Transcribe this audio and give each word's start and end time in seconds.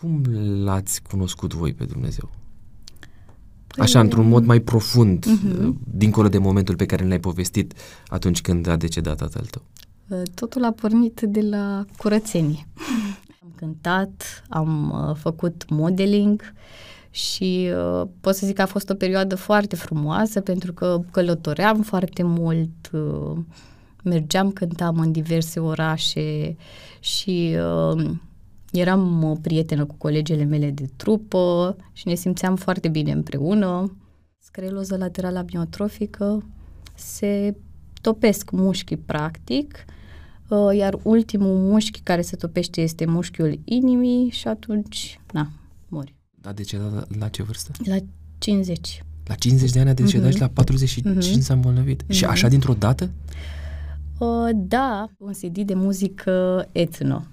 Cum 0.00 0.22
l-ați 0.64 1.02
cunoscut 1.02 1.54
voi 1.54 1.72
pe 1.72 1.84
Dumnezeu? 1.84 2.30
Păi, 3.66 3.84
Așa, 3.84 4.00
într-un 4.00 4.28
mod 4.28 4.44
mai 4.44 4.60
profund, 4.60 5.26
uh-huh. 5.26 5.70
dincolo 5.84 6.28
de 6.28 6.38
momentul 6.38 6.76
pe 6.76 6.86
care 6.86 7.04
ne-ai 7.04 7.20
povestit 7.20 7.74
atunci 8.06 8.40
când 8.40 8.66
a 8.66 8.76
decedat 8.76 9.16
tatăl 9.16 9.44
tău. 9.44 9.62
Uh, 10.08 10.22
totul 10.34 10.64
a 10.64 10.72
pornit 10.72 11.20
de 11.20 11.40
la 11.40 11.84
curățenie. 11.96 12.66
Am 13.42 13.52
cântat, 13.56 14.44
am 14.48 14.90
uh, 14.90 15.16
făcut 15.16 15.64
modeling 15.68 16.52
și 17.10 17.70
uh, 18.00 18.08
pot 18.20 18.34
să 18.34 18.46
zic 18.46 18.54
că 18.54 18.62
a 18.62 18.66
fost 18.66 18.90
o 18.90 18.94
perioadă 18.94 19.36
foarte 19.36 19.76
frumoasă 19.76 20.40
pentru 20.40 20.72
că 20.72 21.00
călătoream 21.10 21.82
foarte 21.82 22.22
mult, 22.22 22.90
uh, 22.92 23.38
mergeam, 24.04 24.50
cântam 24.50 24.98
în 24.98 25.12
diverse 25.12 25.60
orașe 25.60 26.56
și 27.00 27.56
uh, 27.94 28.10
eram 28.72 29.22
uh, 29.22 29.36
prietenă 29.42 29.84
cu 29.84 29.94
colegele 29.94 30.44
mele 30.44 30.70
de 30.70 30.88
trupă 30.96 31.76
și 31.92 32.06
ne 32.06 32.14
simțeam 32.14 32.56
foarte 32.56 32.88
bine 32.88 33.12
împreună. 33.12 33.96
Scleroză 34.38 34.96
laterală 34.96 35.38
amiotrofică 35.38 36.46
se 36.94 37.56
topesc 38.00 38.50
mușchii 38.50 38.96
practic, 38.96 39.84
uh, 40.48 40.76
iar 40.76 40.98
ultimul 41.02 41.56
mușchi 41.56 42.00
care 42.00 42.22
se 42.22 42.36
topește 42.36 42.80
este 42.80 43.04
mușchiul 43.04 43.60
inimii 43.64 44.30
și 44.30 44.48
atunci, 44.48 45.20
na, 45.32 45.50
mori. 45.88 46.14
Da, 46.40 46.52
de 46.52 46.62
ce? 46.62 46.78
La, 46.78 47.04
la 47.18 47.28
ce 47.28 47.42
vârstă? 47.42 47.70
La 47.84 47.96
50. 48.38 49.02
La 49.24 49.34
50 49.34 49.70
de 49.70 49.80
ani 49.80 49.88
a 49.88 49.94
decedat 49.94 50.28
uh-huh. 50.28 50.34
și 50.34 50.40
la 50.40 50.48
45 50.48 51.26
uh-huh. 51.26 51.40
s-a 51.40 51.54
îmbolnăvit. 51.54 52.02
Uh-huh. 52.02 52.08
Și 52.08 52.22
mhm. 52.22 52.32
așa 52.32 52.48
dintr-o 52.48 52.74
dată? 52.74 53.10
Uh, 54.18 54.50
da, 54.54 55.10
un 55.18 55.32
CD 55.32 55.58
de 55.58 55.74
muzică 55.74 56.68
etno. 56.72 57.24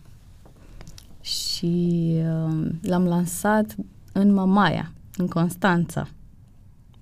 Și 1.25 2.13
uh, 2.15 2.67
l-am 2.81 3.05
lansat 3.05 3.75
în 4.11 4.33
Mamaia, 4.33 4.91
în 5.17 5.27
Constanța. 5.27 6.07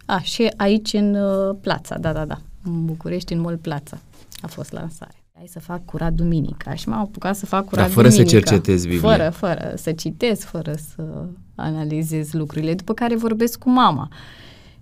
A, 0.05 0.19
și 0.19 0.53
aici 0.57 0.93
în 0.93 1.15
uh, 1.15 1.55
Plața, 1.61 1.97
da, 1.97 2.13
da, 2.13 2.25
da, 2.25 2.41
în 2.63 2.85
București, 2.85 3.33
în 3.33 3.39
Mall 3.39 3.57
Plața 3.57 3.97
a 4.41 4.47
fost 4.47 4.71
lansarea. 4.71 5.15
Hai 5.35 5.47
să 5.47 5.59
fac 5.59 5.85
curat 5.85 6.13
duminica 6.13 6.73
și 6.73 6.89
m-am 6.89 6.99
apucat 6.99 7.35
să 7.35 7.45
fac 7.45 7.65
curat 7.65 7.85
Dar 7.85 7.93
fără 7.93 8.07
duminica. 8.07 8.29
să 8.29 8.35
cercetezi 8.37 8.87
Biblia. 8.87 9.09
Fără, 9.09 9.29
fără, 9.29 9.73
să 9.75 9.91
citesc, 9.91 10.47
fără 10.47 10.73
să 10.93 11.25
analizez 11.55 12.31
lucrurile, 12.31 12.73
după 12.73 12.93
care 12.93 13.15
vorbesc 13.15 13.59
cu 13.59 13.69
mama. 13.69 14.09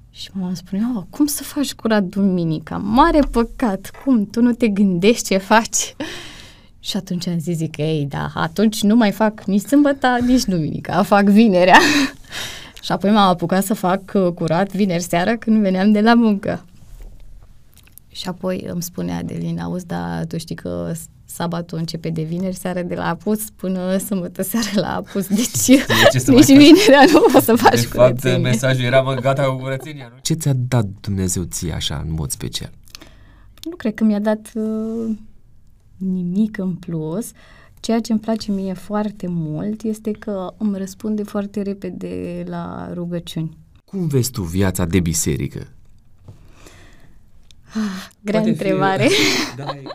Și 0.09 0.29
mama 0.33 0.53
spune, 0.53 0.81
oh, 0.95 1.03
cum 1.09 1.25
să 1.25 1.43
faci 1.43 1.73
curat 1.73 2.03
duminica? 2.03 2.77
Mare 2.77 3.19
păcat, 3.31 3.91
cum? 4.03 4.25
Tu 4.25 4.41
nu 4.41 4.53
te 4.53 4.67
gândești 4.67 5.27
ce 5.27 5.37
faci? 5.37 5.95
Și 6.83 6.97
atunci 6.97 7.27
am 7.27 7.39
zis, 7.39 7.57
zic, 7.57 7.77
ei, 7.77 8.05
da, 8.09 8.31
atunci 8.33 8.83
nu 8.83 8.95
mai 8.95 9.11
fac 9.11 9.43
nici 9.43 9.65
sâmbătă, 9.65 10.17
nici 10.25 10.43
duminica, 10.43 11.03
fac 11.03 11.23
vinerea. 11.23 11.79
și 12.83 12.91
apoi 12.91 13.11
m-am 13.11 13.29
apucat 13.29 13.63
să 13.63 13.73
fac 13.73 14.01
uh, 14.13 14.31
curat 14.33 14.71
vineri 14.71 15.03
seara 15.03 15.35
când 15.37 15.61
veneam 15.61 15.91
de 15.91 16.01
la 16.01 16.13
muncă. 16.13 16.65
Și 18.11 18.27
apoi 18.27 18.65
îmi 18.67 18.81
spunea 18.81 19.17
Adelina, 19.17 19.63
auzi, 19.63 19.85
da, 19.85 20.21
tu 20.27 20.37
știi 20.37 20.55
că 20.55 20.91
sabatul 21.25 21.77
începe 21.77 22.09
de 22.09 22.21
vineri 22.21 22.55
seara 22.55 22.81
de 22.81 22.95
la 22.95 23.07
apus 23.07 23.49
până 23.49 23.97
sâmbătă 23.97 24.43
seara 24.43 24.69
la 24.73 24.95
apus, 24.95 25.27
deci 25.37 25.65
de 25.65 26.31
nici 26.31 26.45
vinerea 26.45 27.03
nu 27.11 27.25
poți 27.31 27.45
să 27.45 27.55
faci 27.55 27.81
De 27.81 27.87
fapt, 27.87 28.37
mesajul 28.41 28.83
era, 28.83 29.01
mă, 29.01 29.13
gata 29.13 29.43
cu 29.43 29.55
curățenia, 29.55 30.11
nu? 30.13 30.19
Ce 30.21 30.33
ți-a 30.33 30.53
dat 30.55 30.85
Dumnezeu 31.01 31.43
ție 31.43 31.73
așa, 31.73 32.03
în 32.07 32.13
mod 32.13 32.31
special? 32.31 32.71
Nu 33.63 33.75
cred 33.75 33.93
că 33.93 34.03
mi-a 34.03 34.19
dat 34.19 34.51
uh, 34.53 35.15
nimic 36.03 36.57
în 36.57 36.73
plus. 36.75 37.31
Ceea 37.79 37.99
ce 37.99 38.11
îmi 38.11 38.21
place 38.21 38.51
mie 38.51 38.73
foarte 38.73 39.27
mult 39.29 39.81
este 39.81 40.11
că 40.11 40.53
îmi 40.57 40.77
răspunde 40.77 41.23
foarte 41.23 41.61
repede 41.61 42.43
la 42.47 42.93
rugăciuni. 42.93 43.57
Cum 43.85 44.07
vezi 44.07 44.31
tu 44.31 44.41
viața 44.41 44.85
de 44.85 44.99
biserică? 44.99 45.67
Ah, 47.73 48.09
grea 48.21 48.39
Poate 48.39 48.49
întrebare. 48.49 49.07
Fi... 49.07 49.55
da, 49.63 49.75
e 49.75 49.83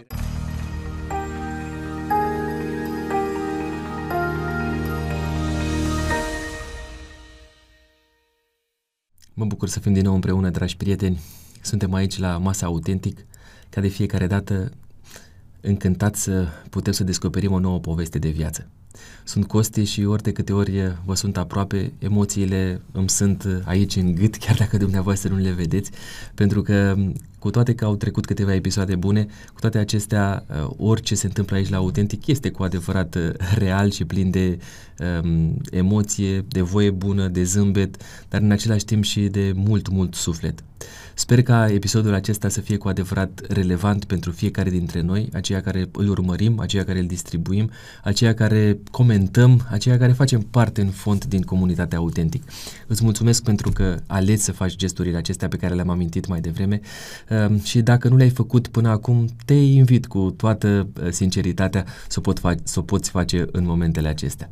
Mă 9.39 9.45
bucur 9.45 9.69
să 9.69 9.81
fim 9.81 9.93
din 9.93 10.03
nou 10.03 10.15
împreună, 10.15 10.51
dragi 10.51 10.77
prieteni. 10.77 11.21
Suntem 11.61 11.95
aici 11.95 12.19
la 12.19 12.39
Masa 12.39 12.67
Autentic, 12.67 13.27
ca 13.69 13.81
de 13.81 13.89
fiecare 13.89 14.27
dată 14.27 14.73
încântat 15.67 16.15
să 16.17 16.47
putem 16.71 16.93
să 16.93 17.05
descoperim 17.05 17.53
o 17.53 17.59
nouă 17.59 17.79
poveste 17.79 18.19
de 18.19 18.29
viață. 18.29 18.67
Sunt 19.25 19.47
Costi 19.47 19.85
și 19.85 20.05
ori 20.05 20.23
de 20.23 20.33
câte 20.33 20.53
ori 20.53 20.99
vă 21.05 21.15
sunt 21.15 21.37
aproape, 21.37 21.93
emoțiile 21.99 22.81
îmi 22.93 23.09
sunt 23.09 23.63
aici 23.65 23.97
în 23.97 24.15
gât, 24.15 24.37
chiar 24.45 24.57
dacă 24.57 24.77
dumneavoastră 24.77 25.33
nu 25.33 25.37
le 25.37 25.51
vedeți, 25.51 25.91
pentru 26.35 26.63
că 26.63 26.97
cu 27.39 27.51
toate 27.51 27.75
că 27.75 27.85
au 27.85 27.97
trecut 27.97 28.27
câteva 28.27 28.55
episoade 28.55 28.95
bune, 28.95 29.27
cu 29.53 29.61
toate 29.61 29.79
acestea, 29.79 30.45
uh, 30.49 30.71
orice 30.77 31.15
se 31.15 31.27
întâmplă 31.27 31.57
aici 31.57 31.69
la 31.69 31.77
Autentic 31.77 32.27
este 32.27 32.51
cu 32.51 32.63
adevărat 32.63 33.15
uh, 33.15 33.31
real 33.55 33.91
și 33.91 34.05
plin 34.05 34.31
de 34.31 34.59
um, 35.23 35.61
emoție, 35.71 36.45
de 36.49 36.61
voie 36.61 36.91
bună, 36.91 37.29
de 37.29 37.45
zâmbet, 37.45 37.97
dar 38.29 38.41
în 38.41 38.51
același 38.51 38.85
timp 38.85 39.05
și 39.05 39.21
de 39.21 39.53
mult, 39.55 39.89
mult 39.89 40.15
suflet. 40.15 40.65
Sper 41.19 41.43
ca 41.43 41.69
episodul 41.73 42.15
acesta 42.15 42.49
să 42.49 42.61
fie 42.61 42.77
cu 42.77 42.89
adevărat 42.89 43.41
relevant 43.49 44.05
pentru 44.05 44.31
fiecare 44.31 44.71
dintre 44.71 45.01
noi, 45.01 45.29
aceia 45.33 45.61
care 45.61 45.89
îl 45.93 46.09
urmărim, 46.09 46.61
aceia 46.61 46.85
care 46.85 46.99
îl 46.99 47.07
distribuim, 47.07 47.71
aceia 48.03 48.35
care 48.35 48.79
comentăm, 48.91 49.67
aceia 49.71 49.99
care 49.99 50.13
facem 50.13 50.41
parte 50.41 50.81
în 50.81 50.89
fond 50.89 51.25
din 51.25 51.43
comunitatea 51.43 51.99
autentic. 51.99 52.43
Îți 52.87 53.05
mulțumesc 53.05 53.43
pentru 53.43 53.71
că 53.71 53.97
aleți 54.07 54.45
să 54.45 54.53
faci 54.53 54.77
gesturile 54.77 55.17
acestea 55.17 55.49
pe 55.49 55.57
care 55.57 55.75
le-am 55.75 55.91
amintit 55.91 56.27
mai 56.27 56.41
devreme 56.41 56.81
ehm, 57.29 57.63
și 57.63 57.81
dacă 57.81 58.09
nu 58.09 58.17
le-ai 58.17 58.31
făcut 58.31 58.69
până 58.69 58.89
acum, 58.89 59.27
te 59.45 59.55
invit 59.55 60.07
cu 60.07 60.35
toată 60.37 60.89
eh, 61.03 61.11
sinceritatea 61.11 61.85
să 62.09 62.19
o, 62.19 62.21
pot 62.21 62.39
fa- 62.39 62.63
să 62.63 62.79
o 62.79 62.83
poți 62.83 63.11
face 63.11 63.47
în 63.53 63.65
momentele 63.65 64.09
acestea. 64.09 64.51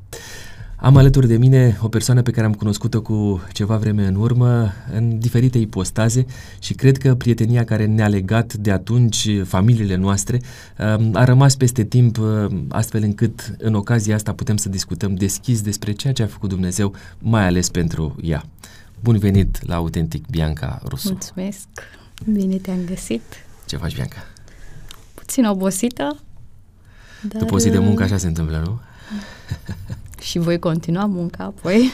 Am 0.85 0.97
alături 0.97 1.27
de 1.27 1.37
mine 1.37 1.79
o 1.83 1.89
persoană 1.89 2.23
pe 2.23 2.31
care 2.31 2.47
am 2.47 2.55
cunoscut-o 2.55 3.03
cu 3.03 3.43
ceva 3.53 3.77
vreme 3.77 4.07
în 4.07 4.15
urmă, 4.15 4.73
în 4.93 5.19
diferite 5.19 5.59
ipostaze 5.59 6.27
și 6.59 6.75
cred 6.75 6.99
că 6.99 7.15
prietenia 7.15 7.65
care 7.65 7.87
ne-a 7.87 8.09
legat 8.09 8.55
de 8.55 8.71
atunci 8.71 9.29
familiile 9.45 9.95
noastre 9.95 10.41
um, 10.79 11.11
a 11.15 11.25
rămas 11.25 11.57
peste 11.57 11.85
timp 11.85 12.19
um, 12.19 12.67
astfel 12.69 13.03
încât 13.03 13.55
în 13.59 13.75
ocazia 13.75 14.15
asta 14.15 14.33
putem 14.33 14.57
să 14.57 14.69
discutăm 14.69 15.15
deschis 15.15 15.63
despre 15.63 15.93
ceea 15.93 16.13
ce 16.13 16.23
a 16.23 16.27
făcut 16.27 16.49
Dumnezeu, 16.49 16.95
mai 17.19 17.47
ales 17.47 17.71
pentru 17.71 18.17
ea. 18.23 18.45
Bun 19.01 19.19
venit 19.19 19.67
la 19.67 19.75
Autentic, 19.75 20.27
Bianca 20.27 20.83
Rusu. 20.89 21.09
Mulțumesc! 21.09 21.67
Bine 22.33 22.57
te-am 22.57 22.85
găsit! 22.87 23.23
Ce 23.67 23.77
faci, 23.77 23.95
Bianca? 23.95 24.27
Puțin 25.15 25.45
obosită, 25.45 26.17
dar... 27.23 27.41
După 27.41 27.55
o 27.55 27.59
zi 27.59 27.71
de 27.71 27.79
muncă 27.79 28.03
așa 28.03 28.17
se 28.17 28.27
întâmplă, 28.27 28.63
nu? 28.65 28.81
Și 30.25 30.39
voi 30.39 30.59
continua 30.59 31.07
munca 31.07 31.45
apoi. 31.45 31.93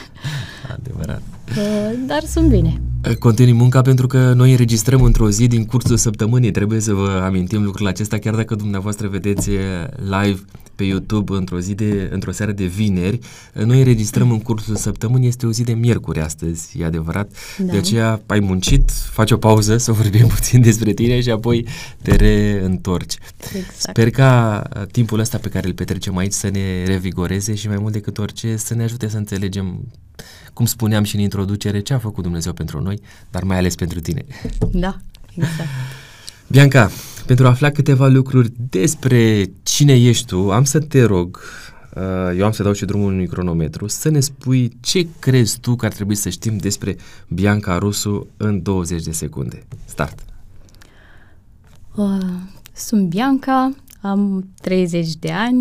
Adevărat. 0.77 1.21
Uh, 1.57 1.99
dar 2.05 2.23
sunt 2.23 2.49
bine. 2.49 2.81
Continui 3.19 3.53
munca 3.53 3.81
pentru 3.81 4.07
că 4.07 4.33
noi 4.33 4.51
înregistrăm 4.51 5.01
într-o 5.01 5.29
zi 5.29 5.47
din 5.47 5.65
cursul 5.65 5.97
săptămânii. 5.97 6.51
Trebuie 6.51 6.79
să 6.79 6.93
vă 6.93 7.21
amintim 7.23 7.63
lucrul 7.63 7.87
acesta, 7.87 8.17
chiar 8.17 8.35
dacă 8.35 8.55
dumneavoastră 8.55 9.07
vedeți 9.07 9.49
live 9.97 10.39
pe 10.75 10.83
YouTube 10.83 11.35
într-o 11.35 11.59
zi 11.59 11.73
de, 11.73 12.09
într-o 12.11 12.31
seară 12.31 12.51
de 12.51 12.65
vineri. 12.65 13.19
Noi 13.53 13.77
înregistrăm 13.77 14.31
în 14.31 14.39
cursul 14.39 14.75
săptămânii, 14.75 15.27
este 15.27 15.45
o 15.45 15.51
zi 15.51 15.63
de 15.63 15.73
miercuri 15.73 16.21
astăzi, 16.21 16.79
e 16.79 16.85
adevărat. 16.85 17.31
Da. 17.57 17.71
De 17.71 17.77
aceea 17.77 18.21
ai 18.25 18.39
muncit, 18.39 18.91
faci 18.91 19.31
o 19.31 19.37
pauză 19.37 19.77
să 19.77 19.91
vorbim 19.91 20.27
puțin 20.35 20.61
despre 20.61 20.91
tine 20.91 21.21
și 21.21 21.29
apoi 21.29 21.67
te 22.01 22.15
reîntorci. 22.15 23.17
Exact. 23.43 23.75
Sper 23.77 24.09
ca 24.09 24.61
timpul 24.91 25.19
ăsta 25.19 25.37
pe 25.37 25.49
care 25.49 25.67
îl 25.67 25.73
petrecem 25.73 26.17
aici 26.17 26.33
să 26.33 26.49
ne 26.49 26.83
revigoreze 26.85 27.55
și 27.55 27.67
mai 27.67 27.77
mult 27.79 27.93
decât 27.93 28.17
orice 28.17 28.55
să 28.55 28.73
ne 28.73 28.83
ajute 28.83 29.07
să 29.07 29.17
înțelegem 29.17 29.87
cum 30.53 30.65
spuneam 30.65 31.03
și 31.03 31.15
în 31.15 31.21
introducere, 31.21 31.79
ce 31.79 31.93
a 31.93 31.99
făcut 31.99 32.23
Dumnezeu 32.23 32.53
pentru 32.53 32.81
noi, 32.81 32.99
dar 33.29 33.43
mai 33.43 33.57
ales 33.57 33.75
pentru 33.75 33.99
tine. 33.99 34.25
Da, 34.71 34.97
exact. 35.35 35.69
Bianca, 36.47 36.89
pentru 37.25 37.45
a 37.45 37.49
afla 37.49 37.69
câteva 37.69 38.07
lucruri 38.07 38.51
despre 38.69 39.51
cine 39.63 39.93
ești 39.93 40.25
tu, 40.25 40.51
am 40.51 40.63
să 40.63 40.79
te 40.79 41.03
rog, 41.03 41.39
uh, 41.95 42.37
eu 42.37 42.45
am 42.45 42.51
să 42.51 42.63
dau 42.63 42.73
și 42.73 42.85
drumul 42.85 43.11
unui 43.11 43.27
cronometru, 43.27 43.87
să 43.87 44.09
ne 44.09 44.19
spui 44.19 44.77
ce 44.79 45.07
crezi 45.19 45.59
tu 45.59 45.75
că 45.75 45.85
ar 45.85 45.91
trebui 45.91 46.15
să 46.15 46.29
știm 46.29 46.57
despre 46.57 46.97
Bianca 47.27 47.77
Rusu 47.77 48.27
în 48.37 48.61
20 48.61 49.03
de 49.03 49.11
secunde. 49.11 49.63
Start! 49.85 50.19
Uh, 51.95 52.17
sunt 52.73 53.07
Bianca, 53.07 53.75
am 54.01 54.49
30 54.61 55.15
de 55.15 55.31
ani, 55.31 55.55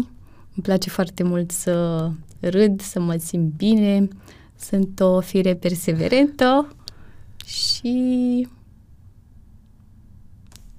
îmi 0.54 0.62
place 0.62 0.90
foarte 0.90 1.22
mult 1.22 1.50
să 1.50 2.10
râd, 2.40 2.80
să 2.80 3.00
mă 3.00 3.16
simt 3.18 3.52
bine, 3.56 4.08
sunt 4.60 5.00
o 5.00 5.20
fire 5.20 5.54
perseverentă 5.54 6.76
și 7.46 8.48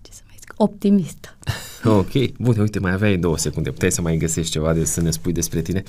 ce 0.02 0.12
să 0.12 0.22
mai 0.26 0.36
zic, 0.40 0.54
optimistă. 0.58 1.38
ok, 2.00 2.38
bun, 2.38 2.60
uite, 2.60 2.80
mai 2.80 2.92
aveai 2.92 3.18
două 3.18 3.38
secunde, 3.38 3.72
puteai 3.72 3.92
să 3.92 4.02
mai 4.02 4.18
găsești 4.18 4.52
ceva 4.52 4.74
de 4.74 4.86
să 4.86 5.02
ne 5.02 5.12
spui 5.12 5.32
despre 5.32 5.62
tine. 5.62 5.84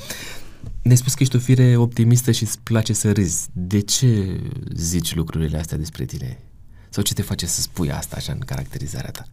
Ne-ai 0.83 0.97
spus 0.97 1.15
că 1.15 1.23
ești 1.23 1.37
o 1.37 1.39
fire 1.39 1.77
optimistă 1.77 2.31
și 2.31 2.43
îți 2.43 2.59
place 2.63 2.93
să 2.93 3.13
râzi. 3.13 3.49
De 3.53 3.81
ce 3.81 4.41
zici 4.75 5.15
lucrurile 5.15 5.59
astea 5.59 5.77
despre 5.77 6.05
tine? 6.05 6.39
Sau 6.89 7.03
ce 7.03 7.15
te 7.15 7.23
face 7.23 7.47
să 7.47 7.61
spui 7.61 7.91
asta 7.91 8.17
așa 8.17 8.33
în 8.33 8.39
caracterizarea 8.39 9.11
ta? 9.11 9.29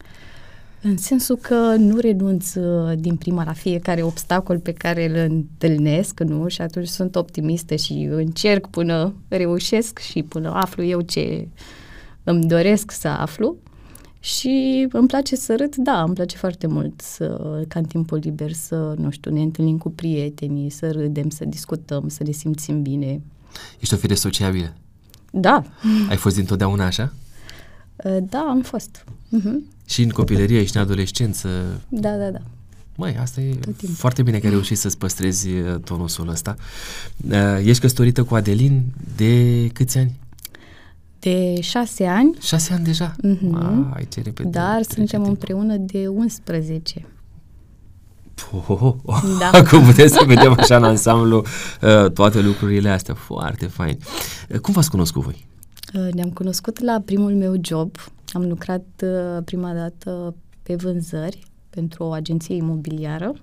În 0.82 0.96
sensul 0.96 1.36
că 1.36 1.74
nu 1.78 1.98
renunț 1.98 2.54
uh, 2.54 2.98
din 2.98 3.16
prima 3.16 3.44
la 3.44 3.52
fiecare 3.52 4.02
obstacol 4.02 4.58
pe 4.58 4.72
care 4.72 5.08
îl 5.08 5.30
întâlnesc, 5.30 6.20
nu? 6.20 6.48
Și 6.48 6.60
atunci 6.60 6.86
sunt 6.86 7.16
optimistă 7.16 7.74
și 7.74 8.08
încerc 8.10 8.66
până 8.66 9.14
reușesc 9.28 9.98
și 9.98 10.22
până 10.22 10.52
aflu 10.54 10.84
eu 10.84 11.00
ce 11.00 11.48
îmi 12.24 12.46
doresc 12.46 12.90
să 12.90 13.08
aflu. 13.08 13.56
Și 14.22 14.86
îmi 14.92 15.08
place 15.08 15.36
să 15.36 15.56
râd, 15.56 15.74
da, 15.74 16.02
îmi 16.02 16.14
place 16.14 16.36
foarte 16.36 16.66
mult 16.66 17.00
să, 17.00 17.26
ca 17.68 17.78
în 17.78 17.84
timpul 17.84 18.18
liber 18.18 18.52
să, 18.52 18.94
nu 18.98 19.10
știu, 19.10 19.32
ne 19.32 19.40
întâlnim 19.40 19.78
cu 19.78 19.90
prietenii, 19.90 20.70
să 20.70 20.90
râdem, 20.90 21.30
să 21.30 21.44
discutăm, 21.44 22.08
să 22.08 22.22
ne 22.22 22.30
simțim 22.30 22.82
bine. 22.82 23.20
Ești 23.78 23.94
o 23.94 23.96
fire 23.96 24.14
sociabilă? 24.14 24.74
Da. 25.30 25.62
Ai 26.08 26.16
fost 26.16 26.34
dintotdeauna 26.36 26.86
așa? 26.86 27.12
Uh, 28.04 28.16
da, 28.22 28.38
am 28.38 28.62
fost. 28.62 29.04
Uh-huh. 29.38 29.78
Și 29.86 30.02
în 30.02 30.08
copilărie, 30.08 30.64
și 30.64 30.76
în 30.76 30.82
adolescență? 30.82 31.48
Da, 31.88 32.16
da, 32.16 32.30
da. 32.30 32.40
Măi, 32.96 33.16
asta 33.20 33.40
e 33.40 33.58
foarte 33.94 34.22
bine 34.22 34.38
că 34.38 34.46
ai 34.46 34.52
reușit 34.52 34.78
să-ți 34.78 34.98
păstrezi 34.98 35.48
uh, 35.48 35.74
tonusul 35.84 36.28
ăsta. 36.28 36.56
Uh, 37.30 37.58
ești 37.64 37.80
căsătorită 37.80 38.24
cu 38.24 38.34
Adelin 38.34 38.84
de 39.16 39.66
câți 39.72 39.98
ani? 39.98 40.18
De 41.18 41.60
șase 41.60 42.04
ani. 42.04 42.36
Șase 42.40 42.72
ani 42.72 42.84
deja? 42.84 43.12
Mm-hmm. 43.12 43.94
Ai, 43.94 44.06
ce 44.08 44.20
repede. 44.22 44.48
Dar 44.48 44.82
suntem 44.82 45.22
împreună 45.22 45.76
de 45.76 46.06
11. 46.06 47.06
Oh, 48.52 48.64
oh, 48.68 48.94
oh. 49.04 49.22
Da. 49.38 49.50
Acum 49.58 49.84
putem 49.84 50.08
să 50.08 50.24
vedem 50.26 50.54
așa 50.58 50.76
în 50.76 50.84
ansamblu 50.84 51.44
uh, 51.82 52.10
toate 52.10 52.40
lucrurile 52.40 52.90
astea. 52.90 53.14
Foarte 53.14 53.66
fain. 53.66 53.98
Uh, 54.48 54.58
cum 54.58 54.74
v-ați 54.74 54.90
cunoscut 54.90 55.22
voi? 55.22 55.46
Uh, 55.94 56.12
ne-am 56.12 56.30
cunoscut 56.30 56.80
la 56.80 57.02
primul 57.04 57.34
meu 57.34 57.54
job. 57.60 57.96
Am 58.32 58.48
lucrat 58.48 58.86
uh, 59.02 59.42
prima 59.44 59.72
dată 59.72 60.34
pe 60.62 60.74
vânzări 60.74 61.46
pentru 61.70 62.04
o 62.04 62.10
agenție 62.10 62.54
imobiliară 62.54 63.34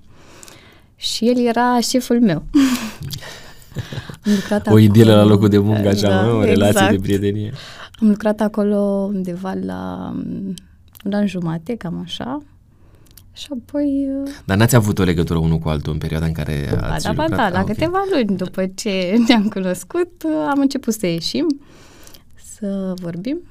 și 0.95 1.27
el 1.27 1.45
era 1.45 1.79
șeful 1.79 2.21
meu. 2.21 2.43
Am 4.25 4.31
lucrat 4.35 4.67
o 4.67 4.77
idilă 4.77 5.15
la 5.15 5.23
locul 5.23 5.49
de 5.49 5.57
muncă, 5.57 5.87
așa, 5.87 6.09
da, 6.09 6.21
mă, 6.21 6.31
o 6.31 6.43
relație 6.43 6.67
exact. 6.67 6.91
de 6.91 6.99
prietenie. 7.01 7.53
Am 8.01 8.07
lucrat 8.07 8.41
acolo 8.41 8.77
undeva 9.13 9.53
la 9.53 10.13
un 11.05 11.13
an 11.13 11.27
jumate, 11.27 11.75
cam 11.75 12.01
așa. 12.03 12.41
Și 13.33 13.47
apoi... 13.49 14.07
Uh, 14.23 14.31
Dar 14.45 14.57
n-ați 14.57 14.75
avut 14.75 14.99
o 14.99 15.03
legătură 15.03 15.39
unul 15.39 15.57
cu 15.57 15.69
altul 15.69 15.93
în 15.93 15.97
perioada 15.97 16.25
în 16.25 16.31
care 16.31 16.77
ba, 16.79 16.87
ați 16.87 17.03
da, 17.03 17.09
lucrat? 17.09 17.29
Ba, 17.29 17.35
da, 17.35 17.49
la 17.49 17.57
ah, 17.57 17.61
okay. 17.61 17.75
câteva 17.75 18.03
luni 18.11 18.37
după 18.37 18.65
ce 18.75 19.15
ne-am 19.27 19.47
cunoscut, 19.47 20.23
uh, 20.25 20.47
am 20.49 20.59
început 20.59 20.93
să 20.93 21.05
ieșim, 21.05 21.61
să 22.35 22.93
vorbim, 23.01 23.41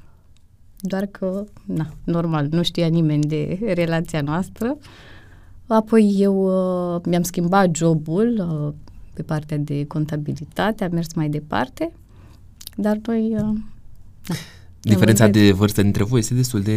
doar 0.79 1.05
că, 1.05 1.43
na, 1.65 1.93
normal, 2.03 2.47
nu 2.51 2.63
știa 2.63 2.87
nimeni 2.87 3.23
de 3.23 3.59
relația 3.73 4.21
noastră. 4.21 4.77
Apoi 5.67 6.15
eu 6.17 6.35
uh, 6.95 7.01
mi-am 7.05 7.23
schimbat 7.23 7.75
jobul 7.75 8.47
uh, 8.49 8.73
pe 9.13 9.21
partea 9.21 9.57
de 9.57 9.85
contabilitate, 9.85 10.83
am 10.83 10.91
mers 10.91 11.13
mai 11.13 11.29
departe, 11.29 11.91
dar 12.75 12.99
noi... 13.05 13.35
Uh, 13.35 13.57
na, 14.27 14.35
Diferența 14.87 15.27
de 15.27 15.51
vârstă 15.51 15.81
dintre 15.81 16.03
voi 16.03 16.19
este 16.19 16.33
destul 16.33 16.61
de 16.61 16.71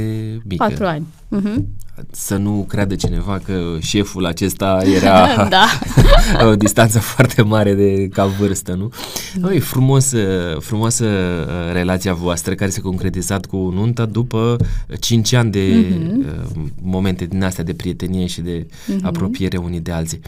mică. 0.45 0.65
Patru 0.65 0.85
ani. 0.85 1.07
Uh-huh. 1.37 1.65
Să 2.11 2.37
nu 2.37 2.65
creadă 2.69 2.95
cineva 2.95 3.41
că 3.45 3.77
șeful 3.81 4.27
acesta 4.27 4.81
era 4.95 5.27
da. 5.57 5.67
o 6.51 6.55
distanță 6.55 6.99
foarte 6.99 7.43
mare 7.43 7.75
de 7.75 8.09
ca 8.09 8.27
vârstă, 8.27 8.75
nu? 8.75 8.93
Da. 9.35 9.53
E 9.53 9.59
frumos, 9.59 10.13
frumoasă 10.59 11.05
uh, 11.05 11.73
relația 11.73 12.15
voastră 12.15 12.55
care 12.55 12.71
s-a 12.71 12.81
concretizat 12.81 13.47
cu 13.47 13.57
nunta 13.57 14.07
după 14.07 14.57
5 15.01 15.33
ani 15.33 15.51
de 15.51 15.85
uh-huh. 15.85 16.73
momente 16.83 17.25
din 17.25 17.43
astea 17.43 17.65
de 17.65 17.75
prietenie 17.75 18.27
și 18.27 18.41
de 18.41 18.67
uh-huh. 18.67 19.03
apropiere 19.03 19.57
unii 19.57 19.81
de 19.81 19.93
alții. 19.93 20.21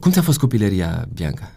Cum 0.00 0.10
ți-a 0.10 0.22
fost 0.22 0.38
copilăria, 0.38 1.08
Bianca? 1.14 1.52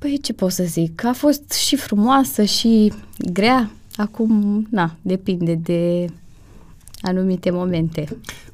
Păi 0.00 0.18
ce 0.18 0.32
pot 0.32 0.52
să 0.52 0.64
zic? 0.64 1.04
A 1.04 1.12
fost 1.12 1.52
și 1.52 1.76
frumoasă 1.76 2.44
și 2.44 2.92
grea. 3.32 3.70
Acum, 3.96 4.66
na, 4.70 4.96
depinde 5.02 5.54
de 5.54 6.06
anumite 7.00 7.50
momente. 7.50 8.08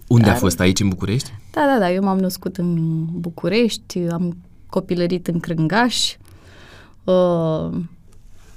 Unde 0.09 0.25
Dar, 0.25 0.35
a 0.35 0.39
fost? 0.39 0.61
Aici, 0.61 0.81
în 0.81 0.89
București? 0.89 1.31
Da, 1.53 1.65
da, 1.73 1.79
da. 1.79 1.93
Eu 1.93 2.03
m-am 2.03 2.19
născut 2.19 2.57
în 2.57 3.05
București, 3.05 3.99
am 3.99 4.37
copilărit 4.67 5.27
în 5.27 5.41
Crângaș 5.41 6.17
uh, 7.05 7.79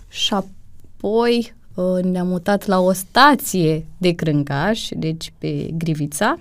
și 0.08 0.34
apoi 0.34 1.54
uh, 1.74 2.04
ne-am 2.04 2.28
mutat 2.28 2.66
la 2.66 2.80
o 2.80 2.92
stație 2.94 3.86
de 3.98 4.12
Crângaș, 4.12 4.88
deci 4.92 5.34
pe 5.38 5.70
Grivița, 5.74 6.40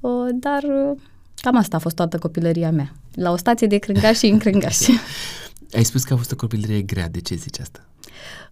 uh, 0.00 0.28
dar 0.34 0.62
uh, 0.62 0.98
cam 1.34 1.56
asta 1.56 1.76
a 1.76 1.80
fost 1.80 1.96
toată 1.96 2.18
copilăria 2.18 2.70
mea. 2.70 2.92
La 3.16 3.30
o 3.30 3.36
stație 3.36 3.66
de 3.66 3.78
Crângaș 3.78 4.18
și 4.18 4.26
în 4.26 4.38
Crângaș. 4.38 4.78
Ai 5.76 5.84
spus 5.84 6.04
că 6.04 6.12
a 6.12 6.16
fost 6.16 6.32
o 6.32 6.36
copilărie 6.36 6.82
grea. 6.82 7.08
De 7.08 7.20
ce 7.20 7.34
zici 7.34 7.60
asta? 7.60 7.80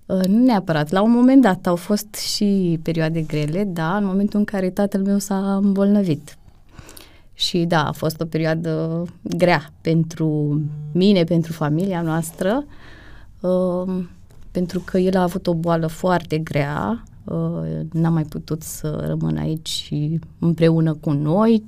Uh, 0.07 0.25
nu 0.25 0.45
neapărat. 0.45 0.91
La 0.91 1.03
un 1.03 1.11
moment 1.11 1.43
dat 1.43 1.67
au 1.67 1.77
fost 1.77 2.15
și 2.15 2.79
perioade 2.83 3.21
grele, 3.21 3.65
da, 3.65 3.97
în 3.97 4.05
momentul 4.05 4.39
în 4.39 4.45
care 4.45 4.71
tatăl 4.71 5.03
meu 5.03 5.19
s-a 5.19 5.57
îmbolnăvit. 5.57 6.37
Și 7.35 7.59
da, 7.59 7.87
a 7.87 7.93
fost 7.93 8.21
o 8.21 8.25
perioadă 8.25 9.05
grea 9.23 9.73
pentru 9.81 10.61
mine, 10.93 11.25
pentru 11.25 11.53
familia 11.53 12.03
noastră, 12.03 12.65
uh, 13.41 14.05
pentru 14.51 14.81
că 14.81 14.99
el 14.99 15.17
a 15.17 15.23
avut 15.23 15.47
o 15.47 15.55
boală 15.55 15.87
foarte 15.87 16.39
grea, 16.39 17.05
uh, 17.25 17.81
n-a 17.93 18.09
mai 18.09 18.25
putut 18.25 18.63
să 18.63 19.05
rămână 19.07 19.41
aici 19.41 19.93
împreună 20.39 20.95
cu 20.95 21.11
noi, 21.11 21.65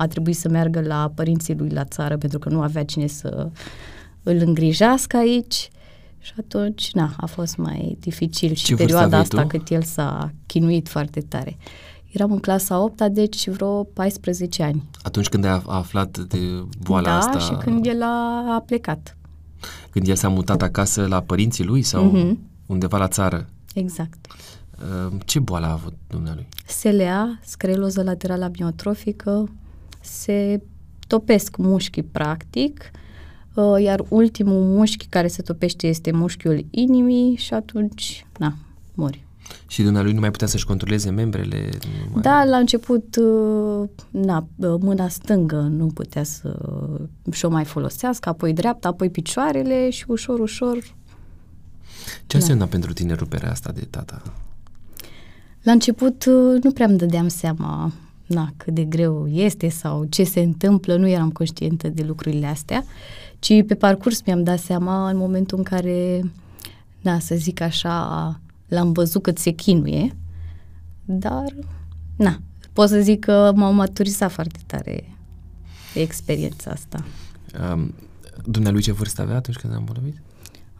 a 0.00 0.06
trebuit 0.06 0.36
să 0.36 0.48
meargă 0.48 0.80
la 0.80 1.12
părinții 1.14 1.54
lui 1.54 1.68
la 1.68 1.84
țară 1.84 2.16
pentru 2.16 2.38
că 2.38 2.48
nu 2.48 2.60
avea 2.60 2.84
cine 2.84 3.06
să 3.06 3.50
îl 4.22 4.36
îngrijească 4.36 5.16
aici. 5.16 5.70
Și 6.18 6.32
atunci, 6.38 6.90
na, 6.92 7.14
a 7.16 7.26
fost 7.26 7.56
mai 7.56 7.96
dificil 8.00 8.54
și 8.54 8.64
Ce 8.64 8.74
perioada 8.74 9.18
asta 9.18 9.40
tu? 9.40 9.46
cât 9.46 9.68
el 9.68 9.82
s-a 9.82 10.32
chinuit 10.46 10.88
foarte 10.88 11.20
tare. 11.20 11.56
Eram 12.10 12.32
în 12.32 12.38
clasa 12.38 12.82
8 12.82 13.02
deci 13.02 13.48
vreo 13.48 13.84
14 13.84 14.62
ani. 14.62 14.88
Atunci 15.02 15.28
când 15.28 15.44
ai 15.44 15.62
aflat 15.66 16.18
de 16.18 16.38
boala 16.82 17.08
da, 17.08 17.16
asta? 17.16 17.32
Da, 17.32 17.38
și 17.38 17.54
când 17.54 17.86
el 17.86 18.02
a, 18.02 18.44
a 18.54 18.60
plecat. 18.66 19.16
Când 19.90 20.08
el 20.08 20.14
s-a 20.14 20.28
mutat 20.28 20.62
acasă 20.62 21.06
la 21.06 21.20
părinții 21.20 21.64
lui 21.64 21.82
sau 21.82 22.12
mm-hmm. 22.12 22.36
undeva 22.66 22.98
la 22.98 23.08
țară? 23.08 23.48
Exact. 23.74 24.26
Uh, 25.06 25.12
ce 25.24 25.38
boală 25.38 25.66
a 25.66 25.72
avut 25.72 25.94
dumnealui? 26.06 26.48
SLA, 26.66 27.38
scleroză 27.42 28.02
laterală 28.02 28.44
amiotrofică, 28.44 29.48
se 30.00 30.60
topesc 31.06 31.56
mușchii 31.56 32.02
practic, 32.02 32.90
uh, 33.54 33.82
iar 33.82 34.04
ultimul 34.08 34.62
mușchi 34.62 35.06
care 35.06 35.26
se 35.26 35.42
topește 35.42 35.86
este 35.86 36.10
mușchiul 36.10 36.66
inimii 36.70 37.36
și 37.36 37.54
atunci, 37.54 38.26
na, 38.38 38.54
mori. 38.94 39.24
Și 39.66 39.82
dumnealui 39.82 40.12
nu 40.12 40.20
mai 40.20 40.30
putea 40.30 40.46
să-și 40.46 40.66
controleze 40.66 41.10
membrele? 41.10 41.68
Mai... 42.12 42.22
Da, 42.22 42.44
la 42.44 42.56
început, 42.56 43.16
uh, 43.16 43.88
na, 44.10 44.46
uh, 44.56 44.74
mâna 44.80 45.08
stângă 45.08 45.60
nu 45.60 45.86
putea 45.86 46.22
să 46.22 46.78
și-o 47.30 47.48
mai 47.48 47.64
folosească, 47.64 48.28
apoi 48.28 48.52
dreapta, 48.52 48.88
apoi 48.88 49.10
picioarele 49.10 49.90
și 49.90 50.04
ușor, 50.08 50.38
ușor... 50.38 50.78
Ce 52.26 52.36
înseamnă 52.36 52.66
pentru 52.66 52.92
tine 52.92 53.14
ruperea 53.14 53.50
asta 53.50 53.72
de 53.72 53.86
tata? 53.90 54.22
La 55.62 55.72
început 55.72 56.24
nu 56.62 56.70
prea 56.72 56.86
îmi 56.86 56.98
dădeam 56.98 57.28
seama 57.28 57.92
na, 58.30 58.52
cât 58.56 58.74
de 58.74 58.84
greu 58.84 59.28
este 59.28 59.68
sau 59.68 60.04
ce 60.04 60.24
se 60.24 60.40
întâmplă, 60.40 60.96
nu 60.96 61.08
eram 61.08 61.30
conștientă 61.30 61.88
de 61.88 62.02
lucrurile 62.02 62.46
astea, 62.46 62.84
ci 63.38 63.64
pe 63.66 63.74
parcurs 63.74 64.22
mi-am 64.24 64.42
dat 64.42 64.58
seama 64.58 65.08
în 65.08 65.16
momentul 65.16 65.58
în 65.58 65.64
care, 65.64 66.20
na, 67.00 67.18
să 67.18 67.34
zic 67.34 67.60
așa, 67.60 68.40
l-am 68.68 68.92
văzut 68.92 69.22
cât 69.22 69.38
se 69.38 69.50
chinuie, 69.50 70.16
dar, 71.04 71.54
na, 72.16 72.40
pot 72.72 72.88
să 72.88 73.00
zic 73.00 73.24
că 73.24 73.52
m-au 73.54 73.72
maturizat 73.72 74.30
foarte 74.30 74.58
tare 74.66 75.16
experiența 75.94 76.70
asta. 76.70 77.04
Um, 77.72 77.94
dumnealui 78.44 78.82
ce 78.82 78.92
vârstă 78.92 79.22
avea 79.22 79.36
atunci 79.36 79.56
când 79.56 79.72
am 79.72 79.78
îmbolnăvit? 79.78 80.22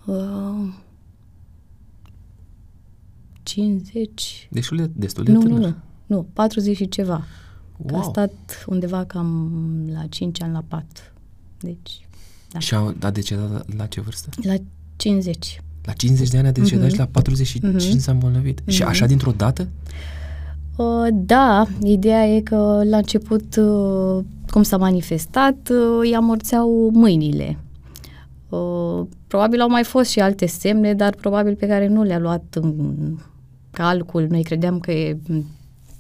Uh, 0.05 0.75
50. 3.43 4.49
Destul 4.51 4.77
de, 4.77 4.91
destul 4.95 5.25
de 5.25 5.33
nu, 5.33 5.41
tânăr. 5.41 5.59
Nu, 5.59 5.67
nu, 5.67 5.75
nu, 6.07 6.27
40 6.33 6.77
și 6.77 6.89
ceva. 6.89 7.25
Wow. 7.83 8.01
a 8.01 8.03
stat 8.03 8.65
undeva 8.67 9.05
cam 9.05 9.51
la 9.93 10.07
5 10.09 10.43
ani 10.43 10.53
la 10.53 10.65
pat. 10.69 11.13
Deci, 11.61 12.07
da. 12.53 12.59
Și 12.59 12.75
a, 12.75 12.95
a 13.01 13.11
decedat 13.11 13.51
la, 13.51 13.63
la 13.77 13.87
ce 13.87 14.01
vârstă? 14.01 14.29
La 14.43 14.55
50. 14.97 15.63
La 15.85 15.93
50 15.93 16.29
de 16.29 16.39
ani 16.39 16.47
a 16.47 16.51
decedat 16.51 16.87
uh-huh. 16.87 16.93
și 16.93 16.99
la 16.99 17.07
45 17.07 17.83
uh-huh. 17.83 17.97
s-a 17.97 18.13
îmbolnăvit. 18.13 18.61
Uh-huh. 18.61 18.67
Și 18.67 18.83
așa 18.83 19.07
dintr-o 19.07 19.33
dată? 19.33 19.69
Uh, 20.77 21.09
da, 21.13 21.67
ideea 21.83 22.27
e 22.27 22.41
că 22.41 22.83
la 22.85 22.97
început 22.97 23.57
uh, 23.57 24.25
cum 24.51 24.63
s-a 24.63 24.77
manifestat, 24.77 25.69
uh, 25.71 25.99
îi 26.01 26.15
amorțeau 26.15 26.91
mâinile. 26.93 27.59
Uh, 28.49 29.07
probabil 29.27 29.61
au 29.61 29.69
mai 29.69 29.85
fost 29.85 30.11
și 30.11 30.21
alte 30.21 30.47
semne, 30.47 30.95
dar 30.95 31.15
probabil 31.15 31.55
pe 31.55 31.67
care 31.67 31.87
nu 31.87 32.03
le-a 32.03 32.19
luat 32.19 32.45
în 32.61 33.17
calcul. 33.71 34.27
Noi 34.31 34.43
credeam 34.43 34.79
că 34.79 34.91
e 34.93 35.19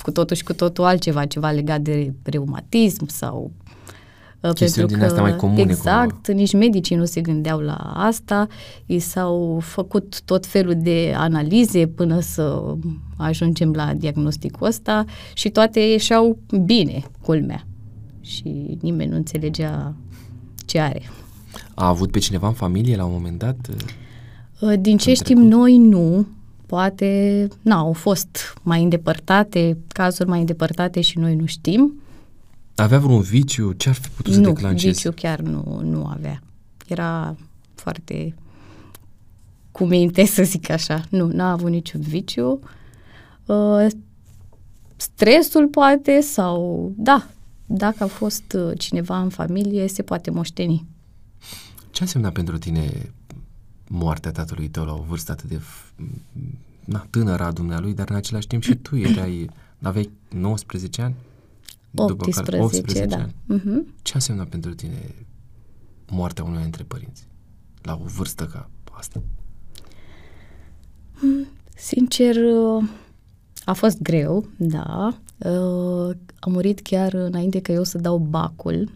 cu 0.03 0.11
totul 0.11 0.37
și 0.37 0.45
cu 0.45 0.53
totul 0.53 0.85
altceva, 0.85 1.27
ceva 1.27 1.51
legat 1.51 1.81
de 1.81 2.13
reumatism 2.23 3.07
sau 3.07 3.53
uh, 4.41 4.53
Chestiuni 4.53 4.89
pentru 4.89 5.07
că, 5.07 5.13
astea 5.13 5.23
mai 5.31 5.37
comune. 5.37 5.61
Exact, 5.61 6.27
cumva. 6.27 6.41
nici 6.41 6.53
medicii 6.53 6.97
nu 6.97 7.05
se 7.05 7.21
gândeau 7.21 7.59
la 7.59 7.77
asta. 7.95 8.47
I 8.87 8.99
s-au 8.99 9.59
făcut 9.63 10.21
tot 10.25 10.47
felul 10.47 10.75
de 10.77 11.15
analize 11.17 11.87
până 11.87 12.21
să 12.21 12.75
ajungem 13.17 13.73
la 13.73 13.95
diagnosticul 13.95 14.67
ăsta 14.67 15.05
și 15.35 15.49
toate 15.49 15.81
ieșeau 15.81 16.39
bine, 16.65 17.03
culmea. 17.23 17.67
Și 18.21 18.79
nimeni 18.81 19.11
nu 19.11 19.17
înțelegea 19.17 19.95
ce 20.67 20.81
are. 20.81 21.03
A 21.75 21.89
avut 21.89 22.11
pe 22.11 22.19
cineva 22.19 22.47
în 22.47 22.53
familie 22.53 22.97
la 22.97 23.05
un 23.05 23.13
moment 23.13 23.39
dat? 23.39 23.57
Uh, 24.61 24.73
din 24.81 24.97
ce 24.97 25.15
știm 25.15 25.37
trecut? 25.37 25.53
noi, 25.53 25.79
nu. 25.79 26.27
Poate, 26.71 27.49
nu, 27.63 27.75
au 27.75 27.93
fost 27.93 28.55
mai 28.63 28.83
îndepărtate, 28.83 29.79
cazuri 29.89 30.29
mai 30.29 30.39
îndepărtate 30.39 31.01
și 31.01 31.19
noi 31.19 31.35
nu 31.35 31.47
știm. 31.47 32.01
Avea 32.75 32.99
vreun 32.99 33.21
viciu? 33.21 33.73
Ce 33.73 33.89
ar 33.89 33.95
fi 33.95 34.09
putut 34.09 34.33
să 34.33 34.41
declanșeze? 34.41 34.87
Nu, 34.87 34.93
viciu 34.93 35.13
chiar 35.27 35.41
nu, 35.41 35.81
nu 35.83 36.07
avea. 36.07 36.43
Era 36.87 37.37
foarte 37.75 38.35
cu 39.71 39.85
minte, 39.85 40.25
să 40.25 40.43
zic 40.43 40.71
așa. 40.71 41.05
Nu, 41.09 41.27
n-a 41.27 41.51
avut 41.51 41.71
niciun 41.71 42.01
viciu. 42.01 42.61
Uh, 43.47 43.87
stresul 44.97 45.69
poate 45.69 46.21
sau, 46.21 46.93
da, 46.97 47.27
dacă 47.67 48.05
a 48.05 48.07
fost 48.07 48.57
uh, 48.57 48.79
cineva 48.79 49.21
în 49.21 49.29
familie, 49.29 49.87
se 49.87 50.03
poate 50.03 50.31
moșteni. 50.31 50.87
Ce 51.91 52.01
a 52.01 52.05
însemnat 52.05 52.33
pentru 52.33 52.59
tine 52.59 53.13
moartea 53.93 54.31
tatălui 54.31 54.69
tău 54.69 54.85
la 54.85 54.93
o 54.93 55.05
vârstă 55.09 55.33
atât 55.33 55.49
de 55.49 55.61
na, 56.85 57.07
tânără 57.11 57.43
a 57.43 57.53
dumnealui, 57.53 57.95
dar 57.95 58.11
în 58.11 58.17
același 58.17 58.47
timp 58.47 58.63
și 58.63 58.75
tu 58.75 58.97
erai, 58.97 59.51
aveai 59.83 60.11
19 60.29 61.03
ani? 61.03 61.15
18, 61.95 62.43
care, 62.43 62.63
18 62.63 63.07
da. 63.07 63.17
Ani. 63.17 63.35
Uh-huh. 63.55 64.03
Ce 64.03 64.13
a 64.13 64.15
însemnat 64.15 64.49
pentru 64.49 64.75
tine 64.75 65.15
moartea 66.09 66.45
unui 66.45 66.63
dintre 66.63 66.83
părinți 66.83 67.27
la 67.83 67.99
o 68.03 68.05
vârstă 68.05 68.45
ca 68.45 68.71
asta? 68.93 69.23
Hmm, 71.19 71.47
sincer, 71.77 72.37
a 73.65 73.73
fost 73.73 74.03
greu, 74.03 74.49
da. 74.57 75.19
Uh, 75.39 76.17
a 76.39 76.47
murit 76.47 76.81
chiar 76.81 77.13
înainte 77.15 77.61
că 77.61 77.73
eu 77.73 77.85
să 77.85 77.99
dau 77.99 78.19
bacul 78.19 78.91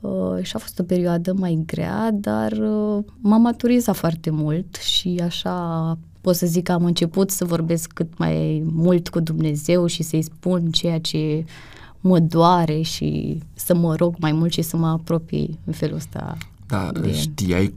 Uh, 0.00 0.42
și 0.42 0.56
a 0.56 0.58
fost 0.58 0.78
o 0.78 0.82
perioadă 0.82 1.32
mai 1.32 1.62
grea, 1.66 2.10
dar 2.12 2.52
uh, 2.52 3.04
m-am 3.20 3.40
maturizat 3.40 3.96
foarte 3.96 4.30
mult 4.30 4.74
și 4.76 5.20
așa 5.24 5.98
pot 6.20 6.34
să 6.34 6.46
zic 6.46 6.64
că 6.64 6.72
am 6.72 6.84
început 6.84 7.30
să 7.30 7.44
vorbesc 7.44 7.92
cât 7.92 8.18
mai 8.18 8.62
mult 8.72 9.08
cu 9.08 9.20
Dumnezeu 9.20 9.86
și 9.86 10.02
să-i 10.02 10.22
spun 10.22 10.70
ceea 10.70 11.00
ce 11.00 11.44
mă 12.00 12.18
doare 12.18 12.80
și 12.80 13.38
să 13.54 13.74
mă 13.74 13.94
rog 13.94 14.14
mai 14.18 14.32
mult 14.32 14.52
și 14.52 14.62
să 14.62 14.76
mă 14.76 14.86
apropii 14.86 15.58
în 15.64 15.72
felul 15.72 15.96
ăsta. 15.96 16.36
Da, 16.66 16.90
de... 17.00 17.12
știai 17.12 17.74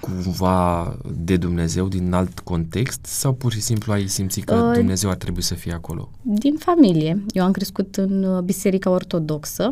cumva 0.00 0.96
de 1.16 1.36
Dumnezeu 1.36 1.88
din 1.88 2.12
alt 2.12 2.38
context 2.40 3.04
sau 3.04 3.32
pur 3.32 3.52
și 3.52 3.60
simplu 3.60 3.92
ai 3.92 4.06
simțit 4.06 4.44
că 4.44 4.54
uh, 4.54 4.74
Dumnezeu 4.74 5.10
ar 5.10 5.16
trebui 5.16 5.42
să 5.42 5.54
fie 5.54 5.72
acolo? 5.72 6.10
Din 6.22 6.56
familie. 6.58 7.24
Eu 7.28 7.44
am 7.44 7.50
crescut 7.50 7.96
în 7.96 8.22
uh, 8.22 8.42
Biserica 8.42 8.90
Ortodoxă 8.90 9.68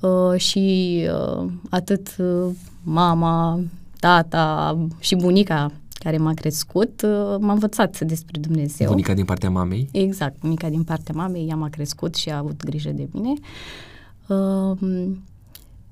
Uh, 0.00 0.40
și 0.40 0.96
uh, 1.12 1.46
atât 1.70 2.16
uh, 2.18 2.50
mama, 2.82 3.60
tata 3.98 4.78
și 4.98 5.14
bunica 5.14 5.72
care 5.92 6.16
m-a 6.16 6.34
crescut, 6.34 7.02
m-a 7.38 7.52
învățat 7.52 8.00
despre 8.00 8.40
Dumnezeu. 8.40 8.88
Bunica 8.88 9.14
din 9.14 9.24
partea 9.24 9.50
mamei? 9.50 9.88
Exact, 9.92 10.40
bunica 10.40 10.68
din 10.68 10.82
partea 10.82 11.14
mamei, 11.16 11.46
ea 11.48 11.56
m-a 11.56 11.68
crescut 11.68 12.14
și 12.14 12.28
a 12.28 12.36
avut 12.36 12.64
grijă 12.64 12.90
de 12.90 13.08
mine. 13.12 13.32
Uh, 14.26 15.08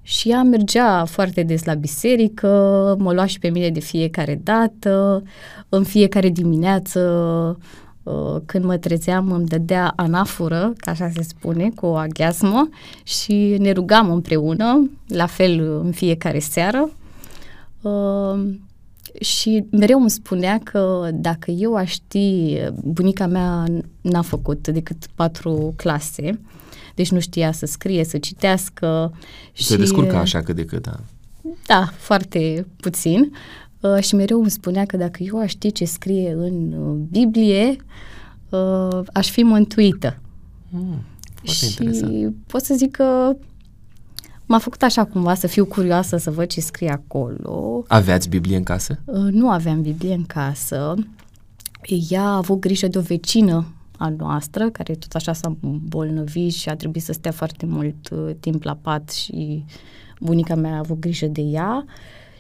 și 0.03 0.31
ea 0.31 0.43
mergea 0.43 1.05
foarte 1.05 1.43
des 1.43 1.65
la 1.65 1.75
biserică, 1.75 2.49
mă 2.99 3.13
lua 3.13 3.27
și 3.27 3.39
pe 3.39 3.49
mine 3.49 3.71
de 3.71 3.81
fiecare 3.81 4.41
dată, 4.45 5.23
în 5.69 5.85
fiecare 5.85 6.29
dimineață 6.29 7.01
Uh, 7.59 7.88
când 8.47 8.65
mă 8.65 8.77
trezeam 8.77 9.33
îmi 9.33 9.47
dădea 9.47 9.93
anafură, 9.97 10.73
ca 10.77 10.91
așa 10.91 11.11
se 11.15 11.23
spune, 11.23 11.71
cu 11.75 11.87
o 11.87 11.95
aghiasmă 11.95 12.69
și 13.03 13.57
ne 13.59 13.73
rugam 13.73 14.11
împreună, 14.11 14.91
la 15.09 15.27
fel 15.27 15.81
în 15.85 15.93
fiecare 15.93 16.39
seară. 16.39 16.91
Uh, 17.83 18.55
și 19.21 19.65
mereu 19.71 20.01
îmi 20.01 20.11
spunea 20.11 20.61
că 20.65 21.09
dacă 21.13 21.51
eu 21.51 21.75
aș 21.75 21.91
ști, 21.91 22.57
bunica 22.83 23.27
mea 23.27 23.65
n-a 24.01 24.23
făcut 24.23 24.69
decât 24.69 25.07
patru 25.15 25.73
clase, 25.77 26.41
deci 26.95 27.11
nu 27.11 27.21
știa 27.21 27.53
să 27.53 27.67
scrie, 27.67 28.05
să 28.05 28.19
citească. 28.19 29.13
Se 29.53 29.63
și, 29.73 29.79
descurca 29.79 30.19
așa 30.19 30.43
cât 30.43 30.57
de 30.57 30.65
cât, 30.65 30.83
da. 30.83 31.01
Da, 31.67 31.89
foarte 31.97 32.67
puțin. 32.81 33.33
Uh, 33.81 34.03
și 34.03 34.15
mereu 34.15 34.41
îmi 34.41 34.51
spunea 34.51 34.85
că 34.85 34.97
dacă 34.97 35.23
eu 35.23 35.39
aș 35.39 35.51
ști 35.51 35.73
ce 35.73 35.85
scrie 35.85 36.33
în 36.33 36.73
uh, 36.73 36.97
Biblie, 37.11 37.77
uh, 38.49 39.01
aș 39.13 39.31
fi 39.31 39.43
mântuită. 39.43 40.19
Mm, 40.69 41.03
și 41.43 41.65
interesant. 41.65 42.35
pot 42.47 42.63
să 42.63 42.75
zic 42.75 42.91
că 42.91 43.37
m-a 44.47 44.59
făcut 44.59 44.83
așa 44.83 45.05
cumva 45.05 45.35
să 45.35 45.47
fiu 45.47 45.65
curioasă 45.65 46.17
să 46.17 46.31
văd 46.31 46.47
ce 46.47 46.61
scrie 46.61 46.91
acolo. 46.91 47.85
Aveați 47.89 48.29
Biblie 48.29 48.57
în 48.57 48.63
casă? 48.63 48.99
Uh, 49.05 49.29
nu 49.31 49.51
aveam 49.51 49.83
Biblie 49.83 50.15
în 50.15 50.25
casă. 50.25 50.95
Ea 52.09 52.23
a 52.23 52.37
avut 52.37 52.61
grijă 52.61 52.89
de 52.89 52.99
o 52.99 53.01
vecină 53.01 53.67
a 53.97 54.09
noastră, 54.09 54.71
care 54.71 54.95
tot 54.95 55.13
așa 55.13 55.33
s-a 55.33 55.57
îmbolnăvit 55.61 56.53
și 56.53 56.69
a 56.69 56.77
trebuit 56.77 57.03
să 57.03 57.13
stea 57.13 57.33
foarte 57.33 57.67
mult 57.67 58.09
uh, 58.11 58.31
timp 58.41 58.63
la 58.63 58.75
pat 58.75 59.11
și 59.11 59.65
bunica 60.21 60.55
mea 60.55 60.75
a 60.75 60.79
avut 60.79 60.99
grijă 60.99 61.27
de 61.27 61.41
ea. 61.41 61.85
Uh, 61.87 61.93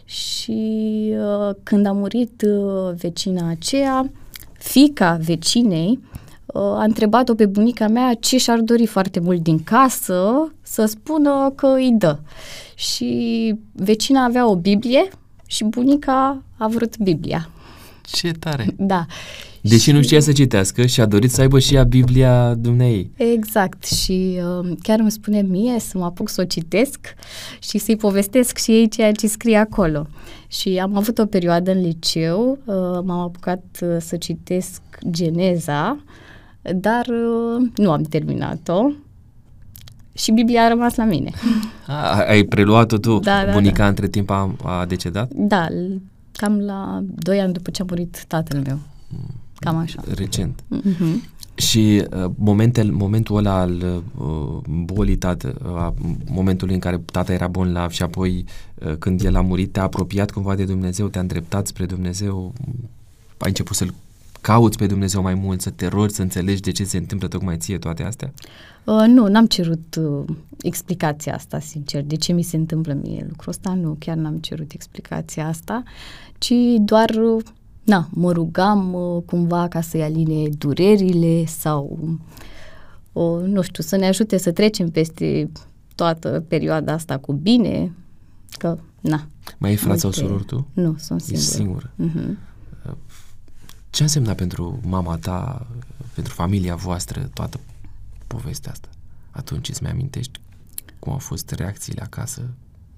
și 0.08 1.14
uh, 1.18 1.54
când 1.62 1.86
a 1.86 1.92
murit 1.92 2.42
uh, 2.42 2.94
vecina 2.96 3.48
aceea, 3.48 4.10
fica 4.58 5.18
vecinei 5.24 5.98
uh, 6.46 6.62
a 6.62 6.82
întrebat-o 6.82 7.34
pe 7.34 7.46
bunica 7.46 7.88
mea 7.88 8.14
ce 8.14 8.38
și-ar 8.38 8.58
dori 8.58 8.86
foarte 8.86 9.20
mult 9.20 9.42
din 9.42 9.62
casă 9.62 10.52
să 10.62 10.84
spună 10.84 11.52
că 11.54 11.66
îi 11.66 11.94
dă. 11.98 12.18
Și 12.74 13.54
vecina 13.72 14.24
avea 14.24 14.48
o 14.48 14.56
Biblie 14.56 15.08
și 15.46 15.64
bunica 15.64 16.42
a 16.56 16.68
vrut 16.68 16.98
Biblia. 16.98 17.48
Ce 18.02 18.30
tare! 18.30 18.74
Da. 18.76 19.06
Deși 19.62 19.82
și... 19.82 19.92
nu 19.92 20.02
știa 20.02 20.20
să 20.20 20.32
citească 20.32 20.86
și 20.86 21.00
a 21.00 21.06
dorit 21.06 21.30
să 21.30 21.40
aibă 21.40 21.58
și 21.58 21.74
ea 21.74 21.82
Biblia 21.82 22.54
dumnei. 22.54 23.12
Exact 23.16 23.84
și 23.84 24.40
uh, 24.60 24.76
chiar 24.82 24.98
îmi 24.98 25.10
spune 25.10 25.42
mie 25.42 25.78
să 25.78 25.98
mă 25.98 26.04
apuc 26.04 26.28
să 26.28 26.40
o 26.40 26.44
citesc 26.44 26.98
și 27.60 27.78
să-i 27.78 27.96
povestesc 27.96 28.56
și 28.56 28.70
ei 28.70 28.88
ceea 28.88 29.12
ce 29.12 29.26
scrie 29.26 29.56
acolo. 29.56 30.06
Și 30.48 30.78
am 30.82 30.96
avut 30.96 31.18
o 31.18 31.26
perioadă 31.26 31.70
în 31.70 31.80
liceu, 31.80 32.58
uh, 32.64 32.74
m-am 33.04 33.20
apucat 33.20 33.64
uh, 33.82 33.96
să 34.00 34.16
citesc 34.16 34.80
Geneza, 35.10 35.98
dar 36.74 37.06
uh, 37.06 37.68
nu 37.76 37.90
am 37.90 38.02
terminat-o 38.02 38.90
și 40.12 40.32
Biblia 40.32 40.64
a 40.64 40.68
rămas 40.68 40.94
la 40.94 41.04
mine. 41.04 41.30
A, 41.86 42.24
ai 42.28 42.42
preluat-o 42.42 42.98
tu? 42.98 43.18
Da, 43.18 43.44
da, 43.44 43.52
Bunica 43.52 43.82
da. 43.82 43.88
între 43.88 44.08
timp 44.08 44.30
a, 44.30 44.54
a 44.62 44.84
decedat? 44.84 45.30
Da, 45.32 45.66
cam 46.32 46.58
la 46.58 47.00
2 47.02 47.40
ani 47.40 47.52
după 47.52 47.70
ce 47.70 47.82
a 47.82 47.84
murit 47.88 48.24
tatăl 48.26 48.60
meu. 48.66 48.78
Mm. 49.08 49.34
Cam 49.58 49.76
așa. 49.76 50.02
Recent. 50.14 50.62
Mm-hmm. 50.76 51.36
Și 51.54 52.04
uh, 52.10 52.30
momentel, 52.36 52.92
momentul 52.92 53.36
ăla 53.36 53.60
al 53.60 54.02
uh, 54.16 54.84
bolii 54.84 55.16
tată, 55.16 55.54
uh, 55.64 56.08
momentul 56.30 56.70
în 56.70 56.78
care 56.78 57.02
tata 57.12 57.32
era 57.32 57.46
bolnav 57.46 57.90
și 57.90 58.02
apoi 58.02 58.44
uh, 58.74 58.94
când 58.98 59.24
el 59.24 59.36
a 59.36 59.40
murit, 59.40 59.72
te-a 59.72 59.82
apropiat 59.82 60.30
cumva 60.30 60.54
de 60.54 60.64
Dumnezeu, 60.64 61.08
te-a 61.08 61.20
îndreptat 61.20 61.66
spre 61.66 61.86
Dumnezeu, 61.86 62.52
ai 63.38 63.48
început 63.48 63.76
să-L 63.76 63.94
cauți 64.40 64.78
pe 64.78 64.86
Dumnezeu 64.86 65.22
mai 65.22 65.34
mult, 65.34 65.60
să 65.60 65.70
te 65.70 65.86
rogi, 65.86 66.14
să 66.14 66.22
înțelegi 66.22 66.60
de 66.60 66.70
ce 66.70 66.84
se 66.84 66.96
întâmplă 66.96 67.28
tocmai 67.28 67.56
ție 67.56 67.78
toate 67.78 68.02
astea? 68.02 68.32
Uh, 68.84 69.04
nu, 69.06 69.26
n-am 69.26 69.46
cerut 69.46 69.98
uh, 70.00 70.24
explicația 70.62 71.34
asta, 71.34 71.60
sincer, 71.60 72.02
de 72.02 72.16
ce 72.16 72.32
mi 72.32 72.42
se 72.42 72.56
întâmplă 72.56 72.98
mie 73.02 73.26
lucrul 73.28 73.52
ăsta, 73.52 73.74
nu, 73.74 73.96
chiar 73.98 74.16
n-am 74.16 74.36
cerut 74.36 74.72
explicația 74.72 75.46
asta, 75.46 75.82
ci 76.38 76.52
doar 76.78 77.10
uh, 77.10 77.44
na, 77.88 78.08
mă 78.10 78.32
rugam 78.32 78.92
uh, 78.92 79.22
cumva 79.26 79.68
ca 79.68 79.80
să-i 79.80 80.02
aline 80.02 80.48
durerile 80.48 81.44
sau, 81.44 81.98
uh, 83.12 83.42
nu 83.42 83.62
știu, 83.62 83.82
să 83.82 83.96
ne 83.96 84.06
ajute 84.06 84.36
să 84.36 84.52
trecem 84.52 84.90
peste 84.90 85.50
toată 85.94 86.44
perioada 86.48 86.92
asta 86.92 87.18
cu 87.18 87.32
bine, 87.32 87.92
că, 88.50 88.78
na. 89.00 89.26
Mai 89.58 89.70
ai 89.70 89.76
frați 89.76 90.00
sau 90.00 90.10
surori 90.10 90.44
tu? 90.44 90.66
Nu, 90.72 90.96
sunt 90.98 91.20
singură. 91.20 91.40
Ești 91.40 91.54
singură. 91.54 91.92
Uh-huh. 92.04 92.36
Ce 93.90 94.02
însemna 94.02 94.32
pentru 94.32 94.80
mama 94.82 95.16
ta, 95.16 95.66
pentru 96.14 96.32
familia 96.32 96.74
voastră, 96.74 97.30
toată 97.34 97.60
povestea 98.26 98.70
asta? 98.70 98.88
Atunci 99.30 99.68
îți 99.68 99.82
mai 99.82 99.90
amintești? 99.90 100.40
Cum 100.98 101.12
au 101.12 101.18
fost 101.18 101.50
reacțiile 101.50 102.02
acasă? 102.02 102.42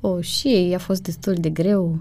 O, 0.01 0.21
și 0.21 0.49
ei 0.49 0.75
a 0.75 0.79
fost 0.79 1.03
destul 1.03 1.35
de 1.35 1.51
greu. 1.51 1.99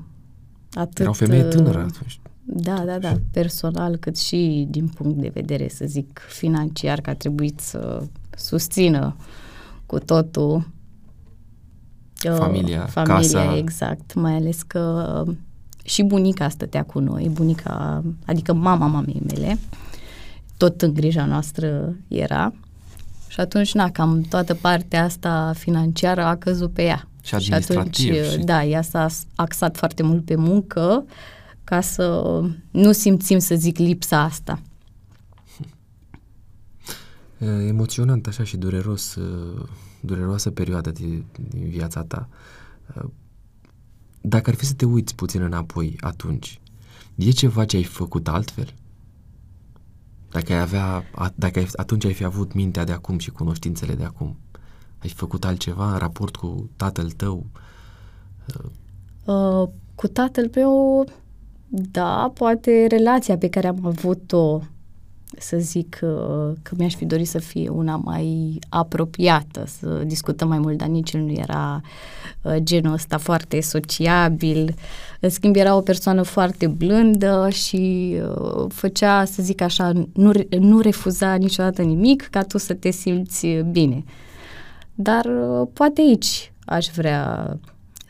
Atât, 0.74 1.00
Era 1.00 1.10
o 1.10 1.14
femeie 1.14 1.44
tânără 1.44 1.78
atunci. 1.78 2.20
Da, 2.52 2.84
da, 2.86 3.00
da, 3.00 3.16
personal, 3.32 3.96
cât 3.96 4.18
și 4.18 4.68
din 4.70 4.88
punct 4.88 5.18
de 5.18 5.32
vedere, 5.34 5.68
să 5.68 5.86
zic, 5.86 6.20
financiar, 6.28 7.02
că 7.02 7.10
a 7.10 7.16
trebuit 7.16 7.60
să 7.60 8.04
susțină 8.38 9.16
cu 9.86 10.00
totul 10.00 10.68
familia, 12.14 12.86
familia 12.86 13.16
casa. 13.16 13.58
exact, 13.58 14.14
mai 14.14 14.34
ales 14.34 14.62
că 14.62 15.24
și 15.84 16.04
bunica 16.04 16.50
stătea 16.50 16.84
cu 16.84 17.00
noi, 17.00 17.30
bunica, 17.34 18.04
adică 18.26 18.54
mama 18.54 18.88
mamei 18.88 19.22
mele, 19.28 19.60
tot 20.58 20.82
în 20.82 20.94
grija 20.94 21.26
noastră 21.26 21.96
era. 22.08 22.54
Și 23.28 23.40
atunci, 23.40 23.74
na, 23.74 23.92
cam 23.92 24.22
toată 24.22 24.54
partea 24.54 25.04
asta 25.04 25.54
financiară 25.56 26.24
a 26.24 26.36
căzut 26.36 26.74
pe 26.74 26.84
ea. 26.84 27.08
Și 27.22 27.36
administrativ. 27.36 27.96
Și 27.96 28.10
atunci, 28.10 28.32
și... 28.32 28.46
da, 28.46 28.64
ea 28.64 28.82
s-a 28.82 29.08
axat 29.36 29.78
foarte 29.78 30.04
mult 30.04 30.26
pe 30.26 30.36
muncă 30.36 31.06
ca 31.70 31.82
să 31.82 32.40
nu 32.72 32.92
simțim, 32.92 33.40
să 33.40 33.56
zic, 33.56 33.78
lipsa 33.78 34.22
asta. 34.22 34.62
Emoționant 37.68 38.28
așa 38.28 38.44
și 38.44 38.58
dureros, 38.58 39.18
dureroasă 40.00 40.52
perioadă 40.52 40.92
din, 40.92 41.26
din 41.50 41.70
viața 41.70 42.04
ta. 42.04 42.30
Dacă 44.22 44.50
ar 44.50 44.56
fi 44.56 44.66
să 44.66 44.74
te 44.74 44.86
uiți 44.86 45.16
puțin 45.16 45.42
înapoi 45.42 45.96
atunci, 46.00 46.62
e 47.16 47.30
ceva 47.30 47.66
ce 47.66 47.76
ai 47.76 47.84
făcut 47.84 48.28
altfel? 48.28 48.74
Dacă 50.30 50.54
ai 50.54 50.60
avea, 50.60 51.04
dacă 51.36 51.60
ai, 51.60 51.68
atunci 51.76 52.06
ai 52.06 52.14
fi 52.14 52.24
avut 52.24 52.54
mintea 52.54 52.84
de 52.84 52.92
acum 52.92 53.18
și 53.18 53.32
cunoștințele 53.32 53.96
de 53.96 54.04
acum, 54.04 54.38
ai 54.98 55.10
făcut 55.10 55.46
altceva 55.46 55.92
în 55.92 55.98
raport 55.98 56.36
cu 56.36 56.70
tatăl 56.76 57.12
tău? 57.12 57.46
Uh, 59.26 59.70
cu 59.96 60.08
tatăl 60.08 60.50
meu, 60.56 61.06
da, 61.72 62.32
poate 62.34 62.86
relația 62.90 63.38
pe 63.38 63.50
care 63.50 63.68
am 63.68 63.80
avut-o 63.84 64.62
să 65.38 65.58
zic 65.58 66.00
uh, 66.02 66.10
că 66.62 66.74
mi-aș 66.78 66.96
fi 66.96 67.06
dorit 67.06 67.28
să 67.28 67.40
fie 67.40 67.70
una 67.70 67.96
mai 67.96 68.60
apropiată, 68.70 69.64
să 69.68 70.04
discutăm 70.06 70.48
mai 70.48 70.60
mult, 70.60 70.78
dar 70.78 70.88
nici 70.88 71.12
el 71.12 71.22
nu 71.22 71.32
era 71.32 71.82
uh, 72.42 72.56
genul 72.58 72.94
ăsta 72.94 73.18
foarte 73.18 73.62
sociabil. 73.62 74.74
În 75.20 75.30
schimb, 75.30 75.56
era 75.56 75.76
o 75.76 75.82
persoană 75.82 76.22
foarte 76.22 76.68
blândă 76.68 77.48
și 77.52 78.16
uh, 78.22 78.66
făcea, 78.70 79.26
să 79.26 79.42
zic 79.44 79.62
așa, 79.62 79.92
nu, 80.14 80.32
nu 80.60 80.80
refuza 80.80 81.36
niciodată 81.36 81.82
nimic 81.82 82.28
ca 82.28 82.44
tu 82.44 82.58
să 82.58 82.74
te 82.74 82.92
simți 82.92 83.48
bine. 83.48 84.04
Dar 84.96 85.30
poate 85.74 86.02
aici 86.02 86.52
aș 86.66 86.88
vrea 86.96 87.58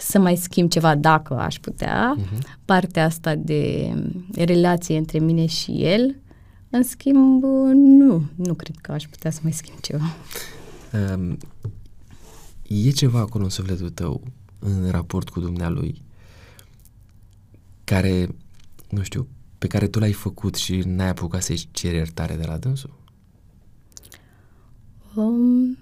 să 0.02 0.20
mai 0.20 0.36
schimb 0.36 0.70
ceva 0.70 0.96
dacă 0.96 1.34
aș 1.34 1.60
putea. 1.60 2.16
Uh-huh. 2.18 2.58
Partea 2.66 3.06
asta 3.06 3.36
de 3.36 3.94
relație 4.32 4.98
între 4.98 5.20
mine 5.20 5.46
și 5.46 5.72
el, 5.72 6.16
în 6.70 6.84
schimb, 6.84 7.44
nu, 7.74 8.24
nu 8.36 8.54
cred 8.54 8.76
că 8.82 8.92
aș 8.92 9.04
putea 9.08 9.32
să 9.32 9.40
mai 9.44 9.52
schimb 9.52 9.80
ceva. 9.80 10.16
Um, 11.14 11.38
e 12.68 12.90
ceva 12.90 13.20
acolo 13.20 13.44
în 13.44 13.50
sufletul 13.50 13.90
tău, 13.90 14.24
în 14.60 14.90
raport 14.90 15.30
cu 15.30 15.40
dumnealui, 15.40 16.02
care, 17.84 18.36
nu 18.90 19.04
știu, 19.04 19.28
pe 19.58 19.68
care 19.68 19.88
tu 19.88 20.00
l-ai 20.00 20.14
făcut 20.14 20.56
și 20.56 20.82
n-ai 20.86 21.10
apucat 21.10 21.42
să-i 21.42 21.68
ceri 21.72 21.96
iertare 21.96 22.36
de 22.36 22.46
la 22.46 22.58
dânsul? 22.58 22.98
Um, 25.16 25.78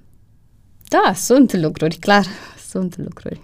da, 0.88 1.13
sunt 1.13 1.53
lucruri, 1.53 1.95
clar, 1.95 2.25
sunt 2.67 2.97
lucruri. 2.97 3.41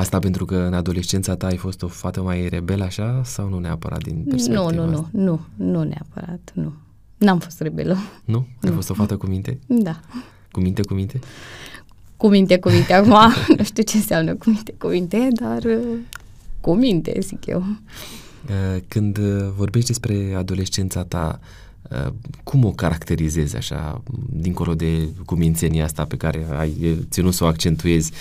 Asta 0.00 0.18
pentru 0.18 0.44
că 0.44 0.56
în 0.56 0.74
adolescența 0.74 1.36
ta 1.36 1.46
ai 1.46 1.56
fost 1.56 1.82
o 1.82 1.88
fată 1.88 2.22
mai 2.22 2.48
rebelă 2.48 2.84
așa 2.84 3.22
sau 3.24 3.48
nu 3.48 3.58
neapărat 3.58 4.02
din 4.02 4.24
perspectiva 4.28 4.70
Nu, 4.70 4.84
nu, 4.84 4.92
asta? 4.92 5.08
nu, 5.12 5.22
nu, 5.24 5.40
nu 5.66 5.82
neapărat, 5.82 6.50
nu. 6.54 6.72
N-am 7.18 7.38
fost 7.38 7.60
rebelă. 7.60 7.96
Nu? 8.24 8.38
Ai 8.38 8.68
nu. 8.68 8.74
fost 8.74 8.90
o 8.90 8.94
fată 8.94 9.16
cu 9.16 9.26
minte? 9.26 9.58
Da. 9.66 10.00
Cu 10.50 10.60
minte, 10.60 10.82
cu 10.82 10.94
minte? 10.94 11.18
Cu 12.16 12.28
minte, 12.28 12.58
cu 12.58 12.68
minte. 12.70 12.92
Acum 12.92 13.32
nu 13.56 13.64
știu 13.64 13.82
ce 13.82 13.96
înseamnă 13.96 14.34
cu 14.34 14.50
minte, 14.50 14.74
cu 14.78 14.86
minte, 14.86 15.28
dar 15.32 15.62
uh, 15.64 15.98
cu 16.60 16.74
minte, 16.74 17.16
zic 17.20 17.46
eu. 17.46 17.58
Uh, 17.58 18.82
când 18.88 19.18
uh, 19.18 19.48
vorbești 19.56 19.88
despre 19.88 20.34
adolescența 20.36 21.04
ta, 21.04 21.40
cum 22.42 22.64
o 22.64 22.70
caracterizezi 22.70 23.56
așa, 23.56 24.02
dincolo 24.30 24.74
de 24.74 25.08
cumințenia 25.24 25.84
asta 25.84 26.04
pe 26.04 26.16
care 26.16 26.46
ai 26.56 26.98
ținut 27.10 27.34
să 27.34 27.44
o 27.44 27.46
accentuezi? 27.46 28.12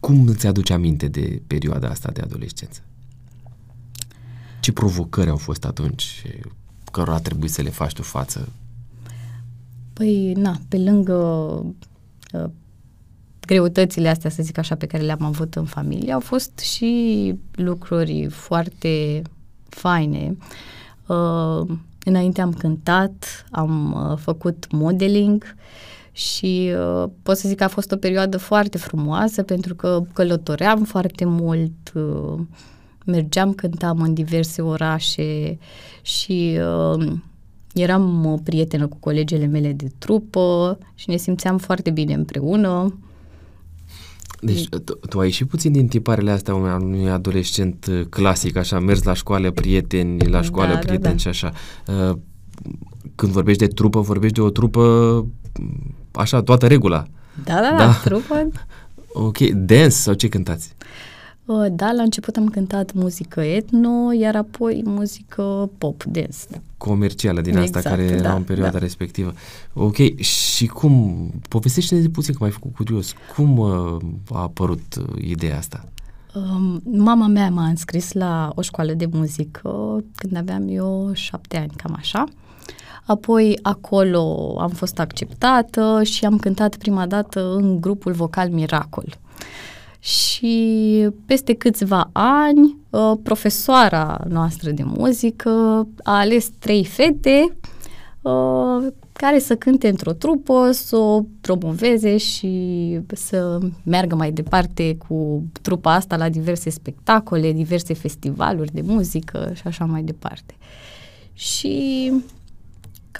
Cum 0.00 0.28
îți 0.28 0.46
aduce 0.46 0.72
aminte 0.72 1.08
de 1.08 1.42
perioada 1.46 1.88
asta 1.88 2.10
de 2.10 2.20
adolescență? 2.20 2.80
Ce 4.60 4.72
provocări 4.72 5.30
au 5.30 5.36
fost 5.36 5.64
atunci 5.64 6.22
cărora 6.92 7.14
a 7.14 7.20
trebuit 7.20 7.50
să 7.50 7.62
le 7.62 7.70
faci 7.70 7.92
tu 7.92 8.02
față? 8.02 8.48
Păi, 9.92 10.32
na, 10.32 10.60
pe 10.68 10.78
lângă 10.78 11.14
uh, 12.32 12.50
greutățile 13.40 14.08
astea, 14.08 14.30
să 14.30 14.42
zic 14.42 14.58
așa, 14.58 14.74
pe 14.74 14.86
care 14.86 15.02
le-am 15.02 15.22
avut 15.22 15.54
în 15.54 15.64
familie, 15.64 16.12
au 16.12 16.20
fost 16.20 16.58
și 16.58 17.34
lucruri 17.52 18.26
foarte 18.30 19.22
faine. 19.68 20.36
Uh, 21.06 21.76
înainte 22.04 22.40
am 22.40 22.52
cântat, 22.52 23.46
am 23.50 23.92
uh, 23.92 24.18
făcut 24.18 24.66
modeling, 24.70 25.42
uh, 25.42 25.62
și 26.18 26.72
uh, 26.74 27.10
pot 27.22 27.36
să 27.36 27.48
zic 27.48 27.56
că 27.56 27.64
a 27.64 27.68
fost 27.68 27.92
o 27.92 27.96
perioadă 27.96 28.38
foarte 28.38 28.78
frumoasă 28.78 29.42
pentru 29.42 29.74
că 29.74 30.02
călătoream 30.12 30.84
foarte 30.84 31.24
mult, 31.24 31.92
uh, 31.94 32.40
mergeam, 33.04 33.52
cântam 33.52 34.00
în 34.00 34.14
diverse 34.14 34.62
orașe 34.62 35.58
și 36.02 36.58
uh, 36.96 37.12
eram 37.74 38.26
o 38.26 38.36
prietenă 38.36 38.86
cu 38.86 38.96
colegele 39.00 39.46
mele 39.46 39.72
de 39.72 39.86
trupă 39.98 40.78
și 40.94 41.10
ne 41.10 41.16
simțeam 41.16 41.58
foarte 41.58 41.90
bine 41.90 42.14
împreună. 42.14 42.98
Deci 44.40 44.68
tu, 44.68 44.94
tu 45.08 45.18
ai 45.18 45.26
ieșit 45.26 45.48
puțin 45.48 45.72
din 45.72 45.88
tiparele 45.88 46.30
astea 46.30 46.54
unui 46.54 47.10
adolescent 47.10 47.86
uh, 47.90 48.00
clasic, 48.10 48.56
așa, 48.56 48.78
mers 48.78 49.02
la 49.02 49.12
școală, 49.14 49.50
prieteni, 49.50 50.28
la 50.28 50.42
școală, 50.42 50.72
da, 50.72 50.78
prieteni 50.78 51.02
da, 51.02 51.10
da. 51.10 51.16
și 51.16 51.28
așa. 51.28 51.52
Uh, 51.86 52.16
când 53.14 53.32
vorbești 53.32 53.66
de 53.66 53.72
trupă, 53.72 54.00
vorbești 54.00 54.34
de 54.34 54.40
o 54.40 54.50
trupă 54.50 55.26
așa, 56.12 56.42
toată 56.42 56.66
regula. 56.66 57.04
Da, 57.44 57.54
da, 57.54 57.70
da, 57.70 57.76
da. 57.76 57.92
trupă. 58.04 58.48
Ok, 59.12 59.38
dance 59.38 59.88
sau 59.88 60.14
ce 60.14 60.28
cântați? 60.28 60.74
Uh, 61.44 61.66
da, 61.70 61.92
la 61.92 62.02
început 62.02 62.36
am 62.36 62.48
cântat 62.48 62.92
muzică 62.92 63.40
etno, 63.40 64.12
iar 64.12 64.36
apoi 64.36 64.82
muzică 64.84 65.70
pop, 65.78 66.04
dance. 66.04 66.38
Da. 66.50 66.58
Comercială 66.76 67.40
din 67.40 67.56
exact, 67.56 67.76
asta 67.76 67.88
care 67.88 68.08
da, 68.08 68.14
era 68.14 68.34
în 68.34 68.42
perioada 68.42 68.72
da. 68.72 68.78
respectivă. 68.78 69.32
Ok, 69.72 70.18
și 70.18 70.66
cum, 70.66 71.30
povestește-ne 71.48 72.08
puțin 72.08 72.34
că 72.34 72.38
m-ai 72.40 72.50
făcut 72.50 72.74
curios, 72.74 73.14
cum 73.36 73.58
uh, 73.58 73.96
a 74.30 74.40
apărut 74.40 74.94
uh, 74.98 75.22
ideea 75.24 75.56
asta? 75.56 75.84
Um, 76.34 76.80
mama 76.84 77.26
mea 77.26 77.50
m-a 77.50 77.66
înscris 77.66 78.12
la 78.12 78.52
o 78.54 78.62
școală 78.62 78.92
de 78.92 79.08
muzică 79.12 80.04
când 80.14 80.36
aveam 80.36 80.68
eu 80.68 81.10
șapte 81.12 81.56
ani, 81.56 81.72
cam 81.76 81.94
așa. 81.98 82.24
Uh, 82.26 82.47
Apoi 83.08 83.58
acolo 83.62 84.56
am 84.60 84.68
fost 84.68 84.98
acceptată 84.98 86.00
și 86.02 86.24
am 86.24 86.38
cântat 86.38 86.76
prima 86.76 87.06
dată 87.06 87.52
în 87.54 87.80
grupul 87.80 88.12
vocal 88.12 88.50
Miracol. 88.50 89.18
Și 89.98 91.08
peste 91.26 91.54
câțiva 91.54 92.10
ani, 92.12 92.76
uh, 92.90 93.12
profesoara 93.22 94.20
noastră 94.28 94.70
de 94.70 94.82
muzică 94.86 95.50
a 96.02 96.18
ales 96.18 96.50
trei 96.58 96.84
fete 96.84 97.56
uh, 98.22 98.86
care 99.12 99.38
să 99.38 99.56
cânte 99.56 99.88
într-o 99.88 100.12
trupă, 100.12 100.70
să 100.72 100.96
o 100.96 101.22
promoveze 101.40 102.16
și 102.16 103.00
să 103.12 103.58
meargă 103.82 104.14
mai 104.14 104.32
departe 104.32 104.96
cu 105.08 105.42
trupa 105.62 105.94
asta 105.94 106.16
la 106.16 106.28
diverse 106.28 106.70
spectacole, 106.70 107.52
diverse 107.52 107.94
festivaluri 107.94 108.72
de 108.72 108.82
muzică 108.84 109.50
și 109.54 109.62
așa 109.64 109.84
mai 109.84 110.02
departe. 110.02 110.54
Și 111.32 112.12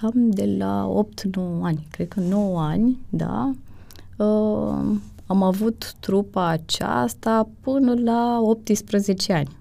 cam 0.01 0.31
de 0.31 0.55
la 0.59 0.87
8-9 0.87 1.63
ani, 1.63 1.87
cred 1.91 2.09
că 2.09 2.21
9 2.21 2.61
ani, 2.61 2.99
da, 3.09 3.53
uh, 4.17 4.97
am 5.27 5.43
avut 5.43 5.95
trupa 6.01 6.47
aceasta 6.47 7.49
până 7.61 7.95
la 8.05 8.39
18 8.43 9.33
ani. 9.33 9.57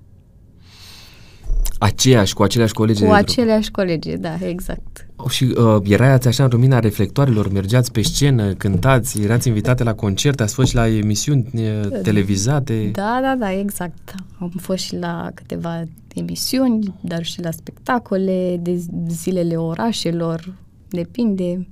Aceeași, 1.79 2.33
cu 2.33 2.43
aceleași 2.43 2.73
colegi? 2.73 3.05
Cu 3.05 3.11
aceleași 3.11 3.71
colegi, 3.71 4.17
da, 4.17 4.35
exact. 4.41 5.06
Oh, 5.19 5.29
și 5.29 5.43
uh, 5.43 5.81
erați 5.83 6.27
așa 6.27 6.43
în 6.43 6.49
lumina 6.51 6.79
reflectoarelor, 6.79 7.51
mergeați 7.51 7.91
pe 7.91 8.01
scenă, 8.01 8.53
cântați, 8.53 9.21
erați 9.21 9.47
invitate 9.47 9.83
la 9.83 9.93
concerte, 9.93 10.43
ați 10.43 10.53
fost 10.53 10.69
și 10.69 10.75
la 10.75 10.87
emisiuni 10.87 11.49
uh, 11.53 12.01
televizate? 12.01 12.89
Da, 12.93 13.19
da, 13.21 13.35
da, 13.39 13.51
exact. 13.51 14.15
Am 14.39 14.53
fost 14.59 14.83
și 14.83 14.95
la 14.95 15.29
câteva 15.33 15.83
emisiuni, 16.15 16.93
dar 17.01 17.23
și 17.23 17.41
la 17.41 17.51
spectacole 17.51 18.57
de 18.61 18.81
zilele 19.07 19.55
orașelor, 19.55 20.53
depinde. 20.89 21.67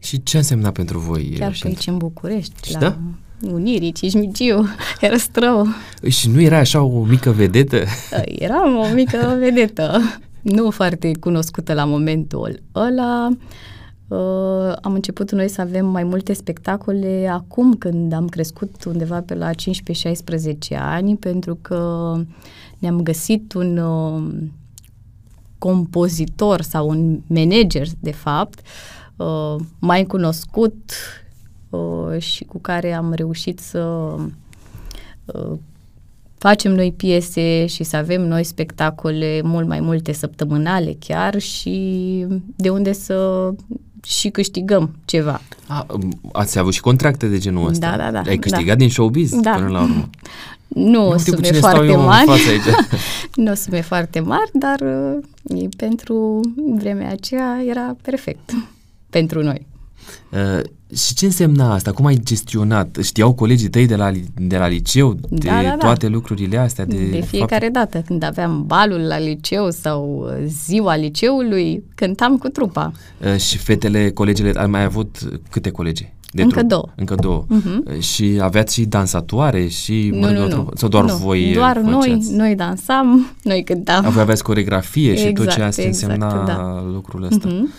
Și 0.00 0.22
ce 0.22 0.36
însemna 0.36 0.70
pentru 0.70 0.98
voi? 0.98 1.36
Chiar 1.38 1.54
și 1.54 1.66
aici 1.66 1.86
în 1.86 1.96
București, 1.96 2.66
Și 2.66 2.72
la 2.72 2.78
da? 2.78 2.98
Unirii, 3.52 3.92
Cismigiu, 3.92 4.68
Erăstrău. 5.00 5.66
Și 6.08 6.30
nu 6.30 6.40
era 6.40 6.58
așa 6.58 6.82
o 6.82 7.04
mică 7.04 7.30
vedetă? 7.30 7.84
Eram 8.24 8.76
o 8.76 8.94
mică 8.94 9.36
vedetă, 9.38 10.00
nu 10.50 10.70
foarte 10.70 11.12
cunoscută 11.20 11.72
la 11.74 11.84
momentul 11.84 12.62
ăla. 12.74 13.28
Uh, 14.08 14.76
am 14.82 14.92
început 14.92 15.32
noi 15.32 15.48
să 15.48 15.60
avem 15.60 15.86
mai 15.86 16.04
multe 16.04 16.32
spectacole 16.32 17.28
acum 17.32 17.74
când 17.74 18.12
am 18.12 18.28
crescut 18.28 18.84
undeva 18.84 19.20
pe 19.20 19.34
la 19.34 19.50
15-16 19.50 19.54
ani 20.78 21.16
pentru 21.16 21.58
că 21.62 22.14
ne-am 22.78 23.00
găsit 23.00 23.52
un 23.52 23.76
uh, 23.76 24.22
compozitor 25.58 26.60
sau 26.60 26.88
un 26.88 27.20
manager, 27.26 27.86
de 28.00 28.12
fapt, 28.12 28.60
uh, 29.16 29.56
mai 29.78 30.04
cunoscut 30.04 30.92
uh, 31.70 32.18
și 32.18 32.44
cu 32.44 32.58
care 32.58 32.92
am 32.92 33.12
reușit 33.12 33.58
să 33.58 34.14
uh, 35.24 35.58
facem 36.38 36.74
noi 36.74 36.92
piese 36.96 37.66
și 37.66 37.84
să 37.84 37.96
avem 37.96 38.22
noi 38.22 38.44
spectacole 38.44 39.40
mult 39.44 39.66
mai 39.66 39.80
multe 39.80 40.12
săptămânale 40.12 40.96
chiar 40.98 41.38
și 41.38 42.26
de 42.56 42.68
unde 42.68 42.92
să 42.92 43.50
și 44.04 44.28
câștigăm 44.28 44.96
ceva. 45.04 45.40
A, 45.66 45.86
ați 46.32 46.58
avut 46.58 46.72
și 46.72 46.80
contracte 46.80 47.26
de 47.26 47.38
genul 47.38 47.68
ăsta? 47.68 47.90
Da, 47.90 47.96
da, 47.96 48.10
da. 48.10 48.22
Ai 48.26 48.36
câștigat 48.36 48.66
da. 48.66 48.74
din 48.74 48.90
showbiz 48.90 49.40
da. 49.40 49.50
până 49.50 49.68
la 49.68 49.82
urmă? 49.82 50.10
Nu, 50.68 51.10
nu 51.10 51.18
sume 51.18 51.40
cine 51.40 51.58
foarte 51.58 51.84
stau 51.84 51.90
eu 51.90 52.00
mari. 52.00 52.28
În 52.28 52.36
față 52.36 52.50
aici. 52.50 52.76
nu 53.46 53.54
sume 53.54 53.80
foarte 53.80 54.20
mari, 54.20 54.50
dar 54.52 54.80
uh, 54.80 55.68
pentru 55.76 56.40
vremea 56.76 57.10
aceea 57.10 57.62
era 57.68 57.96
perfect 58.02 58.52
pentru 59.10 59.42
noi. 59.42 59.66
Uh, 60.32 60.60
și 60.96 61.14
ce 61.14 61.24
însemna 61.24 61.72
asta? 61.74 61.92
Cum 61.92 62.06
ai 62.06 62.18
gestionat? 62.22 62.98
Știau 63.02 63.32
colegii 63.34 63.68
tăi 63.68 63.86
de 63.86 63.96
la, 63.96 64.10
de 64.36 64.56
la 64.56 64.66
liceu 64.66 65.12
de 65.28 65.48
Da, 65.48 65.62
da, 65.62 65.68
da. 65.68 65.76
toate 65.76 66.06
lucrurile 66.08 66.56
astea? 66.58 66.84
De, 66.84 66.96
De 67.10 67.20
fiecare 67.20 67.68
dată 67.68 68.02
când 68.06 68.22
aveam 68.22 68.64
balul 68.66 69.00
la 69.00 69.18
liceu 69.18 69.70
sau 69.70 70.24
uh, 70.40 70.44
ziua 70.66 70.96
liceului, 70.96 71.82
cântam 71.94 72.36
cu 72.36 72.48
trupa. 72.48 72.92
Uh, 73.32 73.36
și 73.40 73.58
fetele, 73.58 74.10
colegele, 74.10 74.52
ai 74.54 74.66
mai 74.66 74.82
avut 74.84 75.18
câte 75.50 75.70
colegi? 75.70 76.12
De 76.32 76.42
Încă 76.42 76.56
trup? 76.56 76.68
două. 76.68 76.88
Încă 76.96 77.14
două. 77.14 77.44
Mhm. 77.48 77.84
Uh, 77.94 78.00
Și 78.00 78.38
aveați 78.40 78.74
și 78.74 78.84
dansatoare 78.84 79.66
și... 79.66 80.10
mă 80.20 80.26
Nu, 80.30 80.32
rog, 80.32 80.36
nu, 80.36 80.42
o 80.42 80.46
nu. 80.46 80.52
trupă? 80.54 80.72
Sau 80.76 80.88
doar 80.88 81.04
nu. 81.04 81.16
voi 81.16 81.52
Doar 81.54 81.76
noi, 81.78 82.00
făceați? 82.08 82.34
noi 82.34 82.54
dansam, 82.54 83.30
noi 83.42 83.64
cântam. 83.64 84.04
A, 84.06 84.08
Voi 84.08 84.22
aveați 84.22 84.42
coregrafie 84.42 85.16
și 85.16 85.24
tot 85.32 85.34
ce 85.34 85.42
Exact, 85.42 85.60
asta 85.68 85.82
exact, 85.82 86.12
însemna 86.12 86.44
da. 86.46 86.84
lucrul 86.92 87.22
ăsta. 87.24 87.48
Mhm. 87.48 87.72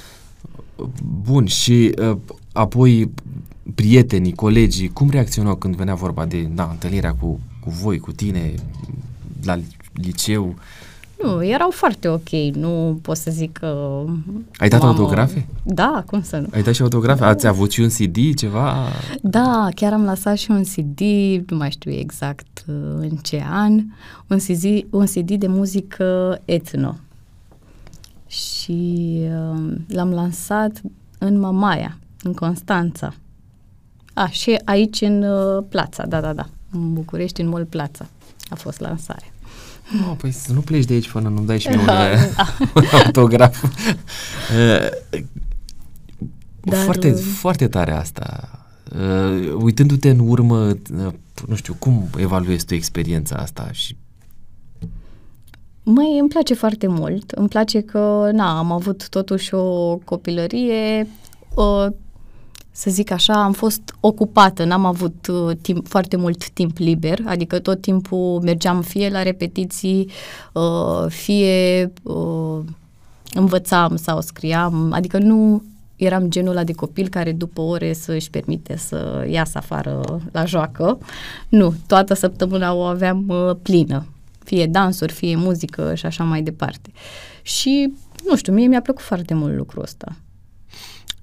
Bun, 1.21 1.45
și 1.45 1.91
uh, 2.01 2.17
apoi 2.51 3.11
prietenii, 3.75 4.33
colegii, 4.33 4.87
cum 4.87 5.09
reacționau 5.09 5.55
când 5.55 5.75
venea 5.75 5.95
vorba 5.95 6.25
de 6.25 6.41
da, 6.41 6.67
întâlnirea 6.71 7.13
cu, 7.13 7.39
cu 7.63 7.69
voi, 7.69 7.97
cu 7.99 8.11
tine, 8.11 8.53
la 9.43 9.59
liceu? 9.93 10.55
Nu, 11.23 11.45
erau 11.45 11.69
foarte 11.69 12.07
ok, 12.07 12.29
nu 12.53 12.99
pot 13.01 13.17
să 13.17 13.31
zic 13.31 13.51
că... 13.51 14.03
Ai 14.57 14.69
dat 14.69 14.79
mamă- 14.81 14.87
autografe? 14.87 15.47
Da, 15.63 16.03
cum 16.07 16.21
să 16.21 16.37
nu. 16.37 16.47
Ai 16.51 16.63
dat 16.63 16.73
și 16.73 16.81
autografe? 16.81 17.23
Ați 17.23 17.47
avut 17.47 17.71
și 17.71 17.79
un 17.81 17.87
CD, 17.87 18.35
ceva? 18.35 18.75
Da, 19.21 19.67
chiar 19.75 19.93
am 19.93 20.03
lăsat 20.03 20.37
și 20.37 20.51
un 20.51 20.63
CD, 20.63 20.99
nu 21.49 21.57
mai 21.57 21.71
știu 21.71 21.91
exact 21.91 22.65
uh, 22.67 22.75
în 22.99 23.09
ce 23.21 23.43
an, 23.49 23.83
un 24.27 24.37
CD, 24.37 24.85
un 24.89 25.05
CD 25.05 25.31
de 25.31 25.47
muzică 25.47 26.41
etno. 26.45 26.95
Și 28.29 29.19
uh, 29.21 29.75
l-am 29.87 30.11
lansat 30.11 30.81
în 31.17 31.39
Mamaia, 31.39 31.97
în 32.23 32.33
Constanța. 32.33 33.13
A, 34.13 34.27
și 34.27 34.59
aici 34.65 35.01
în 35.01 35.23
uh, 35.23 35.63
Plața, 35.69 36.05
da, 36.05 36.21
da, 36.21 36.33
da, 36.33 36.49
în 36.71 36.93
București, 36.93 37.41
în 37.41 37.47
Mall 37.47 37.65
Plața 37.65 38.07
a 38.49 38.55
fost 38.55 38.79
lansarea. 38.79 39.27
Oh, 40.09 40.15
păi 40.17 40.31
să 40.31 40.53
nu 40.53 40.59
pleci 40.59 40.85
de 40.85 40.93
aici 40.93 41.11
până 41.11 41.29
nu-mi 41.29 41.45
dai 41.45 41.59
și 41.59 41.67
mie 41.67 41.77
un, 41.77 41.85
Da. 41.85 42.09
un 42.75 42.83
autograf. 43.03 43.63
Uh, 43.63 43.69
Dar, 46.61 46.83
foarte, 46.83 47.11
uh, 47.11 47.19
foarte 47.19 47.67
tare 47.67 47.91
asta. 47.91 48.49
Uh, 48.95 49.53
uitându-te 49.61 50.09
în 50.09 50.19
urmă, 50.19 50.65
uh, 50.65 51.13
nu 51.47 51.55
știu, 51.55 51.75
cum 51.79 52.09
evaluezi 52.17 52.65
tu 52.65 52.73
experiența 52.73 53.35
asta 53.35 53.69
și 53.71 53.95
Măi, 55.91 56.17
îmi 56.19 56.30
place 56.30 56.54
foarte 56.54 56.88
mult. 56.88 57.32
Îmi 57.32 57.47
place 57.47 57.82
că, 57.82 58.30
na, 58.34 58.58
am 58.58 58.71
avut 58.71 59.10
totuși 59.10 59.54
o 59.54 59.95
copilărie, 59.95 61.08
o, 61.54 61.86
să 62.71 62.89
zic 62.89 63.12
așa, 63.12 63.43
am 63.43 63.52
fost 63.52 63.82
ocupată, 63.99 64.63
n-am 64.63 64.86
avut 64.86 65.28
uh, 65.28 65.56
timp, 65.62 65.88
foarte 65.88 66.15
mult 66.15 66.49
timp 66.49 66.78
liber, 66.78 67.19
adică 67.25 67.60
tot 67.60 67.82
timpul 67.82 68.41
mergeam 68.43 68.82
fie 68.82 69.10
la 69.10 69.23
repetiții, 69.23 70.10
uh, 70.54 71.06
fie 71.08 71.91
uh, 72.04 72.60
învățam 73.34 73.95
sau 73.95 74.21
scriam, 74.21 74.91
adică 74.93 75.17
nu 75.17 75.63
eram 75.95 76.30
genul 76.30 76.52
ăla 76.52 76.63
de 76.63 76.73
copil 76.73 77.08
care 77.08 77.32
după 77.32 77.62
ore 77.62 77.93
să 77.93 78.12
își 78.12 78.30
permite 78.30 78.78
să 78.78 79.25
iasă 79.30 79.58
afară 79.58 80.21
la 80.32 80.45
joacă. 80.45 80.97
Nu, 81.49 81.73
toată 81.88 82.13
săptămâna 82.13 82.73
o 82.73 82.82
aveam 82.82 83.25
uh, 83.28 83.56
plină, 83.62 84.06
fie 84.49 84.65
dansuri, 84.65 85.13
fie 85.13 85.35
muzică 85.35 85.95
și 85.95 86.05
așa 86.05 86.23
mai 86.23 86.41
departe. 86.41 86.89
Și, 87.41 87.93
nu 88.27 88.35
știu, 88.35 88.53
mie 88.53 88.67
mi-a 88.67 88.81
plăcut 88.81 89.03
foarte 89.03 89.33
mult 89.33 89.55
lucrul 89.55 89.81
ăsta. 89.83 90.15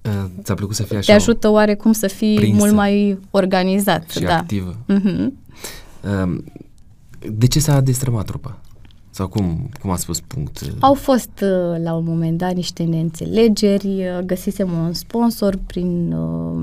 uh, 0.05 0.25
ți-a 0.43 0.55
plăcut 0.55 0.75
să 0.75 0.83
fii 0.83 0.97
așa 0.97 1.07
Te 1.13 1.19
ajută 1.19 1.49
oarecum 1.49 1.93
să 1.93 2.07
fii 2.07 2.37
prinsă 2.37 2.57
mult 2.57 2.73
mai 2.75 3.19
organizat. 3.31 4.11
și 4.11 4.21
da. 4.21 4.37
activă? 4.37 4.77
Mhm. 4.87 5.39
Uh, 6.03 6.39
de 7.31 7.47
ce 7.47 7.61
s-a 7.61 7.81
destrămat 7.81 8.25
trupa? 8.25 8.61
Sau 9.11 9.29
cum, 9.29 9.71
cum 9.81 9.91
a 9.91 9.97
spus 9.97 10.21
punct? 10.21 10.61
Au 10.81 10.95
fost 10.95 11.31
uh, 11.43 11.83
la 11.83 11.95
un 11.95 12.05
moment 12.05 12.39
dat 12.39 12.55
niște 12.55 12.83
neînțelegeri, 12.83 13.87
uh, 13.87 14.19
găsisem 14.25 14.73
un 14.73 14.93
sponsor 14.93 15.59
prin 15.67 16.13
uh, 16.13 16.63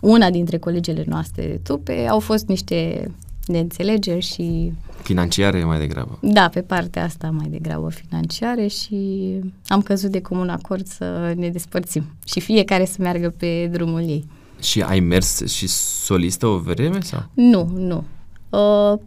una 0.00 0.30
dintre 0.30 0.58
colegele 0.58 1.04
noastre 1.06 1.46
de 1.46 1.60
trupe, 1.62 2.06
au 2.06 2.18
fost 2.18 2.46
niște 2.46 3.10
neînțelegeri 3.50 4.20
și 4.24 4.72
Financiare 5.02 5.64
mai 5.64 5.78
degrabă. 5.78 6.18
da, 6.22 6.48
pe 6.48 6.60
partea 6.60 7.04
asta 7.04 7.30
mai 7.30 7.46
degrabă 7.48 7.88
financiare 7.90 8.66
și 8.66 9.30
am 9.66 9.82
căzut 9.82 10.10
de 10.10 10.20
comun 10.20 10.48
acord 10.48 10.86
să 10.86 11.32
ne 11.36 11.48
despărțim 11.48 12.04
și 12.26 12.40
fiecare 12.40 12.84
să 12.84 12.96
meargă 12.98 13.34
pe 13.36 13.68
drumul 13.72 14.00
ei. 14.00 14.26
Și 14.60 14.82
ai 14.82 15.00
mers 15.00 15.46
și 15.46 15.66
solistă 16.04 16.46
o 16.46 16.58
vreme 16.58 17.00
sau? 17.00 17.24
Nu, 17.34 17.70
nu. 17.76 18.04
Uh, 18.50 18.98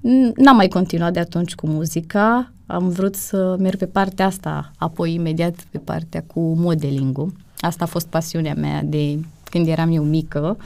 n- 0.00 0.32
n-am 0.36 0.56
mai 0.56 0.68
continuat 0.68 1.12
de 1.12 1.18
atunci 1.20 1.54
cu 1.54 1.66
muzica. 1.66 2.52
Am 2.66 2.88
vrut 2.88 3.14
să 3.14 3.56
merg 3.58 3.78
pe 3.78 3.86
partea 3.86 4.26
asta, 4.26 4.70
apoi 4.78 5.14
imediat 5.14 5.54
pe 5.70 5.78
partea 5.78 6.24
cu 6.26 6.40
modeling-ul. 6.40 7.32
Asta 7.60 7.84
a 7.84 7.86
fost 7.86 8.06
pasiunea 8.06 8.54
mea 8.54 8.82
de 8.82 9.18
când 9.50 9.66
eram 9.68 9.92
eu 9.92 10.02
mică. 10.02 10.56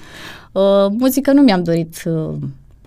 Uh, 0.52 0.86
muzică 0.90 1.32
nu 1.32 1.42
mi-am 1.42 1.62
dorit, 1.62 2.02
uh, 2.06 2.34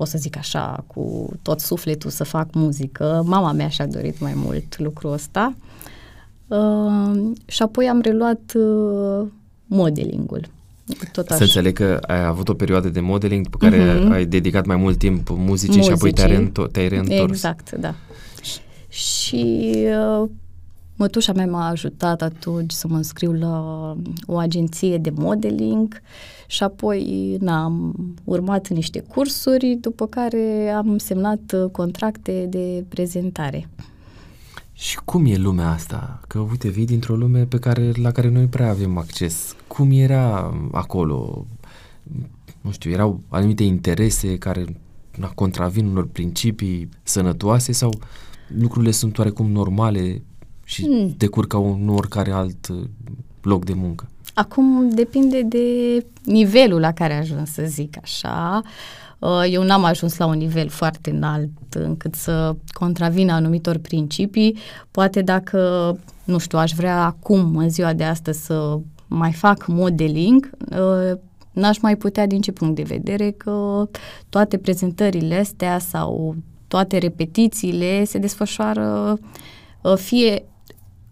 pot 0.02 0.10
să 0.10 0.18
zic 0.18 0.38
așa, 0.38 0.84
cu 0.88 1.30
tot 1.42 1.60
sufletul 1.60 2.10
să 2.10 2.24
fac 2.24 2.48
muzică. 2.54 3.24
Mama 3.26 3.52
mea 3.52 3.68
și-a 3.68 3.86
dorit 3.88 4.20
mai 4.20 4.34
mult 4.36 4.80
lucrul 4.80 5.12
ăsta. 5.14 5.56
Uh, 6.48 7.32
și 7.46 7.62
apoi 7.62 7.88
am 7.90 8.02
reluat 8.02 8.42
uh, 8.56 9.28
modeling-ul. 9.66 10.46
Tot 11.12 11.28
Să 11.28 11.34
așa. 11.34 11.44
înțeleg 11.44 11.76
că 11.76 12.00
ai 12.08 12.26
avut 12.26 12.50
o 12.50 12.54
perioadă 12.54 12.90
de 12.90 13.00
modeling 13.00 13.50
pe 13.50 13.56
care 13.60 13.94
Mhm. 14.00 14.12
ai 14.12 14.26
dedicat 14.26 14.66
mai 14.66 14.76
mult 14.76 14.98
timp 14.98 15.30
muzicii, 15.30 15.82
și 15.84 15.92
apoi 15.92 16.12
te-ai, 16.12 16.28
Muzicii. 16.28 16.52
reînto- 16.68 16.72
te-ai 16.72 16.88
reîntors. 16.88 17.32
Exact, 17.32 17.72
da. 17.72 17.94
Și 18.90 19.76
uh, 20.22 20.30
mătușa 20.96 21.34
mea 21.34 21.46
m-a 21.48 21.68
ajutat 21.70 22.22
atunci 22.22 22.72
să 22.72 22.88
mă 22.88 22.96
înscriu 22.96 23.32
la 23.34 23.58
o 24.26 24.38
agenție 24.38 24.98
de 24.98 25.12
modeling 25.16 26.02
și 26.52 26.64
apoi 26.64 27.38
na, 27.40 27.64
am 27.64 27.96
urmat 28.24 28.70
niște 28.70 29.00
cursuri, 29.00 29.78
după 29.82 30.08
care 30.08 30.70
am 30.70 30.98
semnat 30.98 31.54
uh, 31.54 31.70
contracte 31.72 32.46
de 32.50 32.86
prezentare. 32.88 33.70
Și 34.74 35.00
cum 35.06 35.26
e 35.26 35.36
lumea 35.36 35.70
asta? 35.70 36.20
Că 36.28 36.40
uite, 36.40 36.70
vii 36.70 36.86
dintr-o 36.86 37.16
lume 37.16 37.46
pe 37.46 37.58
care, 37.58 37.92
la 37.96 38.12
care 38.12 38.30
noi 38.30 38.46
prea 38.46 38.70
avem 38.70 38.98
acces. 38.98 39.56
Cum 39.68 39.92
era 39.92 40.54
acolo? 40.72 41.46
Nu 42.62 42.72
știu, 42.72 42.92
erau 42.92 43.22
anumite 43.30 43.64
interese 43.64 44.38
care 44.38 44.66
na, 45.18 45.28
contravin 45.28 45.86
unor 45.86 46.08
principii 46.08 46.90
sănătoase 47.04 47.72
sau 47.72 48.00
lucrurile 48.48 48.92
sunt 48.92 49.18
oarecum 49.18 49.52
normale 49.52 50.22
și 50.64 50.86
Hmm. 50.86 51.14
te 51.18 51.28
curcă 51.28 51.58
un 51.58 51.90
oricare 51.90 52.32
alt 52.32 52.68
uh, 52.68 52.84
loc 53.42 53.66
de 53.66 53.74
muncă? 53.74 54.11
Acum 54.34 54.90
depinde 54.90 55.42
de 55.42 55.66
nivelul 56.24 56.80
la 56.80 56.92
care 56.92 57.14
ajuns, 57.18 57.52
să 57.52 57.64
zic 57.66 57.98
așa. 58.02 58.62
Uh, 59.20 59.44
Eu 59.50 59.64
n-am 59.64 59.84
ajuns 59.84 60.18
la 60.18 60.26
un 60.26 60.38
nivel 60.38 60.70
foarte 60.70 61.10
înalt 61.10 61.74
încât 61.74 62.16
să 62.16 62.56
contravină 62.72 63.32
anumitor 63.32 63.78
principii. 63.78 64.58
Poate 64.92 65.22
dacă, 65.22 65.60
nu 66.24 66.38
știu, 66.38 66.58
aș 66.58 66.72
vrea 66.72 67.04
acum, 67.04 67.56
în 67.58 67.70
ziua 67.70 67.94
de 67.94 68.04
astăzi, 68.04 68.46
să 68.46 68.80
mai 69.08 69.32
fac 69.32 69.68
modeling, 69.68 70.50
uh, 70.70 71.18
n-aș 71.52 71.80
mai 71.80 71.96
putea 71.96 72.28
din 72.28 72.42
ce 72.42 72.52
punct 72.52 72.76
de 72.76 72.82
vedere 72.82 73.32
că 73.32 73.88
toate 74.30 74.58
prezentările 74.58 75.36
astea 75.36 75.80
sau 75.80 76.36
toate 76.68 76.98
repetițiile 76.98 78.04
se 78.04 78.18
desfășoară 78.18 79.18
uh, 79.82 79.96
fie 79.96 80.44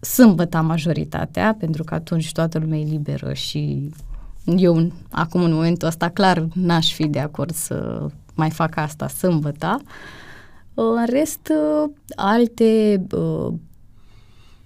sâmbătă 0.00 0.60
majoritatea, 0.60 1.56
pentru 1.58 1.84
că 1.84 1.94
atunci 1.94 2.32
toată 2.32 2.58
lumea 2.58 2.78
e 2.78 2.84
liberă 2.84 3.32
și 3.32 3.90
eu 4.56 4.92
acum 5.10 5.42
în 5.42 5.52
momentul 5.52 5.88
ăsta 5.88 6.08
clar 6.08 6.48
n-aș 6.54 6.92
fi 6.92 7.06
de 7.06 7.18
acord 7.18 7.54
să 7.54 8.06
mai 8.34 8.50
fac 8.50 8.76
asta 8.76 9.08
sâmbătă. 9.08 9.80
În 10.74 11.06
rest, 11.06 11.52
alte 12.16 13.02
uh, 13.10 13.52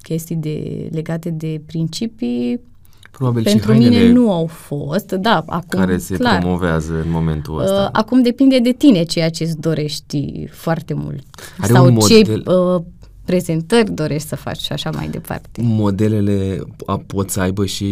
chestii 0.03 0.37
de, 0.37 0.89
legate 0.91 1.31
de 1.31 1.63
principii 1.67 2.61
Probabil 3.11 3.43
pentru 3.43 3.73
și 3.73 3.79
mine 3.79 4.13
nu 4.13 4.33
au 4.33 4.47
fost, 4.47 5.13
da, 5.13 5.45
acum 5.47 5.79
care 5.79 5.99
se 5.99 6.17
clar. 6.17 6.39
promovează 6.39 6.93
în 6.93 7.11
momentul 7.11 7.61
ăsta. 7.61 7.83
Uh, 7.83 7.89
acum 7.93 8.23
depinde 8.23 8.59
de 8.59 8.71
tine 8.73 9.03
ceea 9.03 9.31
ce 9.31 9.45
îți 9.45 9.61
dorești 9.61 10.47
foarte 10.51 10.95
mult. 10.95 11.25
Are 11.59 11.73
Sau 11.73 11.85
un 11.85 11.93
model... 11.93 12.25
ce 12.25 12.51
uh, 12.51 12.83
prezentări 13.25 13.91
dorești 13.91 14.29
să 14.29 14.37
faci 14.37 14.61
și 14.61 14.73
așa 14.73 14.91
mai 14.91 15.09
departe. 15.09 15.61
Modelele 15.63 16.61
a, 16.87 17.03
pot 17.07 17.31
să 17.31 17.41
aibă 17.41 17.67
și 17.67 17.85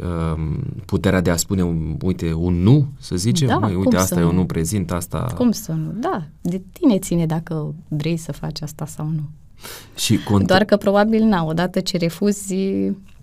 uh, 0.00 0.42
puterea 0.84 1.20
de 1.20 1.30
a 1.30 1.36
spune, 1.36 1.62
un, 1.62 1.96
uite, 2.02 2.32
un 2.32 2.62
nu, 2.62 2.88
să 2.98 3.16
zicem? 3.16 3.48
Da, 3.48 3.58
Măi, 3.58 3.74
uite, 3.74 3.96
asta 3.96 4.20
eu 4.20 4.32
nu 4.32 4.44
prezint, 4.44 4.92
asta... 4.92 5.32
Cum 5.36 5.50
să 5.50 5.72
nu? 5.72 5.92
Da, 6.00 6.22
de 6.40 6.62
tine 6.72 6.98
ține 6.98 7.26
dacă 7.26 7.74
vrei 7.88 8.16
să 8.16 8.32
faci 8.32 8.62
asta 8.62 8.86
sau 8.86 9.06
nu. 9.14 9.28
Și 9.96 10.18
cont- 10.18 10.46
Doar 10.46 10.64
că 10.64 10.76
probabil, 10.76 11.24
na, 11.24 11.44
odată 11.44 11.80
ce 11.80 11.96
refuzi, 11.96 12.54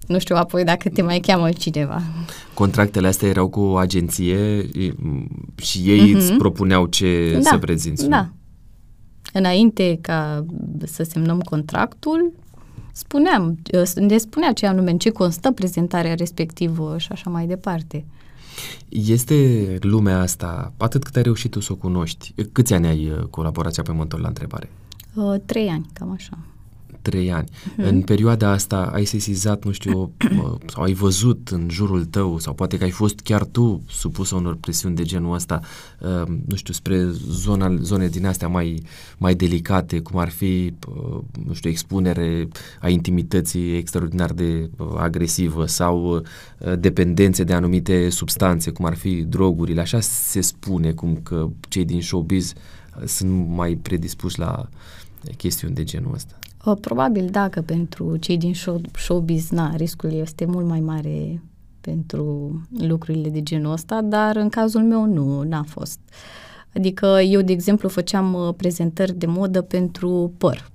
nu 0.08 0.20
știu 0.20 0.36
apoi 0.36 0.64
dacă 0.64 0.90
te 0.90 1.02
mai 1.02 1.20
cheamă 1.20 1.50
cineva. 1.52 2.02
Contractele 2.54 3.08
astea 3.08 3.28
erau 3.28 3.48
cu 3.48 3.60
o 3.60 3.76
agenție 3.76 4.70
și 5.56 5.80
ei 5.80 6.12
mm-hmm. 6.12 6.18
îți 6.18 6.34
propuneau 6.34 6.86
ce 6.86 7.40
da, 7.44 7.50
să 7.50 7.58
prezinți. 7.58 8.08
Da. 8.08 8.30
Înainte 9.34 9.98
ca 10.02 10.46
să 10.84 11.04
semnăm 11.04 11.40
contractul, 11.40 12.32
spuneam, 12.92 13.58
ne 13.96 14.18
spunea 14.18 14.54
ce 14.54 14.66
anume, 14.66 14.92
în 14.92 14.98
ce 14.98 15.10
constă 15.10 15.52
prezentarea 15.52 16.16
respectivă 16.16 16.98
și 16.98 17.12
așa 17.12 17.30
mai 17.30 17.48
departe. 17.48 18.06
Este 18.90 19.78
lumea 19.82 20.20
asta, 20.20 20.74
atât 20.78 21.04
cât 21.04 21.16
ai 21.16 21.22
reușit 21.22 21.52
tu 21.52 21.60
să 21.60 21.72
o 21.72 21.76
cunoști, 21.76 22.34
câți 22.52 22.74
ani 22.74 22.88
ai 22.88 23.10
uh, 23.10 23.24
colaborația 23.30 23.84
pe 23.84 23.92
motor 23.92 24.20
la 24.20 24.28
întrebare? 24.28 24.70
Uh, 25.14 25.36
trei 25.46 25.68
ani, 25.68 25.86
cam 25.94 26.12
așa 26.12 26.38
trei 27.02 27.32
ani. 27.32 27.50
Uh-huh. 27.50 27.76
În 27.84 28.02
perioada 28.02 28.50
asta 28.50 28.92
ai 28.94 29.06
sesizat, 29.06 29.66
nu 29.66 29.72
știu, 29.72 30.12
sau 30.74 30.84
ai 30.84 30.94
văzut 30.94 31.50
în 31.52 31.68
jurul 31.72 32.06
tău, 32.06 32.40
sau 32.40 32.54
poate 32.54 32.78
că 32.78 32.84
ai 32.84 32.90
fost 32.90 33.20
chiar 33.20 33.46
tu 33.46 33.82
supusă 33.90 34.36
unor 34.36 34.56
presiuni 34.56 34.96
de 34.96 35.04
genul 35.04 35.34
ăsta, 35.34 35.60
uh, 36.00 36.28
nu 36.46 36.56
știu, 36.56 36.74
spre 36.74 37.08
zona, 37.30 37.76
zone 37.82 38.08
din 38.08 38.26
astea 38.26 38.48
mai, 38.48 38.82
mai 39.18 39.36
delicate, 39.36 40.00
cum 40.00 40.20
ar 40.20 40.30
fi, 40.30 40.74
uh, 40.88 41.20
nu 41.46 41.54
știu, 41.54 41.70
expunere 41.70 42.48
a 42.82 42.90
intimității 42.90 43.78
extraordinar 43.78 44.32
de 44.32 44.70
uh, 44.78 44.88
agresivă 44.98 45.66
sau 45.66 46.16
uh, 46.16 46.80
dependențe 46.80 47.44
de 47.44 47.54
anumite 47.54 48.10
substanțe, 48.10 48.72
cum 48.72 48.86
ar 48.86 48.96
fi 48.96 49.24
drogurile. 49.24 49.82
Așa 49.82 50.00
se 50.00 50.42
spune, 50.42 50.92
cum 50.92 51.20
că 51.24 51.48
cei 51.70 51.86
din 51.86 52.02
showbiz 52.02 52.54
uh, 52.54 52.62
sunt 53.06 53.48
mai 53.48 53.76
predispuși 53.76 54.40
la 54.40 54.70
chestiuni 55.38 55.74
de 55.74 55.84
genul 55.84 56.14
ăsta. 56.14 56.37
Probabil 56.76 57.28
da, 57.32 57.50
că 57.50 57.62
pentru 57.62 58.18
cei 58.18 58.38
din 58.38 58.54
show, 58.54 58.82
showbiz, 58.94 59.50
na, 59.50 59.76
riscul 59.76 60.14
este 60.14 60.46
mult 60.46 60.66
mai 60.66 60.80
mare 60.80 61.42
pentru 61.82 62.52
lucrurile 62.78 63.30
de 63.30 63.44
genul 63.44 63.72
ăsta, 63.72 64.02
dar 64.02 64.36
în 64.36 64.50
cazul 64.50 64.82
meu 64.82 65.06
nu, 65.06 65.42
n-a 65.42 65.64
fost. 65.64 66.00
Adică 66.76 67.06
eu, 67.06 67.42
de 67.42 67.52
exemplu, 67.52 67.90
făceam 67.90 68.34
uh, 68.34 68.54
prezentări 68.58 69.14
de 69.14 69.26
modă 69.26 69.62
pentru 69.62 70.34
păr. 70.38 70.72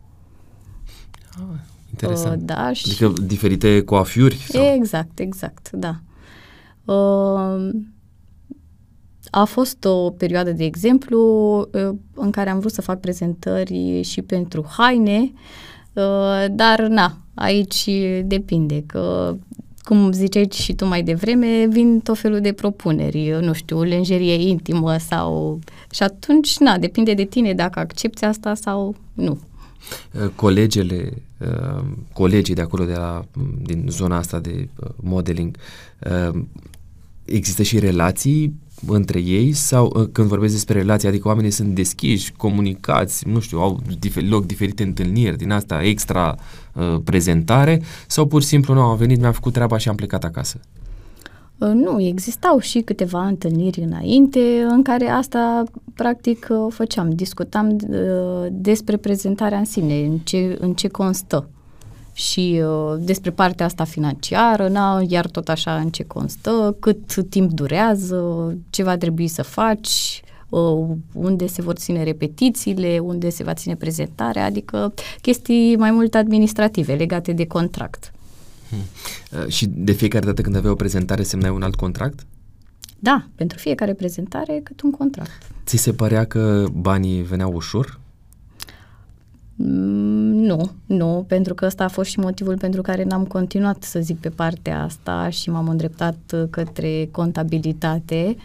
Ah, 1.31 1.59
interesant. 1.91 2.41
Uh, 2.41 2.47
da, 2.47 2.73
și... 2.73 2.85
Adică 2.87 3.23
diferite 3.23 3.83
coafiuri? 3.85 4.35
Sau? 4.35 4.65
Exact, 4.65 5.19
exact, 5.19 5.71
da. 5.71 6.01
Uh, 6.85 7.71
a 9.31 9.45
fost 9.45 9.85
o 9.85 10.11
perioadă, 10.11 10.53
de 10.53 10.65
exemplu, 10.65 11.21
uh, 11.59 11.91
în 12.15 12.31
care 12.31 12.51
am 12.51 12.59
vrut 12.59 12.73
să 12.73 12.83
fac 12.83 13.01
prezentări 13.01 14.03
și 14.03 14.23
pentru 14.23 14.67
haine, 14.69 15.21
uh, 15.21 15.31
Uh, 15.33 15.82
dar, 16.51 16.87
na, 16.89 17.19
aici 17.35 17.89
depinde, 18.25 18.85
că 18.87 19.35
cum 19.83 20.13
ziceai 20.13 20.49
și 20.53 20.75
tu 20.75 20.87
mai 20.87 21.03
devreme, 21.03 21.67
vin 21.71 22.01
tot 22.01 22.19
felul 22.19 22.41
de 22.41 22.53
propuneri, 22.53 23.39
nu 23.41 23.53
știu, 23.53 23.83
lenjerie 23.83 24.49
intimă 24.49 24.97
sau... 24.97 25.59
Și 25.91 26.03
atunci, 26.03 26.59
na, 26.59 26.79
depinde 26.79 27.15
de 27.15 27.25
tine 27.25 27.55
dacă 27.55 27.79
accepti 27.79 28.25
asta 28.25 28.55
sau 28.55 28.97
nu. 29.13 29.39
Uh, 30.13 30.29
colegele, 30.35 31.23
uh, 31.39 31.85
colegii 32.13 32.55
de 32.55 32.61
acolo, 32.61 32.85
de 32.85 32.95
la, 32.95 33.25
din 33.63 33.87
zona 33.89 34.17
asta 34.17 34.41
de 34.41 34.69
modeling, 34.97 35.57
există 37.25 37.63
și 37.63 37.79
relații 37.79 38.55
între 38.87 39.21
ei 39.21 39.53
sau 39.53 39.93
uh, 39.97 40.09
când 40.13 40.29
vorbesc 40.29 40.53
despre 40.53 40.79
relații, 40.79 41.09
adică 41.09 41.29
oamenii 41.29 41.51
sunt 41.51 41.75
deschiși, 41.75 42.33
comunicați, 42.33 43.29
nu 43.29 43.41
știu, 43.41 43.59
au 43.59 43.81
difer- 43.99 44.29
loc 44.29 44.47
diferite 44.47 44.83
întâlniri 44.83 45.37
din 45.37 45.51
asta, 45.51 45.83
extra 45.83 46.37
uh, 46.73 46.97
prezentare 47.05 47.83
sau 48.07 48.27
pur 48.27 48.41
și 48.43 48.47
simplu 48.47 48.75
nu, 48.75 48.81
am 48.81 48.97
venit, 48.97 49.21
mi-am 49.21 49.33
făcut 49.33 49.53
treaba 49.53 49.77
și 49.77 49.89
am 49.89 49.95
plecat 49.95 50.25
acasă? 50.25 50.61
Uh, 51.59 51.69
nu, 51.69 52.01
existau 52.01 52.59
și 52.59 52.81
câteva 52.81 53.27
întâlniri 53.27 53.81
înainte 53.81 54.41
în 54.69 54.83
care 54.83 55.09
asta 55.09 55.63
practic 55.95 56.47
uh, 56.51 56.73
făceam, 56.73 57.11
discutam 57.11 57.77
despre 58.51 58.97
prezentarea 58.97 59.59
în 59.59 59.65
sine, 59.65 60.05
în 60.05 60.19
ce, 60.19 60.57
în 60.61 60.75
ce 60.75 60.89
constă 60.89 61.49
și 62.13 62.63
uh, 62.65 62.99
despre 62.99 63.31
partea 63.31 63.67
asta 63.67 63.85
financiară, 63.85 64.69
na, 64.69 65.05
iar 65.09 65.27
tot 65.27 65.49
așa 65.49 65.77
în 65.77 65.91
ce 65.91 66.05
constă, 66.05 66.77
cât 66.81 67.29
timp 67.29 67.53
durează, 67.53 68.53
ce 68.71 68.83
va 68.83 68.97
trebui 68.97 69.29
să 69.29 69.43
faci, 69.43 70.23
uh, 70.49 70.89
unde 71.13 71.47
se 71.47 71.63
vor 71.63 71.75
ține 71.75 72.03
repetițiile, 72.03 72.99
unde 72.99 73.31
se 73.31 73.43
va 73.43 73.55
ține 73.55 73.77
prezentarea, 73.77 74.45
adică 74.45 74.95
chestii 75.21 75.77
mai 75.77 75.91
mult 75.91 76.15
administrative 76.15 76.95
legate 76.95 77.33
de 77.33 77.47
contract. 77.47 78.13
Hmm. 78.69 78.79
Uh, 79.41 79.49
și 79.49 79.67
de 79.67 79.93
fiecare 79.93 80.25
dată 80.25 80.43
când 80.43 80.57
aveai 80.57 80.73
o 80.73 80.77
prezentare 80.77 81.23
semnai 81.23 81.51
un 81.51 81.63
alt 81.63 81.75
contract? 81.75 82.27
Da, 82.99 83.27
pentru 83.35 83.59
fiecare 83.59 83.95
prezentare 83.95 84.61
cât 84.63 84.81
un 84.81 84.91
contract. 84.91 85.51
Ți 85.67 85.77
se 85.77 85.93
părea 85.93 86.25
că 86.25 86.65
banii 86.73 87.23
veneau 87.23 87.53
ușor? 87.53 88.01
Mm, 89.65 90.35
nu, 90.35 90.71
nu, 90.87 91.25
pentru 91.29 91.55
că 91.55 91.67
ăsta 91.67 91.85
a 91.85 91.89
fost 91.89 92.11
și 92.11 92.19
motivul 92.19 92.59
pentru 92.59 92.83
care 92.83 93.05
n-am 93.05 93.25
continuat, 93.25 93.83
să 93.83 94.01
zic, 94.01 94.19
pe 94.21 94.29
partea 94.29 94.83
asta 94.83 95.29
și 95.29 95.51
m-am 95.51 95.69
îndreptat 95.69 96.17
uh, 96.35 96.43
către 96.51 97.09
contabilitate, 97.11 98.37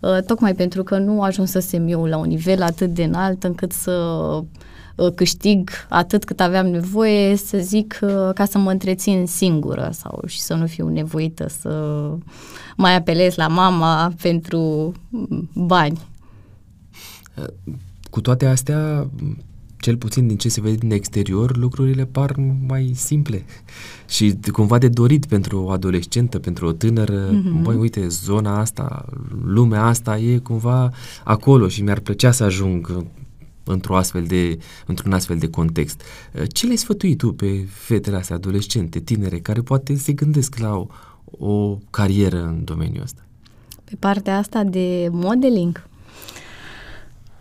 uh, 0.00 0.18
tocmai 0.26 0.54
pentru 0.54 0.82
că 0.82 0.98
nu 0.98 1.22
ajunsesem 1.22 1.88
eu 1.88 2.04
la 2.04 2.16
un 2.16 2.26
nivel 2.26 2.62
atât 2.62 2.94
de 2.94 3.04
înalt 3.04 3.44
încât 3.44 3.72
să 3.72 3.92
uh, 4.96 5.12
câștig 5.14 5.70
atât 5.88 6.24
cât 6.24 6.40
aveam 6.40 6.66
nevoie, 6.66 7.36
să 7.36 7.58
zic, 7.58 7.98
ca 8.34 8.44
să 8.44 8.58
mă 8.58 8.70
întrețin 8.70 9.26
singură 9.26 9.90
sau 9.92 10.22
și 10.26 10.40
să 10.40 10.54
nu 10.54 10.66
fiu 10.66 10.88
nevoită 10.88 11.48
să 11.48 12.04
mai 12.76 12.96
apelez 12.96 13.34
la 13.34 13.46
mama 13.46 14.12
pentru 14.22 14.92
mm, 15.08 15.48
bani. 15.54 15.98
Cu 18.10 18.20
toate 18.20 18.46
astea, 18.46 19.08
cel 19.78 19.96
puțin 19.96 20.26
din 20.26 20.36
ce 20.36 20.48
se 20.48 20.60
vede 20.60 20.76
din 20.76 20.90
exterior, 20.90 21.56
lucrurile 21.56 22.04
par 22.04 22.34
mai 22.66 22.92
simple 22.94 23.44
și 24.14 24.34
cumva 24.52 24.78
de 24.78 24.88
dorit 24.88 25.26
pentru 25.26 25.62
o 25.62 25.70
adolescentă, 25.70 26.38
pentru 26.38 26.66
o 26.66 26.72
tânără. 26.72 27.30
Mm-hmm. 27.30 27.62
Băi, 27.62 27.76
uite, 27.76 28.08
zona 28.08 28.60
asta, 28.60 29.04
lumea 29.44 29.84
asta 29.84 30.18
e 30.18 30.38
cumva 30.38 30.90
acolo 31.24 31.68
și 31.68 31.82
mi-ar 31.82 31.98
plăcea 31.98 32.30
să 32.30 32.44
ajung 32.44 33.04
într-o 33.64 33.96
astfel 33.96 34.24
de, 34.24 34.58
într-un 34.86 35.12
astfel 35.12 35.38
de 35.38 35.50
context. 35.50 36.02
Ce 36.48 36.64
le-ai 36.64 36.76
sfătuit 36.76 37.18
tu 37.18 37.32
pe 37.32 37.66
fetele 37.68 38.16
astea, 38.16 38.36
adolescente, 38.36 38.98
tinere, 38.98 39.38
care 39.38 39.60
poate 39.60 39.96
se 39.96 40.12
gândesc 40.12 40.58
la 40.58 40.76
o, 40.76 40.86
o 41.24 41.78
carieră 41.90 42.42
în 42.42 42.64
domeniul 42.64 43.02
ăsta? 43.02 43.20
Pe 43.84 43.96
partea 43.98 44.38
asta 44.38 44.64
de 44.64 45.08
modeling? 45.10 45.86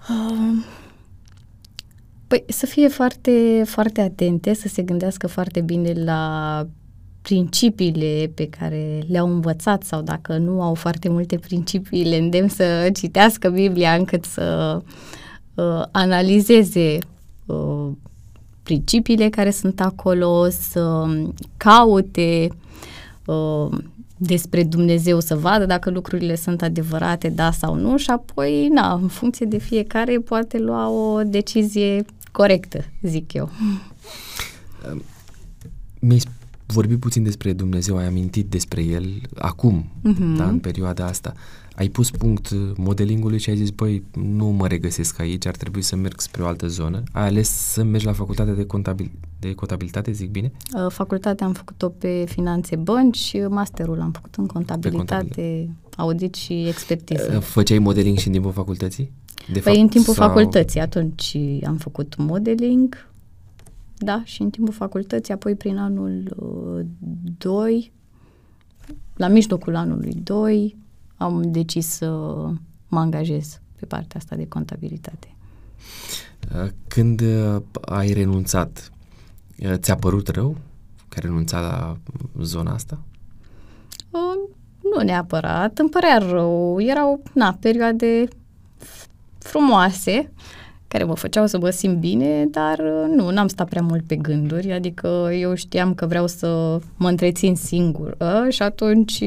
Uh 0.10 0.84
Păi 2.28 2.44
să 2.48 2.66
fie 2.66 2.88
foarte, 2.88 3.64
foarte 3.66 4.02
atente, 4.02 4.54
să 4.54 4.68
se 4.68 4.82
gândească 4.82 5.28
foarte 5.28 5.62
bine 5.62 5.94
la 6.04 6.66
principiile 7.22 8.32
pe 8.36 8.50
care 8.50 9.04
le-au 9.08 9.30
învățat 9.30 9.84
sau 9.84 10.02
dacă 10.02 10.38
nu 10.38 10.62
au 10.62 10.74
foarte 10.74 11.10
multe 11.10 11.38
principii, 11.38 12.04
le 12.04 12.16
îndemn 12.16 12.48
să 12.48 12.90
citească 12.94 13.50
Biblia 13.50 13.94
încât 13.94 14.26
să 14.26 14.80
uh, 15.56 15.84
analizeze 15.92 16.98
uh, 17.46 17.88
principiile 18.64 19.30
care 19.30 19.52
sunt 19.52 19.82
acolo, 19.82 20.50
să 20.50 21.06
caute 21.58 22.48
uh, 23.26 23.78
despre 24.18 24.64
Dumnezeu 24.64 25.20
să 25.20 25.36
vadă 25.36 25.66
dacă 25.66 25.90
lucrurile 25.90 26.36
sunt 26.36 26.62
adevărate, 26.62 27.30
da 27.30 27.52
sau 27.52 27.76
nu. 27.76 27.98
Și 27.98 28.10
apoi, 28.10 28.68
na, 28.68 28.94
în 28.94 29.08
funcție 29.08 29.46
de 29.46 29.58
fiecare 29.58 30.18
poate 30.18 30.58
lua 30.58 30.90
o 30.90 31.24
decizie 31.24 32.06
corectă, 32.36 32.84
zic 33.02 33.34
eu. 33.34 33.50
Mi-ai 36.00 36.22
vorbit 36.66 37.00
puțin 37.00 37.24
despre 37.24 37.54
Dumnezeu, 37.54 37.98
ai 37.98 38.06
amintit 38.06 38.50
despre 38.50 38.84
El 38.84 39.22
acum, 39.36 39.86
uh-huh. 40.00 40.38
da, 40.38 40.48
în 40.48 40.60
perioada 40.60 41.06
asta. 41.06 41.34
Ai 41.76 41.88
pus 41.88 42.12
punct 42.12 42.50
modelingului 42.78 43.40
și 43.40 43.50
ai 43.50 43.56
zis, 43.56 43.70
băi, 43.70 44.04
nu 44.14 44.46
mă 44.46 44.68
regăsesc 44.68 45.20
aici, 45.20 45.46
ar 45.46 45.56
trebui 45.56 45.82
să 45.82 45.96
merg 45.96 46.20
spre 46.20 46.44
o 46.44 46.48
altă 46.48 46.68
zonă. 46.68 47.04
Ai 47.12 47.28
ales 47.28 47.50
să 47.50 47.84
mergi 47.84 48.06
la 48.06 48.14
facultatea 48.14 48.54
de, 48.54 48.66
contabil, 48.66 49.12
de 49.40 49.54
contabilitate, 49.54 50.12
zic 50.12 50.30
bine? 50.30 50.52
Uh, 50.74 50.92
facultatea 50.92 51.46
am 51.46 51.54
făcut-o 51.54 51.90
pe 51.90 52.26
finanțe 52.28 52.76
bănci 52.76 53.18
și 53.18 53.38
masterul 53.38 54.02
am 54.02 54.12
făcut 54.12 54.36
în 54.36 54.46
contabilitate, 54.46 55.70
audit 55.98 56.36
și 56.36 56.68
expertiză. 56.68 57.36
Uh, 57.36 57.42
făceai 57.42 57.80
modeling 57.80 58.18
și 58.18 58.28
în 58.28 58.34
timpul 58.34 58.52
facultății? 58.52 59.12
De 59.52 59.60
păi 59.60 59.62
fapt, 59.62 59.78
în 59.78 59.88
timpul 59.88 60.14
sau... 60.14 60.28
facultății, 60.28 60.80
atunci 60.80 61.38
am 61.66 61.78
făcut 61.78 62.16
modeling, 62.16 63.08
da, 63.98 64.22
și 64.24 64.42
în 64.42 64.50
timpul 64.50 64.74
facultății, 64.74 65.34
apoi 65.34 65.56
prin 65.56 65.78
anul 65.78 66.36
uh, 66.38 66.86
2, 67.38 67.94
la 69.16 69.28
mijlocul 69.28 69.76
anului 69.76 70.14
2, 70.24 70.78
am 71.18 71.52
decis 71.52 71.88
să 71.88 72.10
mă 72.88 73.00
angajez 73.00 73.62
pe 73.80 73.86
partea 73.86 74.20
asta 74.20 74.36
de 74.36 74.48
contabilitate. 74.48 75.36
Uh, 76.56 76.70
când 76.88 77.22
uh, 77.22 77.62
ai 77.82 78.14
renunțat, 78.14 78.92
uh, 79.60 79.74
ți-a 79.74 79.96
părut 79.96 80.28
rău 80.28 80.58
că 81.08 81.16
ai 81.16 81.22
renunțat 81.22 81.62
la 81.62 81.98
zona 82.42 82.74
asta? 82.74 83.00
Nu 84.94 85.02
neapărat, 85.04 85.78
îmi 85.78 85.90
părea 85.90 86.18
rău. 86.18 86.82
Erau, 86.82 87.24
na, 87.34 87.58
perioade 87.60 88.28
frumoase 89.46 90.32
care 90.88 91.04
mă 91.04 91.16
făceau 91.16 91.48
să 91.48 91.60
mă 91.60 91.70
simt 91.70 91.98
bine, 92.00 92.46
dar 92.46 92.82
nu, 93.16 93.30
n-am 93.32 93.48
stat 93.48 93.70
prea 93.70 93.82
mult 93.82 94.04
pe 94.08 94.16
gânduri, 94.16 94.72
adică 94.72 95.30
eu 95.34 95.56
știam 95.56 95.94
că 95.94 96.06
vreau 96.06 96.28
să 96.28 96.80
mă 96.98 97.10
întrețin 97.10 97.56
singur 97.56 98.16
ă, 98.20 98.50
și 98.50 98.62
atunci, 98.62 99.24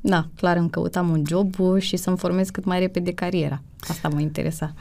na, 0.00 0.28
clar 0.36 0.56
îmi 0.56 0.70
căutam 0.70 1.08
un 1.10 1.22
job 1.26 1.54
și 1.78 1.96
să-mi 1.96 2.16
formez 2.16 2.48
cât 2.48 2.64
mai 2.64 2.78
repede 2.78 3.12
cariera. 3.12 3.62
Asta 3.80 4.08
mă 4.08 4.20
interesa. 4.20 4.74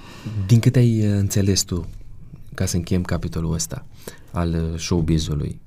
Din 0.47 0.59
câte 0.59 0.79
ai 0.79 0.99
înțeles 0.99 1.61
tu, 1.61 1.87
ca 2.53 2.65
să 2.65 2.75
încheiem 2.75 3.03
capitolul 3.03 3.53
ăsta 3.53 3.85
al 4.31 4.77
showbiz-ului, 4.77 5.61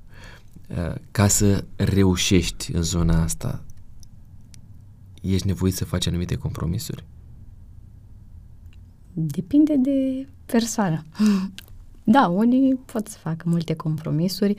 ă, 0.77 0.95
ca 1.11 1.27
să 1.27 1.63
reușești 1.75 2.75
în 2.75 2.81
zona 2.81 3.23
asta, 3.23 3.63
ești 5.21 5.47
nevoit 5.47 5.73
să 5.73 5.85
faci 5.85 6.07
anumite 6.07 6.35
compromisuri? 6.35 7.03
Depinde 9.17 9.75
de 9.75 10.27
persoană. 10.45 11.03
Da, 12.07 12.27
unii 12.27 12.79
pot 12.91 13.07
să 13.07 13.17
facă 13.17 13.43
multe 13.45 13.73
compromisuri. 13.73 14.55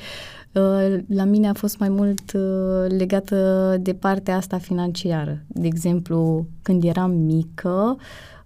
Uh, 0.53 0.99
la 1.09 1.25
mine 1.25 1.49
a 1.49 1.53
fost 1.53 1.79
mai 1.79 1.89
mult 1.89 2.33
uh, 2.33 2.97
legată 2.99 3.77
de 3.81 3.93
partea 3.93 4.37
asta 4.37 4.59
financiară. 4.59 5.43
De 5.47 5.67
exemplu, 5.67 6.47
când 6.63 6.85
eram 6.85 7.11
mică, 7.11 7.97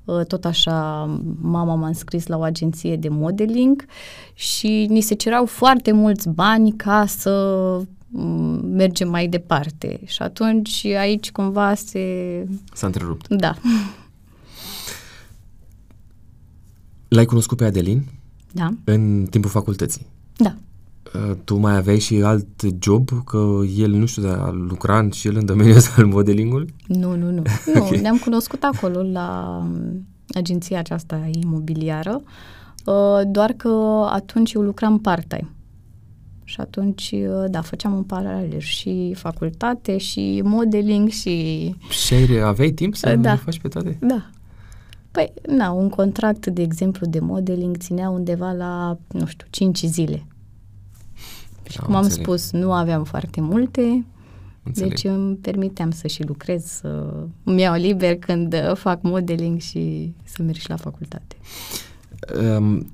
uh, 0.05 0.25
tot 0.27 0.45
așa, 0.45 1.05
mama 1.41 1.75
m-a 1.75 1.87
înscris 1.87 2.27
la 2.27 2.39
o 2.39 2.43
agenție 2.43 2.97
de 2.97 3.09
modeling 3.09 3.85
și 4.35 4.87
ni 4.89 5.01
se 5.01 5.15
cereau 5.15 5.47
foarte 5.47 5.93
mulți 5.93 6.29
bani 6.29 6.73
ca 6.73 7.05
să 7.07 7.33
mm, 8.09 8.67
mergem 8.67 9.09
mai 9.09 9.27
departe. 9.27 10.01
Și 10.05 10.23
atunci 10.23 10.85
aici 10.85 11.33
cumva 11.33 11.75
se... 11.75 12.01
S-a 12.73 12.87
întrerupt. 12.87 13.29
Da. 13.29 13.55
L-ai 17.11 17.25
cunoscut 17.25 17.57
pe 17.57 17.65
Adelin? 17.65 18.05
Da. 18.53 18.69
În 18.85 19.27
timpul 19.31 19.51
facultății? 19.51 20.07
Da. 20.37 20.55
Uh, 21.15 21.37
tu 21.45 21.57
mai 21.57 21.77
aveai 21.77 21.99
și 21.99 22.15
alt 22.15 22.47
job? 22.79 23.09
Că 23.25 23.61
el, 23.77 23.91
nu 23.91 24.07
știu, 24.07 24.23
dar 24.23 24.53
lucra 24.53 25.09
și 25.11 25.27
el 25.27 25.37
în 25.37 25.45
domeniul 25.45 25.77
ăsta 25.77 25.95
al 25.97 26.07
modelingului? 26.07 26.75
Nu, 26.87 27.17
nu, 27.17 27.31
nu. 27.31 27.43
Nu, 27.75 27.83
okay. 27.85 28.01
ne-am 28.01 28.19
cunoscut 28.19 28.63
acolo 28.63 29.03
la 29.03 29.59
um, 29.63 30.07
agenția 30.35 30.79
aceasta 30.79 31.31
imobiliară, 31.43 32.23
uh, 32.85 33.21
doar 33.27 33.53
că 33.53 33.69
atunci 34.11 34.53
eu 34.53 34.63
lucram 34.63 34.99
part-time. 34.99 35.51
Și 36.45 36.61
atunci, 36.61 37.11
uh, 37.13 37.51
da, 37.51 37.61
făceam 37.61 37.97
în 37.97 38.03
paralel 38.03 38.59
și 38.59 39.15
facultate 39.17 39.99
și 39.99 40.41
modeling 40.45 41.09
și... 41.09 41.75
Și 41.89 42.15
aveai 42.45 42.71
timp 42.71 42.97
să 42.97 43.17
da. 43.17 43.33
le 43.33 43.41
faci 43.45 43.61
pe 43.61 43.69
toate? 43.69 43.99
Da. 44.01 44.31
Păi, 45.11 45.33
na, 45.47 45.71
un 45.71 45.89
contract, 45.89 46.47
de 46.47 46.63
exemplu, 46.63 47.07
de 47.07 47.19
modeling 47.19 47.77
ținea 47.77 48.09
undeva 48.09 48.53
la, 48.53 48.99
nu 49.09 49.27
știu, 49.27 49.47
5 49.51 49.79
zile. 49.79 50.27
Și 51.69 51.77
da, 51.77 51.85
cum 51.85 51.95
am 51.95 52.03
înțeleg. 52.03 52.25
spus, 52.25 52.51
nu 52.51 52.73
aveam 52.73 53.05
foarte 53.05 53.41
multe, 53.41 54.05
înțeleg. 54.63 54.89
deci 54.89 55.05
îmi 55.05 55.37
permiteam 55.37 55.91
să 55.91 56.07
și 56.07 56.23
lucrez, 56.23 56.65
să 56.65 57.15
îmi 57.45 57.61
iau 57.61 57.75
liber 57.75 58.17
când 58.17 58.55
uh, 58.55 58.77
fac 58.77 59.03
modeling 59.03 59.61
și 59.61 60.15
să 60.25 60.43
merg 60.43 60.57
și 60.57 60.69
la 60.69 60.77
facultate. 60.77 61.37
Um, 62.57 62.93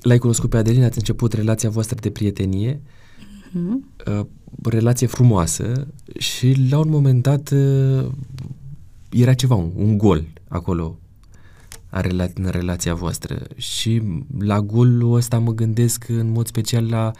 l-ai 0.00 0.18
cunoscut 0.18 0.50
pe 0.50 0.56
Adelina, 0.56 0.86
ați 0.86 0.98
început 0.98 1.32
relația 1.32 1.70
voastră 1.70 1.96
de 2.00 2.10
prietenie, 2.10 2.80
uh-huh. 2.80 4.06
uh, 4.18 4.26
relație 4.62 5.06
frumoasă 5.06 5.86
și 6.18 6.66
la 6.70 6.78
un 6.78 6.88
moment 6.88 7.22
dat 7.22 7.50
uh, 7.50 8.06
era 9.10 9.34
ceva, 9.34 9.54
un, 9.54 9.70
un 9.74 9.98
gol 9.98 10.24
acolo 10.48 10.98
a 11.90 12.00
rela- 12.00 12.32
în 12.34 12.48
relația 12.50 12.94
voastră 12.94 13.46
și 13.56 14.02
la 14.38 14.60
golul 14.60 15.14
ăsta 15.14 15.38
mă 15.38 15.52
gândesc 15.52 16.08
în 16.08 16.30
mod 16.30 16.46
special 16.46 16.88
la 16.88 17.10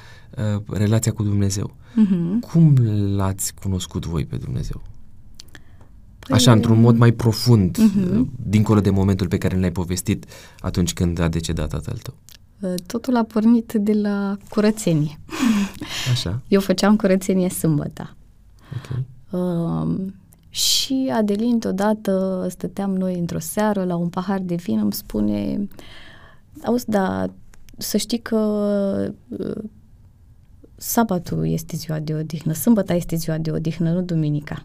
uh, 0.54 0.62
relația 0.70 1.12
cu 1.12 1.22
Dumnezeu. 1.22 1.74
Uh-huh. 1.76 2.50
Cum 2.50 2.76
l-ați 3.16 3.54
cunoscut 3.54 4.06
voi 4.06 4.24
pe 4.24 4.36
Dumnezeu? 4.36 4.82
Păi, 6.18 6.36
Așa, 6.36 6.52
într-un 6.52 6.80
mod 6.80 6.96
mai 6.96 7.12
profund, 7.12 7.78
uh-huh. 7.78 8.24
dincolo 8.36 8.80
de 8.80 8.90
momentul 8.90 9.28
pe 9.28 9.38
care 9.38 9.58
l-ai 9.58 9.72
povestit 9.72 10.26
atunci 10.58 10.92
când 10.92 11.18
a 11.18 11.28
decedat 11.28 11.68
tatăl 11.68 11.96
tău. 12.02 12.14
Uh, 12.60 12.74
totul 12.86 13.16
a 13.16 13.22
pornit 13.22 13.72
de 13.72 13.92
la 13.92 14.36
curățenie. 14.48 15.20
Așa. 16.10 16.40
Eu 16.48 16.60
făceam 16.60 16.96
curățenie 16.96 17.48
sâmbătă. 17.48 18.16
Okay. 18.76 19.04
Uh, 19.30 20.12
și 20.56 21.10
Adelin, 21.12 21.58
odată 21.64 22.46
stăteam 22.50 22.96
noi 22.96 23.18
într-o 23.18 23.38
seară 23.38 23.84
la 23.84 23.96
un 23.96 24.08
pahar 24.08 24.40
de 24.40 24.54
vin, 24.54 24.78
îmi 24.78 24.92
spune, 24.92 25.68
auzi, 26.64 26.90
da, 26.90 27.26
să 27.76 27.96
știi 27.96 28.18
că 28.18 28.36
uh, 29.28 29.64
sabatul 30.76 31.48
este 31.48 31.76
ziua 31.76 31.98
de 31.98 32.14
odihnă, 32.14 32.52
sâmbăta 32.52 32.94
este 32.94 33.16
ziua 33.16 33.38
de 33.38 33.50
odihnă, 33.50 33.92
nu 33.92 34.00
duminica. 34.00 34.64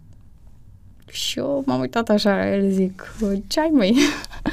Și 1.08 1.40
eu 1.40 1.64
m-am 1.66 1.80
uitat 1.80 2.10
așa 2.10 2.36
la 2.36 2.54
el, 2.54 2.72
zic, 2.72 3.16
ce 3.48 3.60
ai 3.60 3.70
măi? 3.74 3.96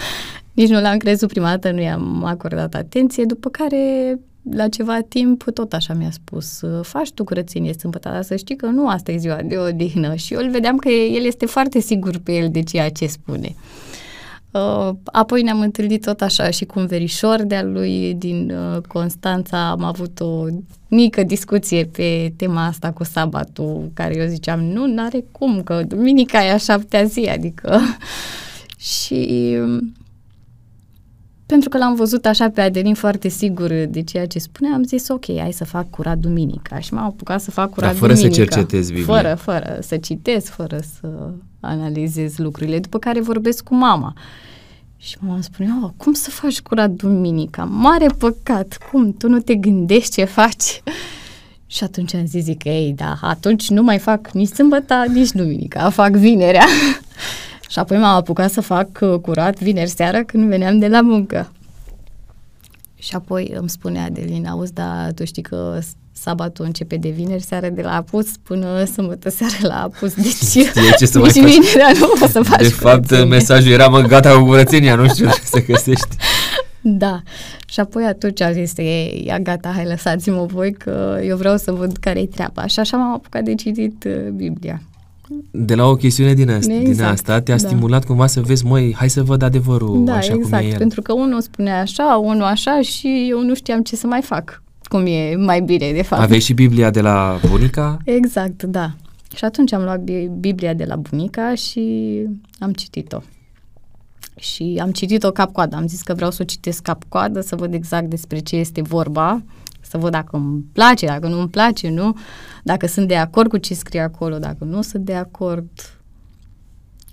Nici 0.58 0.68
nu 0.68 0.80
l-am 0.80 0.98
crezut 0.98 1.28
prima 1.28 1.48
dată, 1.48 1.70
nu 1.70 1.80
i-am 1.80 2.24
acordat 2.24 2.74
atenție, 2.74 3.24
după 3.24 3.48
care 3.48 4.18
la 4.50 4.68
ceva 4.68 5.00
timp 5.08 5.44
tot 5.54 5.72
așa 5.72 5.94
mi-a 5.94 6.10
spus, 6.10 6.60
faci 6.82 7.12
tu 7.12 7.24
curățenie 7.24 7.72
sâmbătă, 7.72 8.08
dar 8.08 8.22
să 8.22 8.36
știi 8.36 8.56
că 8.56 8.66
nu 8.66 8.88
asta 8.88 9.12
e 9.12 9.16
ziua 9.16 9.40
de 9.44 9.56
odihnă. 9.56 10.14
Și 10.14 10.34
eu 10.34 10.40
îl 10.40 10.50
vedeam 10.50 10.76
că 10.76 10.88
el 10.88 11.24
este 11.24 11.46
foarte 11.46 11.80
sigur 11.80 12.18
pe 12.18 12.32
el 12.32 12.48
de 12.50 12.62
ceea 12.62 12.90
ce 12.90 13.06
spune. 13.06 13.54
Uh, 14.50 14.90
apoi 15.04 15.42
ne-am 15.42 15.60
întâlnit 15.60 16.04
tot 16.04 16.20
așa 16.20 16.50
și 16.50 16.64
cu 16.64 16.78
un 16.78 16.86
verișor 16.86 17.42
de-a 17.42 17.62
lui 17.62 18.14
din 18.14 18.50
uh, 18.50 18.82
Constanța. 18.82 19.70
Am 19.70 19.84
avut 19.84 20.20
o 20.20 20.44
mică 20.88 21.22
discuție 21.22 21.84
pe 21.84 22.32
tema 22.36 22.64
asta 22.64 22.92
cu 22.92 23.04
sabatul, 23.04 23.90
care 23.94 24.16
eu 24.16 24.26
ziceam, 24.26 24.60
nu, 24.60 24.86
n-are 24.86 25.24
cum, 25.32 25.62
că 25.62 25.82
duminica 25.86 26.44
e 26.44 26.52
a 26.52 26.56
șaptea 26.56 27.04
zi, 27.04 27.28
adică... 27.32 27.80
și 28.78 29.56
pentru 31.48 31.68
că 31.68 31.78
l-am 31.78 31.94
văzut 31.94 32.26
așa 32.26 32.50
pe 32.50 32.60
Adelin 32.60 32.94
foarte 32.94 33.28
sigur 33.28 33.68
de 33.88 34.02
ceea 34.02 34.26
ce 34.26 34.38
spune, 34.38 34.74
am 34.74 34.82
zis 34.82 35.08
ok, 35.08 35.24
hai 35.38 35.52
să 35.52 35.64
fac 35.64 35.90
curat 35.90 36.18
duminica 36.18 36.78
și 36.78 36.94
m-am 36.94 37.04
apucat 37.04 37.40
să 37.40 37.50
fac 37.50 37.70
curat 37.70 37.90
Dar 37.90 37.98
fără 37.98 38.12
duminica. 38.12 38.34
să 38.34 38.42
cercetezi 38.42 38.92
Biblia. 38.92 39.14
Fără, 39.14 39.34
fără 39.34 39.78
să 39.80 39.96
citesc, 39.96 40.52
fără 40.52 40.78
să 40.98 41.30
analizez 41.60 42.36
lucrurile, 42.36 42.78
după 42.78 42.98
care 42.98 43.20
vorbesc 43.20 43.64
cu 43.64 43.74
mama. 43.74 44.12
Și 44.96 45.16
mama 45.20 45.40
spune, 45.40 45.68
oh, 45.82 45.90
cum 45.96 46.12
să 46.12 46.30
faci 46.30 46.60
curat 46.60 46.90
duminica? 46.90 47.64
Mare 47.64 48.06
păcat, 48.18 48.78
cum? 48.90 49.12
Tu 49.12 49.28
nu 49.28 49.38
te 49.38 49.54
gândești 49.54 50.14
ce 50.14 50.24
faci? 50.24 50.82
Și 51.66 51.84
atunci 51.84 52.14
am 52.14 52.26
zis, 52.26 52.42
zic, 52.42 52.64
ei, 52.64 52.92
da, 52.96 53.18
atunci 53.20 53.70
nu 53.70 53.82
mai 53.82 53.98
fac 53.98 54.30
nici 54.30 54.48
sâmbătă, 54.48 55.04
nici 55.12 55.30
duminica, 55.30 55.90
fac 55.90 56.10
vinerea. 56.10 56.64
Și 57.68 57.78
apoi 57.78 57.96
m-am 57.98 58.14
apucat 58.16 58.50
să 58.50 58.60
fac 58.60 58.88
uh, 59.00 59.18
curat 59.20 59.58
vineri 59.58 59.90
seara 59.90 60.22
când 60.22 60.48
veneam 60.48 60.78
de 60.78 60.88
la 60.88 61.00
muncă. 61.00 61.52
Și 62.94 63.14
apoi 63.14 63.52
îmi 63.54 63.68
spunea 63.68 64.04
Adelina, 64.04 64.50
auzi, 64.50 64.72
dar 64.72 65.12
tu 65.14 65.24
știi 65.24 65.42
că 65.42 65.78
sabatul 66.12 66.64
începe 66.64 66.96
de 66.96 67.08
vineri 67.08 67.42
seara 67.42 67.68
de 67.68 67.82
la 67.82 67.94
apus 67.96 68.26
până 68.42 68.84
sâmbătă 68.84 69.30
seara 69.30 69.54
la 69.60 69.82
apus. 69.82 70.14
Deci, 70.22 70.26
Știi 70.34 70.66
ce 70.98 71.06
să 71.06 71.18
mai 71.18 71.30
faci? 71.30 71.42
vinerea 71.42 71.90
nu 71.98 72.12
poți 72.20 72.32
să 72.32 72.42
faci 72.42 72.58
De 72.60 72.68
fapt, 72.68 72.94
curățenie. 72.94 73.24
mesajul 73.24 73.72
era, 73.72 73.86
mă, 73.88 74.00
gata 74.00 74.38
cu 74.38 74.44
curățenia, 74.44 74.94
nu 74.94 75.08
știu 75.08 75.26
ce 75.26 75.40
să 75.44 75.62
găsești. 75.66 76.16
Da. 76.80 77.20
Și 77.66 77.80
apoi 77.80 78.04
atunci 78.04 78.40
a 78.40 78.52
zis, 78.52 78.72
e, 78.76 79.22
ia 79.24 79.38
gata, 79.38 79.72
hai 79.74 79.84
lăsați-mă 79.84 80.44
voi 80.46 80.72
că 80.72 81.18
eu 81.24 81.36
vreau 81.36 81.56
să 81.56 81.72
văd 81.72 81.96
care-i 81.96 82.26
treaba. 82.26 82.66
Și 82.66 82.80
așa 82.80 82.96
m-am 82.96 83.12
apucat 83.12 83.42
de 83.42 83.54
citit 83.54 84.04
uh, 84.04 84.28
Biblia. 84.34 84.82
De 85.50 85.74
la 85.74 85.86
o 85.86 85.94
chestiune 85.94 86.34
din 86.34 86.50
asta, 86.50 86.72
din 86.72 86.86
Exact, 86.86 87.12
asta 87.12 87.40
te-a 87.40 87.56
da. 87.56 87.66
stimulat 87.66 88.04
cumva 88.04 88.26
să 88.26 88.40
vezi, 88.40 88.66
măi, 88.66 88.94
hai 88.94 89.10
să 89.10 89.22
văd 89.22 89.42
adevărul 89.42 90.04
da, 90.04 90.14
așa 90.14 90.32
cum 90.32 90.40
exact. 90.40 90.62
e 90.64 90.66
el. 90.66 90.76
Pentru 90.78 91.02
că 91.02 91.12
unul 91.12 91.40
spunea 91.40 91.80
așa, 91.80 92.20
unul 92.22 92.42
așa 92.42 92.80
și 92.80 93.26
eu 93.30 93.42
nu 93.42 93.54
știam 93.54 93.82
ce 93.82 93.96
să 93.96 94.06
mai 94.06 94.22
fac. 94.22 94.62
Cum 94.82 95.06
e 95.06 95.34
mai 95.36 95.60
bine, 95.60 95.92
de 95.92 96.02
fapt. 96.02 96.22
Aveai 96.22 96.40
și 96.40 96.52
Biblia 96.52 96.90
de 96.90 97.00
la 97.00 97.38
bunica? 97.48 97.98
Exact, 98.04 98.62
da. 98.62 98.90
Și 99.36 99.44
atunci 99.44 99.72
am 99.72 99.82
luat 99.82 100.00
Bi- 100.00 100.30
Biblia 100.40 100.74
de 100.74 100.84
la 100.84 100.96
bunica 100.96 101.54
și 101.54 101.82
am 102.58 102.72
citit-o. 102.72 103.18
Și 104.38 104.78
am 104.82 104.90
citit-o 104.90 105.30
cap-coadă. 105.30 105.76
Am 105.76 105.86
zis 105.86 106.02
că 106.02 106.14
vreau 106.14 106.30
să 106.30 106.38
o 106.40 106.44
citesc 106.44 106.82
cap-coadă, 106.82 107.40
să 107.40 107.56
văd 107.56 107.74
exact 107.74 108.06
despre 108.06 108.38
ce 108.38 108.56
este 108.56 108.82
vorba, 108.82 109.42
să 109.80 109.98
văd 109.98 110.10
dacă 110.10 110.36
îmi 110.36 110.64
place, 110.72 111.06
dacă 111.06 111.28
nu 111.28 111.38
îmi 111.40 111.48
place, 111.48 111.88
nu? 111.88 112.16
Dacă 112.64 112.86
sunt 112.86 113.08
de 113.08 113.16
acord 113.16 113.48
cu 113.50 113.56
ce 113.56 113.74
scrie 113.74 114.00
acolo, 114.00 114.38
dacă 114.38 114.64
nu 114.64 114.82
sunt 114.82 115.04
de 115.04 115.14
acord. 115.14 115.68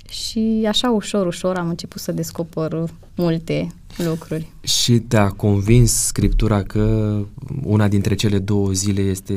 Și 0.10 0.66
așa 0.68 0.90
ușor, 0.90 1.28
ușor 1.28 1.56
am 1.58 1.70
început 1.70 2.02
să 2.02 2.12
descoper 2.12 2.84
multe 3.16 3.68
lucruri. 3.98 4.52
Și 4.62 5.00
te-a 5.00 5.30
convins 5.30 5.92
Scriptura 5.92 6.64
că 6.64 7.18
una 7.64 7.88
dintre 7.88 8.16
cele 8.16 8.40
două 8.40 8.72
zile 8.72 9.02
este 9.02 9.36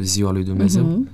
ziua 0.00 0.30
lui 0.30 0.44
Dumnezeu? 0.44 0.84
Mhm. 0.84 1.08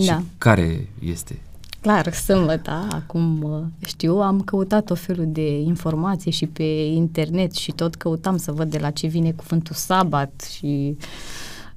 Și 0.00 0.06
Da. 0.06 0.22
care 0.38 0.88
este? 0.98 1.38
Clar, 1.82 2.12
sâmbătă, 2.12 2.86
acum 2.90 3.42
uh, 3.42 3.62
știu, 3.86 4.20
am 4.20 4.40
căutat 4.40 4.90
o 4.90 4.94
felul 4.94 5.26
de 5.28 5.58
informații 5.60 6.30
și 6.30 6.46
pe 6.46 6.62
internet 6.94 7.52
și 7.54 7.72
tot 7.72 7.94
căutam 7.94 8.36
să 8.36 8.52
văd 8.52 8.70
de 8.70 8.78
la 8.78 8.90
ce 8.90 9.06
vine 9.06 9.32
cuvântul 9.32 9.74
sabat 9.74 10.48
și 10.56 10.96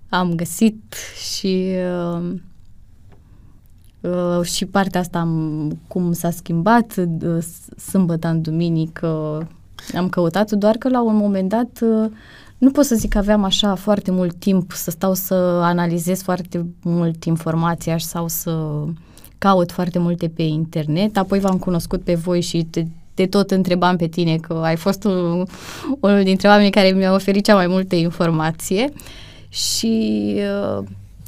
am 0.10 0.34
găsit 0.36 0.95
și 1.34 1.72
uh, 2.16 2.34
uh, 4.01 4.41
și 4.45 4.66
partea 4.66 4.99
asta 4.99 5.20
am, 5.20 5.78
cum 5.88 6.12
s-a 6.14 6.32
schimbat 6.32 6.95
uh, 6.97 7.38
s- 7.41 7.82
sâmbătă 7.89 8.28
în 8.28 8.41
duminică. 8.41 9.08
Am 9.95 10.10
căutat, 10.10 10.51
doar 10.51 10.76
că 10.76 10.89
la 10.89 11.01
un 11.01 11.16
moment 11.16 11.49
dat 11.49 11.80
uh, 11.82 12.12
nu 12.58 12.72
pot 12.72 12.86
să 12.86 12.95
zic 12.95 13.10
că 13.10 13.18
aveam 13.18 13.43
așa 13.43 13.76
foarte 13.76 14.12
mult 14.12 14.36
timp 14.36 14.72
să 14.72 14.91
stau 14.91 15.14
să 15.14 15.34
analizez 15.64 16.22
foarte 16.22 16.66
mult 16.82 17.24
informația 17.24 17.97
sau 17.97 18.28
să 18.28 18.84
caut 19.45 19.71
foarte 19.71 19.99
multe 19.99 20.27
pe 20.27 20.41
internet. 20.41 21.17
Apoi 21.17 21.39
v-am 21.39 21.57
cunoscut 21.57 22.01
pe 22.01 22.15
voi 22.15 22.41
și 22.41 22.67
te, 22.69 22.85
te 23.13 23.25
tot 23.25 23.51
întrebam 23.51 23.95
pe 23.95 24.07
tine 24.07 24.35
că 24.35 24.53
ai 24.63 24.75
fost 24.75 25.03
un, 25.03 25.45
unul 25.99 26.23
dintre 26.23 26.47
oamenii 26.47 26.71
care 26.71 26.91
mi-a 26.91 27.13
oferit 27.13 27.45
cea 27.45 27.55
mai 27.55 27.67
multe 27.67 27.95
informație 27.95 28.91
și 29.49 30.35
uh, 30.35 30.83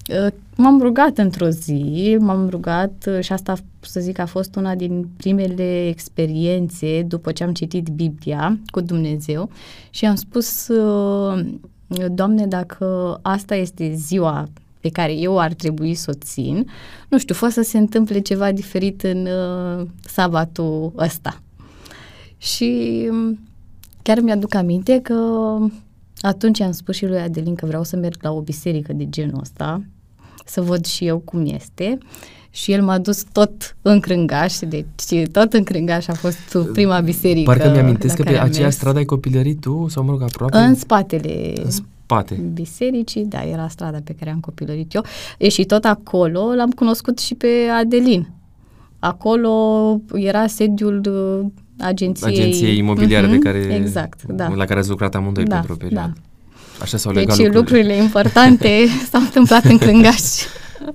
uh, 0.10 0.32
m-am 0.56 0.82
rugat 0.82 1.18
într-o 1.18 1.50
zi, 1.50 2.18
m-am 2.20 2.50
rugat 2.50 3.06
uh, 3.08 3.20
și 3.20 3.34
asta 3.34 3.54
să 3.80 4.00
zic 4.00 4.20
a 4.20 4.26
fost 4.26 4.56
una 4.56 4.76
din 4.76 5.08
primele 5.18 5.88
experiențe 5.88 7.02
după 7.02 7.32
ce 7.32 7.44
am 7.44 7.54
citit 7.54 7.88
Biblia 7.88 8.58
cu 8.68 8.82
Dumnezeu 8.82 9.50
și 9.90 10.06
am 10.06 10.16
spus, 10.16 10.68
uh, 10.68 11.46
Doamne, 12.12 12.46
dacă 12.46 13.20
asta 13.22 13.56
este 13.56 13.94
ziua 13.96 14.48
pe 14.80 14.90
care 14.90 15.14
eu 15.14 15.40
ar 15.40 15.54
trebui 15.54 15.94
să 15.94 16.12
o 16.16 16.18
țin, 16.24 16.70
nu 17.08 17.20
știu, 17.20 17.36
fost 17.36 17.54
să 17.54 17.62
se 17.62 17.78
întâmple 17.78 18.20
ceva 18.20 18.52
diferit 18.52 19.04
în 19.04 19.28
uh, 19.28 19.86
sabatul 20.06 20.94
ăsta. 20.98 21.42
Și 22.38 23.02
um, 23.12 23.40
chiar 24.02 24.20
mi-aduc 24.20 24.54
aminte 24.54 25.00
că 25.04 25.16
atunci 26.22 26.60
am 26.62 26.72
spus 26.72 26.96
și 26.96 27.06
lui 27.06 27.20
Adelin 27.20 27.56
că 27.56 27.66
vreau 27.66 27.84
să 27.84 27.96
merg 27.96 28.18
la 28.22 28.32
o 28.32 28.42
biserică 28.42 28.94
de 28.94 29.10
genul 29.10 29.40
ăsta, 29.40 29.82
să 30.46 30.62
văd 30.62 30.86
și 30.86 31.06
eu 31.06 31.18
cum 31.18 31.46
este. 31.46 31.98
Și 32.50 32.72
el 32.72 32.84
m-a 32.84 32.98
dus 32.98 33.24
tot 33.32 33.76
în 33.82 34.00
Crângaș, 34.00 34.60
deci 34.60 35.28
tot 35.32 35.54
în 35.54 35.64
Crângaș 35.64 36.08
a 36.08 36.14
fost 36.14 36.58
prima 36.74 37.00
biserică. 37.00 37.52
Parcă 37.52 37.70
mi-amintesc 37.70 38.18
la 38.18 38.24
că 38.24 38.24
pe 38.24 38.30
care 38.30 38.42
am 38.44 38.50
aceea 38.50 38.64
mers. 38.64 38.76
stradă 38.76 38.98
ai 38.98 39.06
copilărit 39.06 39.60
tu, 39.60 39.88
sau 39.90 40.04
mă 40.04 40.12
rog, 40.12 40.22
aproape? 40.22 40.58
În 40.58 40.76
spatele 40.76 41.54
În 41.64 41.72
spate. 42.08 42.34
bisericii, 42.54 43.26
da, 43.26 43.42
era 43.44 43.68
strada 43.68 43.98
pe 44.04 44.16
care 44.20 44.30
am 44.32 44.40
copilărit 44.40 44.94
eu. 44.94 45.04
E, 45.38 45.50
și 45.50 45.64
tot 45.66 45.86
acolo 45.86 46.54
l-am 46.56 46.70
cunoscut 46.72 47.20
și 47.20 47.36
pe 47.36 47.48
Adelin. 47.80 48.30
Acolo 49.00 49.52
era 50.14 50.48
sediul 50.48 51.02
uh, 51.06 51.52
agenției... 51.88 52.40
Agenției 52.40 52.78
imobiliare 52.78 53.26
Mhm, 53.28 53.36
de 53.36 53.40
care, 53.50 53.58
Exact, 53.76 54.24
da. 54.24 54.48
la 54.56 54.66
care 54.66 54.80
ați 54.80 54.90
lucrat 54.90 55.16
amândoi 55.16 55.44
da, 55.44 55.54
pentru 55.56 55.74
o 55.74 55.76
perioadă. 55.76 56.14
Da. 56.16 56.22
Așa 56.82 56.98
s-au 56.98 57.12
Deci 57.12 57.22
legat 57.22 57.38
lucrurile. 57.38 57.60
lucrurile. 57.60 58.04
importante 58.04 58.86
s-au 59.12 59.22
întâmplat 59.22 59.64
în 59.64 59.78
Crângaș. 59.78 60.22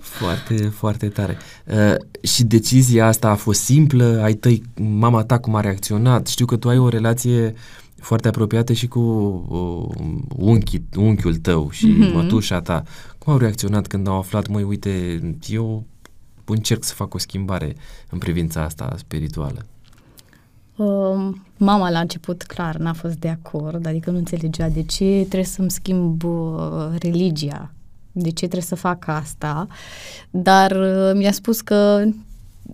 Foarte, 0.01 0.55
foarte 0.55 1.07
tare. 1.09 1.37
Uh, 1.67 1.95
și 2.29 2.45
decizia 2.45 3.07
asta 3.07 3.29
a 3.29 3.35
fost 3.35 3.61
simplă? 3.61 4.21
Ai 4.25 4.33
tăi, 4.35 4.63
mama 4.99 5.23
ta 5.25 5.39
cum 5.39 5.55
a 5.55 5.61
reacționat? 5.61 6.27
Știu 6.27 6.47
că 6.47 6.57
tu 6.57 6.69
ai 6.69 6.79
o 6.79 6.89
relație 6.89 7.55
foarte 8.03 8.29
apropiată 8.29 8.73
și 8.73 8.87
cu 8.87 9.01
uh, 9.49 10.05
unchi, 10.37 10.83
unchiul 10.97 11.37
tău 11.37 11.71
și 11.71 11.87
Mhm. 11.87 12.09
mm-hmm. 12.09 12.15
mătușa 12.15 12.61
ta. 12.61 12.83
Cum 13.19 13.33
au 13.33 13.39
reacționat 13.39 13.87
când 13.87 14.07
au 14.09 14.19
aflat, 14.19 14.49
măi, 14.49 14.63
uite, 14.63 15.21
eu 15.49 15.85
încerc 16.45 16.85
să 16.85 16.95
fac 16.95 17.15
o 17.15 17.19
schimbare 17.19 17.75
în 18.11 18.19
privința 18.19 18.63
asta 18.63 18.95
spirituală? 18.97 19.67
Uh, 20.77 21.35
mama 21.57 21.91
la 21.91 21.99
început, 21.99 22.43
clar, 22.43 22.77
n-a 22.77 22.93
fost 22.93 23.15
de 23.15 23.29
acord, 23.29 23.87
adică 23.87 24.11
nu 24.11 24.17
înțelegea 24.17 24.69
de 24.69 24.83
ce 24.83 25.05
trebuie 25.19 25.45
să-mi 25.45 25.71
schimb 25.71 26.23
uh, 26.25 26.61
religia, 26.99 27.73
de 28.13 28.29
ce 28.29 28.35
trebuie 28.35 28.63
să 28.63 28.75
fac 28.75 29.07
asta, 29.07 29.67
dar 30.31 30.71
uh, 30.71 31.11
mi-a 31.15 31.33
spus 31.33 31.61
că 31.61 32.05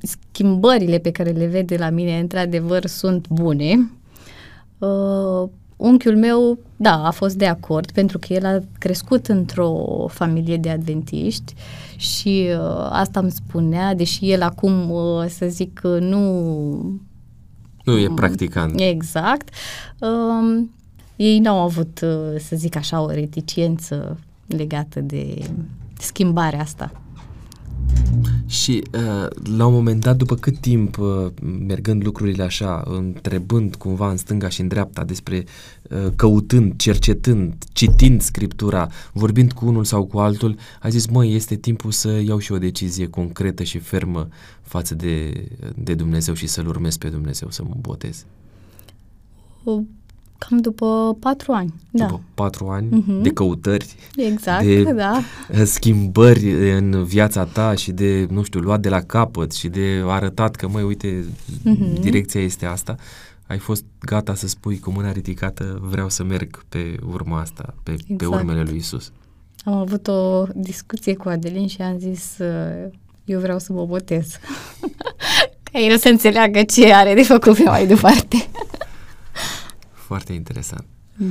schimbările 0.03 0.99
pe 0.99 1.11
care 1.11 1.31
le 1.31 1.47
vede 1.47 1.77
la 1.77 1.91
mine, 1.91 2.19
într-adevăr, 2.19 2.87
sunt 2.87 3.29
bune. 3.29 3.91
Uh, 4.79 5.49
unchiul 5.77 6.17
meu, 6.17 6.59
da, 6.77 7.07
a 7.07 7.11
fost 7.11 7.37
de 7.37 7.47
acord, 7.47 7.91
pentru 7.91 8.19
că 8.19 8.33
el 8.33 8.47
a 8.47 8.59
crescut 8.79 9.27
într-o 9.27 10.07
familie 10.09 10.57
de 10.57 10.71
adventiști 10.71 11.55
și 11.97 12.49
uh, 12.51 12.89
asta 12.91 13.21
îmi 13.21 13.31
spunea, 13.31 13.95
deși 13.95 14.31
el 14.31 14.43
acum, 14.43 14.91
uh, 14.91 15.27
să 15.29 15.47
zic, 15.47 15.81
uh, 15.85 16.01
nu 16.01 17.01
Nu 17.85 17.99
e 17.99 18.11
practicant. 18.15 18.81
Exact. 18.81 19.49
Um, 19.99 20.71
ei 21.17 21.39
n-au 21.39 21.59
avut, 21.59 22.01
uh, 22.03 22.39
să 22.39 22.57
zic 22.57 22.77
așa, 22.77 23.01
o 23.01 23.11
reticiență 23.11 24.19
legată 24.47 25.01
de 25.01 25.51
schimbarea 25.99 26.61
asta. 26.61 26.93
Și 28.47 28.83
uh, 28.93 29.27
la 29.57 29.67
un 29.67 29.73
moment 29.73 30.01
dat, 30.01 30.17
după 30.17 30.35
cât 30.35 30.59
timp, 30.59 30.99
uh, 30.99 31.27
mergând 31.67 32.05
lucrurile 32.05 32.43
așa, 32.43 32.83
întrebând 32.87 33.75
cumva 33.75 34.11
în 34.11 34.17
stânga 34.17 34.49
și 34.49 34.61
în 34.61 34.69
dreapta 34.69 35.05
despre 35.05 35.45
uh, 35.91 36.07
căutând, 36.17 36.77
cercetând, 36.77 37.55
citind 37.73 38.21
scriptura, 38.21 38.89
vorbind 39.13 39.53
cu 39.53 39.67
unul 39.67 39.85
sau 39.85 40.05
cu 40.05 40.19
altul, 40.19 40.57
ai 40.81 40.91
zis, 40.91 41.07
măi, 41.07 41.35
este 41.35 41.57
timpul 41.57 41.91
să 41.91 42.21
iau 42.25 42.39
și 42.39 42.53
o 42.53 42.59
decizie 42.59 43.09
concretă 43.09 43.63
și 43.63 43.79
fermă 43.79 44.29
față 44.63 44.95
de, 44.95 45.45
de 45.75 45.95
Dumnezeu 45.95 46.35
și 46.35 46.47
să-L 46.47 46.67
urmez 46.67 46.97
pe 46.97 47.09
Dumnezeu, 47.09 47.51
să 47.51 47.63
mă 47.63 47.75
botez. 47.81 48.25
Uh, 50.41 50.47
Cam 50.49 50.59
după 50.59 51.17
patru 51.21 51.53
ani, 51.53 51.75
da. 51.91 52.05
După 52.07 52.21
patru 52.35 52.67
ani 52.69 52.87
Mhm. 52.91 53.23
de 53.23 53.29
căutări, 53.31 53.95
Exact, 54.17 54.65
de 54.65 54.83
da. 54.93 55.21
uh, 55.53 55.63
schimbări 55.65 56.71
în 56.73 57.05
viața 57.05 57.45
ta 57.45 57.75
și 57.75 57.93
de, 57.93 58.27
nu 58.31 58.43
știu, 58.43 58.61
luat 58.61 58.81
de 58.81 58.89
la 58.89 59.01
capăt 59.01 59.53
și 59.53 59.69
de 59.69 60.03
arătat 60.07 60.55
că, 60.57 60.69
măi, 60.69 60.83
uite, 60.83 61.25
Mhm. 61.63 62.01
direcția 62.01 62.41
este 62.41 62.67
asta, 62.67 62.95
ai 63.47 63.59
fost 63.59 63.85
gata 64.01 64.35
să 64.35 64.49
spui 64.49 64.79
cu 64.79 64.91
mâna 64.91 65.13
ridicată, 65.13 65.79
vreau 65.83 66.09
să 66.09 66.23
merg 66.25 66.65
pe 66.69 66.95
urma 67.13 67.41
asta, 67.41 67.75
pe, 67.83 67.91
pe 68.07 68.13
Exact. 68.13 68.35
urmele 68.35 68.63
lui 68.63 68.77
Isus. 68.77 69.13
Am 69.65 69.73
avut 69.75 70.07
o 70.09 70.45
discuție 70.55 71.15
cu 71.15 71.29
Adelin 71.29 71.67
și 71.67 71.83
am 71.83 71.99
zis, 71.99 72.37
uh, 72.39 72.91
eu 73.25 73.41
vreau 73.41 73.59
să 73.59 73.73
mă 73.73 73.85
botez. 73.87 74.27
Ca 75.73 75.79
el 75.79 75.99
să 75.99 76.09
înțeleagă 76.09 76.63
ce 76.63 76.93
are 76.93 77.15
de 77.15 77.23
făcut 77.23 77.57
pe 77.57 77.63
mai 77.63 77.87
departe. 77.87 78.49
Foarte 80.09 80.33
interesant. 80.33 80.85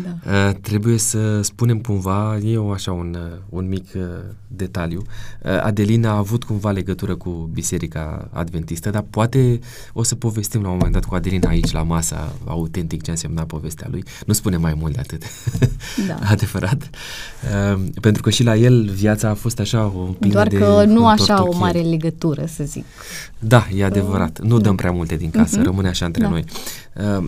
Da. 0.03 0.31
Uh, 0.47 0.53
trebuie 0.61 0.97
să 0.97 1.41
spunem 1.41 1.79
cumva, 1.79 2.37
e 2.37 2.57
o, 2.57 2.71
așa 2.71 2.91
un, 2.91 3.17
uh, 3.31 3.37
un 3.49 3.67
mic 3.67 3.85
uh, 3.95 4.01
detaliu, 4.47 5.01
uh, 5.43 5.61
Adelina 5.63 6.09
a 6.11 6.17
avut 6.17 6.43
cumva 6.43 6.71
legătură 6.71 7.15
cu 7.15 7.49
Biserica 7.53 8.29
Adventistă, 8.33 8.89
dar 8.89 9.05
poate 9.09 9.59
o 9.93 10.03
să 10.03 10.15
povestim 10.15 10.61
la 10.61 10.67
un 10.67 10.73
moment 10.75 10.93
dat 10.93 11.05
cu 11.05 11.15
Adelina 11.15 11.49
aici 11.49 11.71
la 11.71 11.83
masa 11.83 12.33
autentic 12.45 13.01
ce 13.03 13.09
însemna 13.11 13.43
povestea 13.43 13.87
lui. 13.91 14.03
Nu 14.25 14.33
spune 14.33 14.57
mai 14.57 14.73
mult 14.79 14.93
de 14.93 14.99
atât. 14.99 15.23
Da. 16.07 16.19
Adevărat. 16.33 16.89
Uh, 17.73 17.83
pentru 18.01 18.21
că 18.21 18.29
și 18.29 18.43
la 18.43 18.55
el 18.55 18.89
viața 18.89 19.29
a 19.29 19.33
fost 19.33 19.59
așa 19.59 19.85
o 19.85 19.89
plină 20.19 20.33
Doar 20.33 20.47
de 20.47 20.57
că 20.57 20.83
nu 20.87 21.07
așa 21.07 21.33
o 21.33 21.37
întortocheri. 21.37 21.59
mare 21.59 21.79
legătură, 21.89 22.45
să 22.45 22.63
zic. 22.63 22.85
Da, 23.39 23.67
e 23.75 23.83
adevărat. 23.85 24.39
Nu 24.41 24.59
dăm 24.59 24.75
prea 24.75 24.91
multe 24.91 25.15
din 25.15 25.29
casă, 25.29 25.55
Mhm. 25.55 25.65
rămâne 25.65 25.87
așa 25.87 26.05
între 26.05 26.21
Da. 26.23 26.29
noi. 26.29 26.43
Uh, 27.19 27.27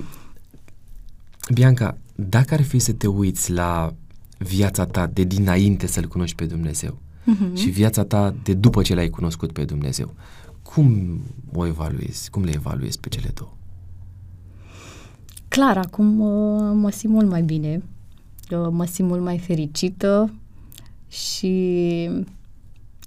Bianca, 1.53 1.97
dacă 2.15 2.53
ar 2.53 2.61
fi 2.61 2.79
să 2.79 2.93
te 2.93 3.07
uiți 3.07 3.51
la 3.51 3.93
viața 4.37 4.85
ta 4.85 5.07
de 5.07 5.23
dinainte 5.23 5.87
să-L 5.87 6.07
cunoști 6.07 6.35
pe 6.35 6.45
Dumnezeu 6.45 6.97
Mhm. 7.23 7.55
și 7.55 7.69
viața 7.69 8.03
ta 8.03 8.35
de 8.43 8.53
după 8.53 8.81
ce 8.81 8.95
L-ai 8.95 9.09
cunoscut 9.09 9.51
pe 9.51 9.65
Dumnezeu, 9.65 10.13
cum 10.63 11.19
o 11.53 11.65
evaluezi? 11.65 12.29
Cum 12.29 12.43
le 12.43 12.51
evaluezi 12.55 12.99
pe 12.99 13.09
cele 13.09 13.31
două? 13.33 13.51
Clar, 15.47 15.77
acum 15.77 16.19
uh, 16.19 16.71
mă 16.75 16.89
simt 16.91 17.13
mult 17.13 17.29
mai 17.29 17.41
bine, 17.41 17.83
uh, 18.51 18.67
mă 18.71 18.85
simt 18.85 19.07
mult 19.09 19.21
mai 19.21 19.37
fericită 19.39 20.33
și, 21.07 22.09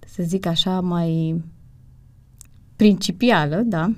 să 0.07 0.23
zic 0.23 0.47
așa, 0.47 0.81
mai 0.81 1.43
principială, 2.77 3.57
da? 3.57 3.93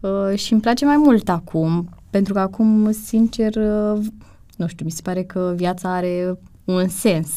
Uh, 0.00 0.38
Și 0.38 0.52
îmi 0.52 0.60
place 0.60 0.84
mai 0.84 0.96
mult 0.96 1.28
acum, 1.28 1.88
pentru 2.10 2.32
că 2.32 2.38
acum, 2.40 2.92
sincer, 2.92 3.54
uh, 3.56 4.04
nu 4.56 4.66
știu, 4.66 4.84
mi 4.84 4.90
se 4.90 5.00
pare 5.02 5.22
că 5.22 5.52
viața 5.56 5.94
are 5.94 6.38
un 6.64 6.88
sens. 6.88 7.28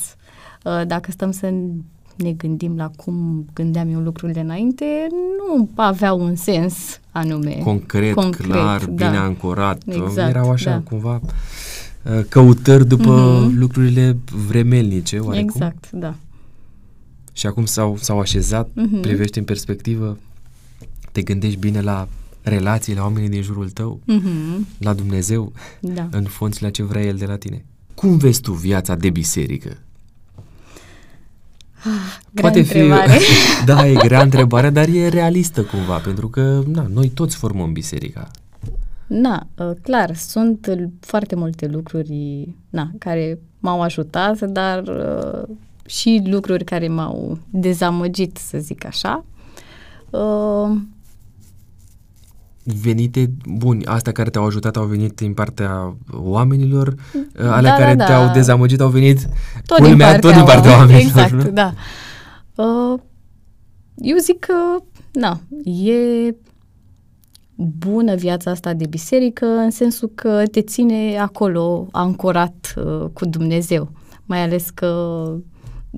Uh, 0.63 0.81
Dacă 0.87 1.11
stăm 1.11 1.31
să 1.31 1.53
ne 2.15 2.31
gândim 2.31 2.75
la 2.77 2.91
cum 2.95 3.45
gândeam 3.53 3.89
eu 3.93 3.99
lucrurile 3.99 4.39
înainte, 4.39 4.85
nu 5.37 5.69
aveau 5.75 6.19
un 6.21 6.35
sens 6.35 6.99
anume. 7.11 7.51
Concret, 7.63 8.13
Concret, 8.13 8.45
clar, 8.51 8.85
da. 8.85 9.05
bine 9.05 9.17
ancorat. 9.17 9.81
Exact, 9.85 10.29
Erau 10.29 10.49
așa 10.51 10.71
da. 10.71 10.79
cumva 10.89 11.21
uh, 12.03 12.21
căutări 12.29 12.87
după 12.87 13.41
Mhm. 13.45 13.57
lucrurile 13.59 14.17
vremelnice, 14.47 15.17
oarecum. 15.19 15.49
Exact, 15.53 15.91
da. 15.91 16.15
Și 17.33 17.47
acum 17.47 17.65
s-au, 17.65 17.97
s-au 17.99 18.19
așezat, 18.19 18.69
Mhm. 18.73 18.99
privești 19.01 19.37
în 19.37 19.43
perspectivă, 19.43 20.17
te 21.11 21.21
gândești 21.21 21.59
bine 21.59 21.81
la 21.81 22.07
relații, 22.49 22.95
la 22.95 23.01
oamenii 23.01 23.29
din 23.29 23.41
jurul 23.41 23.69
tău, 23.69 23.99
Mhm, 24.05 24.67
la 24.79 24.93
Dumnezeu, 24.93 25.51
Da. 25.81 26.07
în 26.11 26.23
fond 26.23 26.55
și 26.55 26.63
la 26.63 26.69
ce 26.69 26.83
vrea 26.83 27.01
El 27.01 27.15
de 27.15 27.25
la 27.25 27.37
tine. 27.37 27.65
Cum 27.93 28.17
vezi 28.17 28.41
tu 28.41 28.51
viața 28.53 28.95
de 28.95 29.09
biserică? 29.09 29.77
Grea 32.31 32.51
întrebare. 32.51 33.11
fi, 33.11 33.65
da, 33.65 33.87
e 33.87 33.93
grea 33.93 34.21
întrebare, 34.21 34.69
dar 34.69 34.87
e 34.87 35.07
realistă 35.07 35.63
cumva, 35.63 35.97
pentru 35.97 36.27
că 36.29 36.63
na, 36.67 36.87
noi 36.93 37.09
toți 37.09 37.35
formăm 37.35 37.71
biserica. 37.73 38.27
Na, 39.07 39.47
uh, 39.57 39.71
clar, 39.81 40.15
sunt 40.15 40.67
uh, 40.69 40.83
foarte 40.99 41.35
multe 41.35 41.67
lucruri 41.67 42.47
na, 42.69 42.91
care 42.97 43.39
m-au 43.59 43.81
ajutat, 43.81 44.41
dar 44.41 44.83
uh, 44.87 45.55
și 45.85 46.21
lucruri 46.25 46.63
care 46.63 46.87
m-au 46.87 47.37
dezamăgit, 47.49 48.37
să 48.37 48.57
zic 48.57 48.85
așa. 48.85 49.25
Uh, 52.69 52.75
Venite, 52.81 53.31
buni, 53.57 53.85
astea 53.85 54.11
care 54.11 54.29
te-au 54.29 54.45
ajutat 54.45 54.75
au 54.77 54.85
venit 54.85 55.15
din 55.15 55.33
partea 55.33 55.95
oamenilor, 56.13 56.93
ale 57.37 57.67
Da, 57.67 57.73
care 57.75 57.95
da, 57.95 58.05
da. 58.05 58.05
te-au 58.05 58.33
dezamăgit 58.33 58.79
au 58.81 58.89
venit 58.89 59.29
tot, 59.65 59.77
din 59.77 59.85
culmea, 59.87 60.07
partea 60.11 60.29
tot 60.29 60.33
din 60.39 60.43
partea 60.45 60.71
oamenilor. 60.77 61.01
Exact, 61.01 61.31
nu? 61.31 61.49
da. 61.51 61.73
Uh, 62.55 62.99
eu 63.95 64.17
zic 64.17 64.39
că, 64.39 64.53
na, 65.11 65.39
e 65.63 66.35
bună 67.55 68.15
viața 68.15 68.51
asta 68.51 68.73
de 68.73 68.85
biserică 68.85 69.45
în 69.45 69.71
sensul 69.71 70.11
că 70.15 70.43
te 70.51 70.61
ține 70.61 71.17
acolo 71.17 71.87
ancorat 71.91 72.73
uh, 72.77 73.05
cu 73.13 73.25
Dumnezeu. 73.25 73.91
Mai 74.25 74.41
ales 74.43 74.69
că 74.69 75.31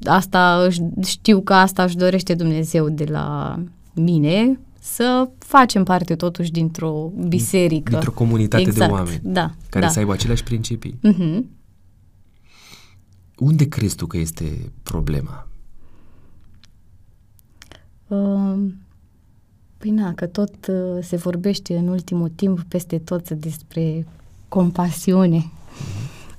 asta 0.05 0.63
își- 0.67 0.81
știu 1.05 1.41
că 1.41 1.53
asta 1.53 1.83
își 1.83 1.95
dorește 1.97 2.33
Dumnezeu 2.33 2.89
de 2.89 3.05
la 3.09 3.55
mine, 3.93 4.59
să 4.83 5.29
facem 5.37 5.83
parte 5.83 6.15
totuși 6.15 6.51
dintr-o 6.51 7.11
biserică. 7.27 7.91
Dintr-o 7.91 8.11
comunitate 8.11 8.63
de 8.63 8.69
exact, 8.69 8.91
oameni 8.91 9.19
Da, 9.23 9.51
care 9.69 9.85
da. 9.85 9.91
să 9.91 9.99
aibă 9.99 10.13
aceleași 10.13 10.43
principii. 10.43 10.97
Mhm. 11.01 11.49
Unde 13.37 13.67
crezi 13.67 13.95
tu 13.95 14.05
că 14.05 14.17
este 14.17 14.71
problema? 14.83 15.47
Uh, 18.07 18.71
Păi 19.77 19.89
na, 19.91 20.13
că 20.13 20.25
tot 20.25 20.67
uh, 20.67 21.03
se 21.03 21.15
vorbește 21.15 21.77
în 21.77 21.87
ultimul 21.87 22.29
timp 22.29 22.61
peste 22.61 22.99
tot 22.99 23.29
despre 23.29 24.07
compasiune. 24.47 25.51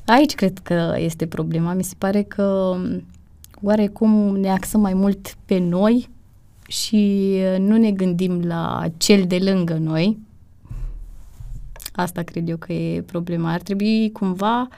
Aici 0.04 0.34
cred 0.34 0.58
că 0.58 0.94
este 0.96 1.26
problema. 1.26 1.72
Mi 1.72 1.84
se 1.84 1.94
pare 1.98 2.22
că 2.22 2.42
um, 2.42 3.04
oarecum 3.62 4.36
ne 4.36 4.50
axăm 4.50 4.80
mai 4.80 4.94
mult 4.94 5.36
pe 5.44 5.58
noi 5.58 6.08
și 6.72 7.32
uh, 7.34 7.58
nu 7.58 7.76
ne 7.76 7.90
gândim 7.90 8.40
la 8.40 8.84
cel 8.96 9.24
de 9.26 9.38
lângă 9.38 9.74
noi. 9.74 10.18
Asta 11.92 12.22
cred 12.22 12.48
eu 12.48 12.56
că 12.56 12.72
e 12.72 13.02
problema. 13.02 13.52
Ar 13.52 13.60
trebui 13.60 14.10
cumva 14.12 14.68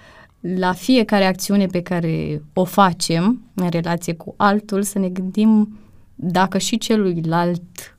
la 0.40 0.72
fiecare 0.72 1.24
acțiune 1.24 1.66
pe 1.66 1.80
care 1.80 2.42
o 2.52 2.64
facem 2.64 3.42
în 3.54 3.68
relație 3.68 4.14
cu 4.14 4.34
altul 4.36 4.82
să 4.82 4.98
ne 4.98 5.08
gândim 5.08 5.78
dacă 6.14 6.58
și 6.58 6.78
celuilalt 6.78 7.96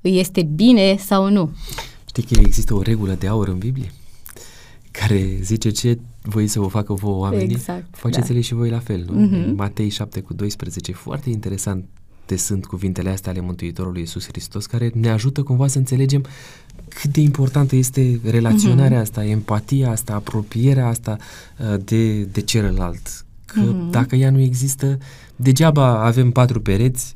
îi 0.00 0.18
este 0.18 0.42
bine 0.42 0.96
sau 0.96 1.30
nu. 1.30 1.50
Știi 2.06 2.22
că 2.22 2.40
există 2.40 2.74
o 2.74 2.82
regulă 2.82 3.12
de 3.12 3.26
aur 3.26 3.48
în 3.48 3.58
Biblie 3.58 3.92
care 4.90 5.38
zice 5.42 5.70
ce 5.70 5.98
voi 6.22 6.46
să 6.46 6.60
vă 6.60 6.66
facă 6.66 6.92
vouă 6.92 7.20
oamenii, 7.20 7.54
Exact, 7.54 7.96
faceți-le 7.96 8.34
da. 8.34 8.40
și 8.40 8.54
voi 8.54 8.70
la 8.70 8.78
fel, 8.78 9.04
nu? 9.10 9.20
Mhm. 9.20 9.34
În 9.34 9.54
Matei 9.54 9.88
7 9.88 10.20
cu 10.20 10.34
12, 10.34 10.92
foarte 10.92 11.30
interesant 11.30 11.84
te 12.26 12.36
sunt 12.36 12.66
cuvintele 12.66 13.10
astea 13.10 13.32
ale 13.32 13.40
Mântuitorului 13.40 14.00
Iisus 14.00 14.26
Hristos, 14.26 14.66
care 14.66 14.90
ne 14.94 15.08
ajută 15.10 15.42
cumva 15.42 15.66
să 15.66 15.78
înțelegem 15.78 16.24
cât 16.88 17.10
de 17.12 17.20
importantă 17.20 17.76
este 17.76 18.20
relaționarea 18.24 19.00
asta, 19.00 19.24
empatia 19.24 19.90
asta, 19.90 20.14
apropierea 20.14 20.86
asta 20.86 21.16
uh, 21.58 21.74
de, 21.84 22.20
de 22.22 22.40
celălalt. 22.40 23.24
Că 23.44 23.60
Mhm. 23.60 23.90
dacă 23.90 24.16
ea 24.16 24.30
nu 24.30 24.40
există, 24.40 24.98
degeaba 25.36 26.04
avem 26.04 26.30
patru 26.30 26.60
pereți, 26.60 27.14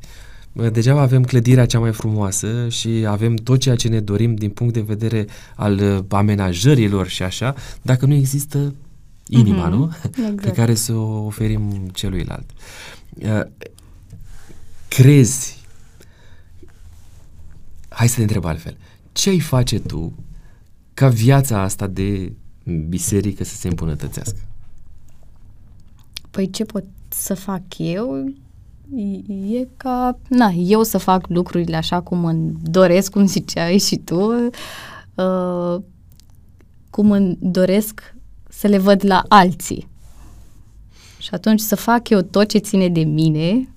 uh, 0.53 0.71
degeaba 0.71 1.01
avem 1.01 1.23
clădirea 1.23 1.65
cea 1.65 1.79
mai 1.79 1.91
frumoasă 1.91 2.67
și 2.69 2.89
avem 3.07 3.35
tot 3.35 3.59
ceea 3.59 3.75
ce 3.75 3.87
ne 3.87 3.99
dorim 3.99 4.35
din 4.35 4.49
punct 4.49 4.73
de 4.73 4.81
vedere 4.81 5.25
al 5.55 5.79
uh, 5.79 5.99
amenajărilor 6.07 7.07
și 7.07 7.23
așa, 7.23 7.55
dacă 7.81 8.05
nu 8.05 8.13
există 8.13 8.73
inima, 9.27 9.67
Mhm, 9.67 9.77
nu? 9.77 9.85
Pe 10.15 10.21
exact. 10.33 10.55
care 10.55 10.73
să 10.75 10.93
o 10.93 11.25
oferim 11.25 11.89
celuilalt. 11.93 12.49
Uh, 14.91 14.97
crezi, 14.97 15.57
hai 17.89 18.07
să 18.07 18.15
te 18.15 18.21
întreb 18.21 18.45
altfel, 18.45 18.77
ce 19.11 19.29
ai 19.29 19.39
face 19.39 19.79
tu 19.79 20.13
ca 20.93 21.07
viața 21.07 21.61
asta 21.61 21.87
de 21.87 22.33
biserică 22.89 23.43
să 23.43 23.55
se 23.55 23.67
îmbunătățească? 23.67 24.39
Păi 26.31 26.49
ce 26.49 26.63
pot 26.63 26.83
să 27.07 27.33
fac 27.33 27.61
eu 27.77 28.33
e 29.51 29.67
ca, 29.77 30.17
na, 30.29 30.49
eu 30.49 30.83
să 30.83 30.97
fac 30.97 31.27
lucrurile 31.27 31.75
așa 31.75 32.01
cum 32.01 32.25
îmi 32.25 32.53
doresc, 32.63 33.11
cum 33.11 33.25
ziceai 33.25 33.77
și 33.77 33.97
tu, 33.97 34.33
uh, 35.15 35.81
cum 36.89 37.11
îmi 37.11 37.37
doresc 37.39 38.15
să 38.49 38.67
le 38.67 38.77
văd 38.77 39.05
la 39.05 39.23
alții. 39.27 39.87
Și 41.17 41.29
atunci 41.31 41.59
să 41.59 41.75
fac 41.75 42.09
eu 42.09 42.21
tot 42.21 42.47
ce 42.47 42.57
ține 42.57 42.89
de 42.89 43.03
mine 43.03 43.67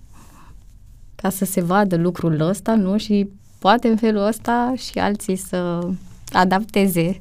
ca 1.24 1.30
să 1.30 1.44
se 1.44 1.60
vadă 1.60 1.96
lucrul 1.96 2.40
ăsta, 2.40 2.74
nu? 2.74 2.96
Și 2.98 3.28
poate 3.58 3.88
în 3.88 3.96
felul 3.96 4.26
ăsta 4.26 4.72
și 4.76 4.98
alții 4.98 5.36
să 5.36 5.88
adapteze 6.32 7.20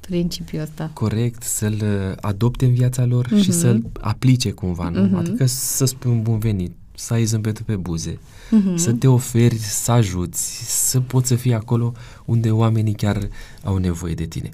principiul 0.00 0.62
ăsta. 0.62 0.90
Corect, 0.92 1.42
să-l 1.42 1.72
uh, 1.82 2.16
adopte 2.20 2.64
în 2.64 2.72
viața 2.74 3.04
lor 3.04 3.26
mm-hmm. 3.26 3.40
și 3.42 3.48
Mhm. 3.48 3.58
să-l 3.58 3.82
aplice 4.00 4.50
cumva, 4.50 4.88
nu? 4.88 5.02
Mhm. 5.02 5.14
Adică 5.14 5.46
să 5.46 5.84
spui 5.84 6.10
un 6.10 6.22
bun 6.22 6.38
venit, 6.38 6.72
să 6.94 7.12
ai 7.12 7.24
zâmbetul 7.24 7.64
pe 7.64 7.76
buze, 7.76 8.18
Mhm. 8.50 8.76
să 8.76 8.92
te 8.92 9.06
oferi, 9.06 9.58
să 9.58 9.90
ajuți, 9.92 10.62
să 10.90 11.00
poți 11.00 11.28
să 11.28 11.34
fii 11.34 11.54
acolo 11.54 11.92
unde 12.24 12.50
oamenii 12.50 12.94
chiar 12.94 13.28
au 13.64 13.76
nevoie 13.76 14.14
de 14.14 14.24
tine. 14.24 14.48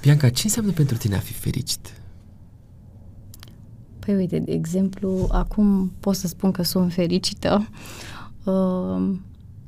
Bianca, 0.00 0.28
ce 0.28 0.40
înseamnă 0.44 0.72
pentru 0.72 0.96
tine 0.96 1.16
a 1.16 1.20
fi 1.20 1.32
fericit? 1.32 1.95
Păi 4.06 4.14
uite, 4.14 4.38
de 4.38 4.52
exemplu, 4.52 5.26
acum 5.30 5.92
pot 6.00 6.14
să 6.14 6.26
spun 6.26 6.50
că 6.50 6.62
sunt 6.62 6.92
fericită 6.92 7.68
uh, 8.44 9.14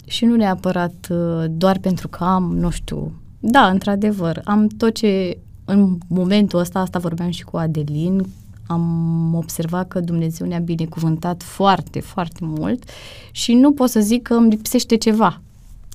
și 0.06 0.24
nu 0.24 0.36
neapărat 0.36 1.06
uh, 1.10 1.44
doar 1.50 1.78
pentru 1.78 2.08
că 2.08 2.24
am, 2.24 2.56
nu 2.56 2.70
știu, 2.70 3.12
da, 3.40 3.68
într-adevăr, 3.68 4.40
am 4.44 4.66
tot 4.66 4.94
ce 4.94 5.38
în 5.64 5.98
momentul 6.08 6.58
ăsta, 6.58 6.78
asta 6.78 6.98
vorbeam 6.98 7.30
și 7.30 7.44
cu 7.44 7.56
Adelin, 7.56 8.26
am 8.66 9.34
observat 9.34 9.88
că 9.88 10.00
Dumnezeu 10.00 10.46
ne-a 10.46 10.58
binecuvântat 10.58 11.42
foarte, 11.42 12.00
foarte 12.00 12.38
mult 12.40 12.84
și 13.30 13.52
nu 13.54 13.72
pot 13.72 13.90
să 13.90 14.00
zic 14.00 14.22
că 14.22 14.34
îmi 14.34 14.50
lipsește 14.50 14.96
ceva. 14.96 15.40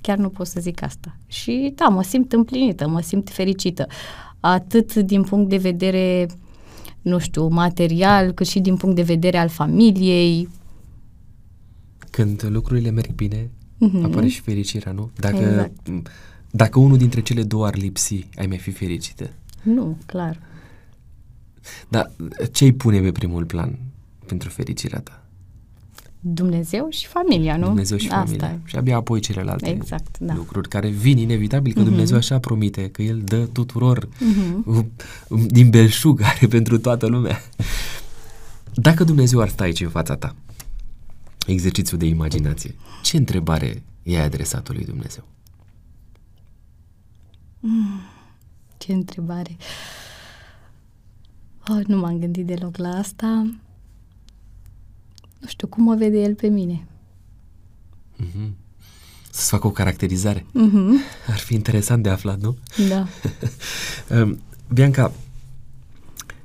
Chiar 0.01 0.17
nu 0.17 0.29
pot 0.29 0.47
să 0.47 0.59
zic 0.59 0.83
asta. 0.83 1.17
Și 1.27 1.73
da, 1.75 1.87
mă 1.87 2.03
simt 2.03 2.33
împlinită, 2.33 2.87
mă 2.87 3.01
simt 3.01 3.29
fericită. 3.29 3.87
Atât 4.39 4.95
din 4.95 5.23
punct 5.23 5.49
de 5.49 5.57
vedere, 5.57 6.27
nu 7.03 7.19
știu, 7.19 7.47
material, 7.47 8.31
cât 8.31 8.47
și 8.47 8.59
din 8.59 8.75
punct 8.75 8.95
de 8.95 9.01
vedere 9.01 9.37
al 9.37 9.49
familiei. 9.49 10.49
Când 12.09 12.45
lucrurile 12.49 12.89
merg 12.89 13.11
bine, 13.13 13.49
mm-hmm. 13.87 14.03
apare 14.03 14.27
și 14.27 14.41
fericirea, 14.41 14.91
nu? 14.91 15.11
Dacă, 15.15 15.37
exact. 15.37 15.89
dacă 16.51 16.79
unul 16.79 16.97
dintre 16.97 17.21
cele 17.21 17.43
două 17.43 17.65
ar 17.65 17.75
lipsi, 17.75 18.27
ai 18.35 18.45
mai 18.45 18.57
fi 18.57 18.71
fericită? 18.71 19.29
Nu, 19.63 19.97
clar. 20.05 20.39
Dar 21.87 22.11
ce 22.51 22.63
îi 22.63 22.73
pune 22.73 22.99
pe 22.99 23.11
primul 23.11 23.45
plan 23.45 23.79
pentru 24.25 24.49
fericirea 24.49 24.99
ta? 24.99 25.22
Dumnezeu 26.25 26.87
și 26.89 27.07
familia, 27.07 27.57
nu? 27.57 27.65
Dumnezeu 27.65 27.97
și 27.97 28.07
familia. 28.07 28.47
Asta. 28.47 28.59
Și 28.63 28.75
abia 28.75 28.95
apoi 28.95 29.19
celelalte 29.19 29.69
exact, 29.69 30.17
da. 30.19 30.33
lucruri 30.33 30.67
care 30.67 30.89
vin 30.89 31.17
inevitabil, 31.17 31.73
că 31.73 31.81
uh-huh. 31.81 31.83
Dumnezeu 31.83 32.17
așa 32.17 32.39
promite, 32.39 32.89
că 32.89 33.01
El 33.01 33.21
dă 33.21 33.45
tuturor 33.45 34.07
uh-huh. 34.07 34.85
din 35.57 35.69
belșug, 35.69 36.21
are 36.35 36.47
pentru 36.47 36.77
toată 36.77 37.05
lumea. 37.05 37.41
Dacă 38.73 39.03
Dumnezeu 39.03 39.39
ar 39.39 39.49
sta 39.49 39.63
aici 39.63 39.81
în 39.81 39.89
fața 39.89 40.15
ta, 40.15 40.35
exercițiul 41.45 41.99
de 41.99 42.05
imaginație, 42.05 42.75
ce 43.01 43.17
întrebare 43.17 43.83
i-ai 44.03 44.23
adresat 44.23 44.73
lui 44.73 44.85
Dumnezeu? 44.85 45.23
Mm, 47.59 47.99
ce 48.77 48.93
întrebare? 48.93 49.57
Oh, 51.69 51.85
nu 51.85 51.97
m-am 51.97 52.19
gândit 52.19 52.45
deloc 52.45 52.77
la 52.77 52.89
asta 52.89 53.45
nu 55.43 55.49
știu, 55.49 55.67
cum 55.67 55.83
mă 55.83 55.95
vede 55.95 56.21
el 56.21 56.35
pe 56.35 56.47
mine. 56.47 56.87
Mm-hmm. 58.23 58.49
Să-ți 59.29 59.49
facă 59.49 59.67
o 59.67 59.71
caracterizare. 59.71 60.39
Mm-hmm. 60.39 61.27
Ar 61.27 61.37
fi 61.37 61.53
interesant 61.53 62.03
de 62.03 62.09
aflat, 62.09 62.41
nu? 62.41 62.57
Da. 62.89 63.07
um, 64.21 64.39
Bianca, 64.73 65.11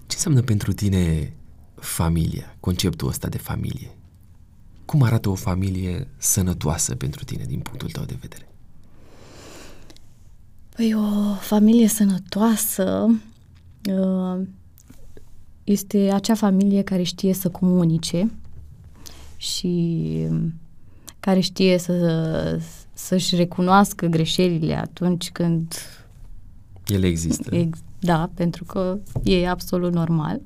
ce 0.06 0.14
înseamnă 0.14 0.40
pentru 0.40 0.72
tine 0.72 1.32
familia, 1.74 2.56
conceptul 2.60 3.08
ăsta 3.08 3.28
de 3.28 3.38
familie? 3.38 3.90
Cum 4.84 5.02
arată 5.02 5.28
o 5.28 5.34
familie 5.34 6.08
sănătoasă 6.16 6.94
pentru 6.94 7.24
tine, 7.24 7.44
din 7.44 7.58
punctul 7.58 7.90
tău 7.90 8.04
de 8.04 8.16
vedere? 8.20 8.48
Păi 10.76 10.94
o 10.94 11.34
familie 11.34 11.88
sănătoasă 11.88 13.06
uh, 13.90 14.46
este 15.64 16.10
acea 16.12 16.34
familie 16.34 16.82
care 16.82 17.02
știe 17.02 17.32
să 17.32 17.48
comunice, 17.48 18.30
și 19.38 20.26
care 21.20 21.40
știe 21.40 21.78
să, 21.78 22.60
să-și 22.92 23.36
recunoască 23.36 24.06
greșelile 24.06 24.74
atunci 24.76 25.30
când 25.30 25.74
ele 26.86 27.06
există. 27.06 27.54
Ex, 27.54 27.78
da, 27.98 28.30
pentru 28.34 28.64
că 28.64 28.98
e 29.22 29.48
absolut 29.48 29.92
normal 29.92 30.40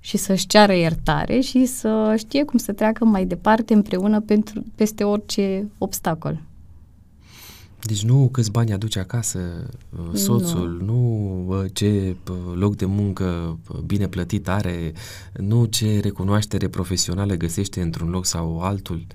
și 0.00 0.16
să-și 0.16 0.46
ceară 0.46 0.74
iertare 0.74 1.40
și 1.40 1.64
să 1.64 2.14
știe 2.18 2.44
cum 2.44 2.58
să 2.58 2.72
treacă 2.72 3.04
mai 3.04 3.24
departe 3.24 3.74
împreună 3.74 4.20
pentru, 4.20 4.64
peste 4.74 5.04
orice 5.04 5.70
obstacol. 5.78 6.40
Deci 7.86 8.04
nu 8.04 8.28
câți 8.32 8.50
bani 8.50 8.72
aduce 8.72 8.98
acasă 8.98 9.38
uh, 9.90 10.18
soțul, 10.18 10.82
nu, 10.84 10.92
nu 10.92 11.66
ce 11.72 12.16
loc 12.54 12.76
de 12.76 12.84
muncă 12.84 13.58
bine 13.86 14.06
plătit 14.06 14.48
are, 14.48 14.92
nu 15.32 15.64
ce 15.64 16.00
recunoaștere 16.02 16.68
profesională 16.68 17.34
găsește 17.34 17.80
într-un 17.80 18.10
loc 18.10 18.24
sau 18.24 18.60
altul, 18.60 19.06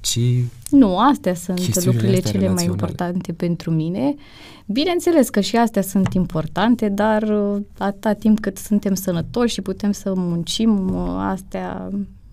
ci... 0.00 0.18
Nu, 0.70 0.98
astea 0.98 1.34
sunt 1.34 1.84
lucrurile 1.84 2.20
cele 2.20 2.48
mai 2.48 2.64
importante 2.64 3.32
pentru 3.32 3.70
mine. 3.70 4.14
Bineînțeles 4.66 5.28
că 5.28 5.40
și 5.40 5.56
astea 5.56 5.82
sunt 5.82 6.14
importante, 6.14 6.88
dar 6.88 7.22
uh, 7.22 7.62
atâta 7.78 8.12
timp 8.12 8.40
cât 8.40 8.56
suntem 8.56 8.94
sănătoși 8.94 9.54
și 9.54 9.60
putem 9.60 9.92
să 9.92 10.12
muncim, 10.16 10.94
uh, 10.94 11.16
astea, 11.18 11.88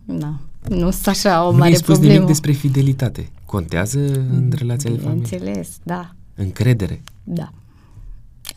na, 0.06 0.40
nu 0.70 0.92
sunt 0.92 1.08
așa 1.08 1.48
o 1.48 1.52
mare 1.52 1.70
Nu 1.70 1.76
spus 1.76 1.86
problemă. 1.86 2.14
nimic 2.14 2.28
despre 2.28 2.52
fidelitate. 2.52 3.30
Contează 3.56 4.00
în 4.14 4.52
relația 4.58 4.90
de 4.90 4.98
familie? 4.98 5.22
Înțeles, 5.22 5.78
da. 5.84 6.16
Încredere? 6.36 7.04
Da. 7.24 7.52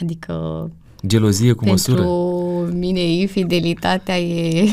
Adică... 0.01 0.71
Gelozie 1.07 1.53
cu 1.53 1.65
pentru 1.65 1.71
măsură? 1.71 1.97
Pentru 1.97 2.79
mine 2.79 3.01
infidelitatea 3.01 4.19
e... 4.19 4.69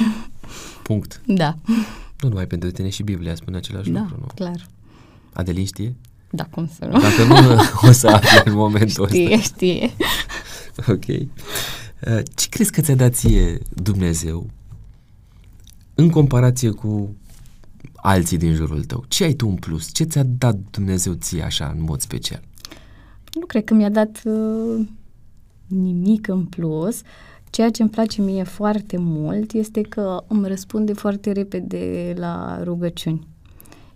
Punct. 0.84 1.22
Da. 1.26 1.58
Nu 2.20 2.30
numai 2.30 2.48
pentru 2.48 2.72
tine 2.72 2.90
și 2.90 3.04
Biblia 3.04 3.36
spune 3.36 3.58
același 3.58 3.90
da, 3.90 4.00
lucru, 4.00 4.16
nu? 4.20 4.28
clar. 4.36 4.68
Adelin 5.34 5.66
știe? 5.66 5.96
Da, 6.30 6.44
cum 6.44 6.70
să 6.80 6.86
nu. 6.86 7.00
Dacă 7.00 7.24
nu, 7.28 7.62
o 7.90 7.92
să 7.92 8.08
afli 8.08 8.42
în 8.46 8.54
momentul 8.58 9.08
știe, 9.08 9.36
ăsta. 9.36 9.38
Știe, 9.38 9.90
știe. 9.90 9.92
Ok. 10.88 11.08
Uh, 11.08 12.24
ce 12.36 12.48
crezi 12.50 12.72
că 12.72 12.82
ți-a 12.82 12.96
dat 12.96 13.14
ție 13.14 13.60
Dumnezeu 13.70 14.50
în 15.96 16.10
comparație 16.10 16.70
cu 16.70 17.16
alții 18.06 18.38
din 18.38 18.54
jurul 18.54 18.84
tău? 18.84 19.04
Ce 19.08 19.24
ai 19.24 19.34
tu 19.34 19.48
în 19.48 19.56
plus? 19.56 19.94
Ce 19.94 20.04
ți-a 20.04 20.24
dat 20.24 20.58
Dumnezeu 20.72 21.14
ție 21.14 21.44
așa 21.44 21.74
în 21.78 21.84
mod 21.84 22.00
special? 22.00 22.42
Nu 23.34 23.46
cred 23.46 23.64
că 23.64 23.74
mi-a 23.74 23.90
dat 23.90 24.22
uh, 24.26 24.88
nimic 25.68 26.28
în 26.28 26.46
plus. 26.46 27.02
Ceea 27.50 27.70
ce 27.70 27.82
îmi 27.82 27.92
place 27.92 28.22
mie 28.22 28.44
foarte 28.44 28.98
mult 28.98 29.52
este 29.52 29.82
că 29.82 30.24
îmi 30.28 30.48
răspunde 30.48 30.94
foarte 30.94 31.32
repede 31.32 32.14
la 32.18 32.64
rugăciuni. 32.64 33.28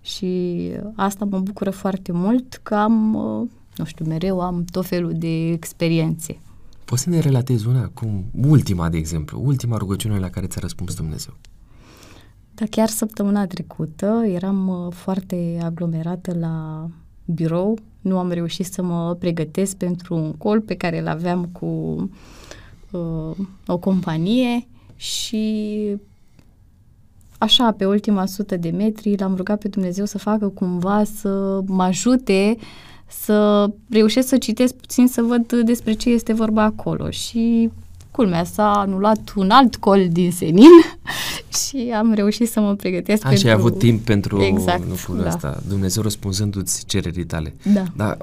Și 0.02 0.62
asta 0.96 1.26
mă 1.26 1.40
bucură 1.40 1.70
foarte 1.70 2.12
mult 2.12 2.60
că 2.64 2.76
am, 2.76 3.14
uh, 3.14 3.50
nu 3.76 3.86
știu, 3.86 4.06
mereu 4.06 4.42
am 4.42 4.66
tot 4.72 4.86
felul 4.86 5.14
de 5.16 5.52
experiențe. 5.52 6.40
Poți 6.86 7.02
să 7.02 7.10
ne 7.10 7.20
relatezi 7.20 7.68
una, 7.68 7.88
cum 7.88 8.26
ultima, 8.48 8.90
de 8.90 8.98
exemplu, 8.98 9.42
ultima 9.46 9.78
rugăciune 9.78 10.20
la 10.20 10.30
care 10.30 10.48
ți-a 10.48 10.62
răspuns 10.62 10.96
Dumnezeu? 10.96 11.34
Da, 12.60 12.66
chiar 12.70 12.88
săptămâna 12.88 13.48
trecută 13.48 14.24
eram 14.26 14.68
uh, 14.68 14.94
foarte 14.94 15.60
aglomerată 15.64 16.36
la 16.40 16.88
birou, 17.26 17.78
nu 18.02 18.18
am 18.18 18.32
reușit 18.32 18.66
să 18.66 18.82
mă 18.82 19.16
pregătesc 19.20 19.76
pentru 19.76 20.16
un 20.16 20.34
col 20.34 20.62
pe 20.62 20.76
care 20.76 21.00
îl 21.00 21.08
aveam 21.08 21.46
cu 21.46 21.66
uh, 22.92 23.38
o 23.68 23.78
companie 23.78 24.68
și 24.96 25.96
așa, 27.38 27.72
pe 27.72 27.86
ultima 27.86 28.26
sută 28.26 28.58
de 28.58 28.70
metri, 28.70 29.18
l-am 29.18 29.36
rugat 29.36 29.60
pe 29.60 29.68
Dumnezeu 29.68 30.06
să 30.06 30.18
facă 30.18 30.48
cumva 30.48 31.04
să 31.04 31.62
mă 31.66 31.84
ajute 31.84 32.58
să 33.08 33.70
reușesc 33.90 34.28
să 34.28 34.38
citesc 34.38 34.74
puțin, 34.74 35.08
să 35.08 35.22
văd 35.22 35.54
despre 35.54 35.94
ce 35.94 36.10
este 36.10 36.34
vorba 36.34 36.64
acolo. 36.64 37.10
Și 37.10 37.70
culmea 38.12 38.44
s-a 38.44 38.72
anulat 38.72 39.34
un 39.36 39.50
alt 39.50 39.76
col 39.76 40.08
din 40.12 40.32
senin 40.32 40.70
și 41.54 41.92
am 41.96 42.14
reușit 42.14 42.50
să 42.50 42.60
mă 42.60 42.76
pregătesc 42.76 43.26
Așa, 43.26 43.30
pentru... 43.30 43.48
ai 43.48 43.54
avut 43.54 43.78
timp 43.78 44.06
pentru 44.06 44.42
exact, 44.42 44.88
lucrul 44.88 45.18
da. 45.18 45.28
ăsta. 45.28 45.62
Dumnezeu 45.68 46.04
răspunzându-ți 46.04 46.86
cererii 46.86 47.26
tale. 47.26 47.54
Da. 47.74 47.84
Dar 47.96 48.18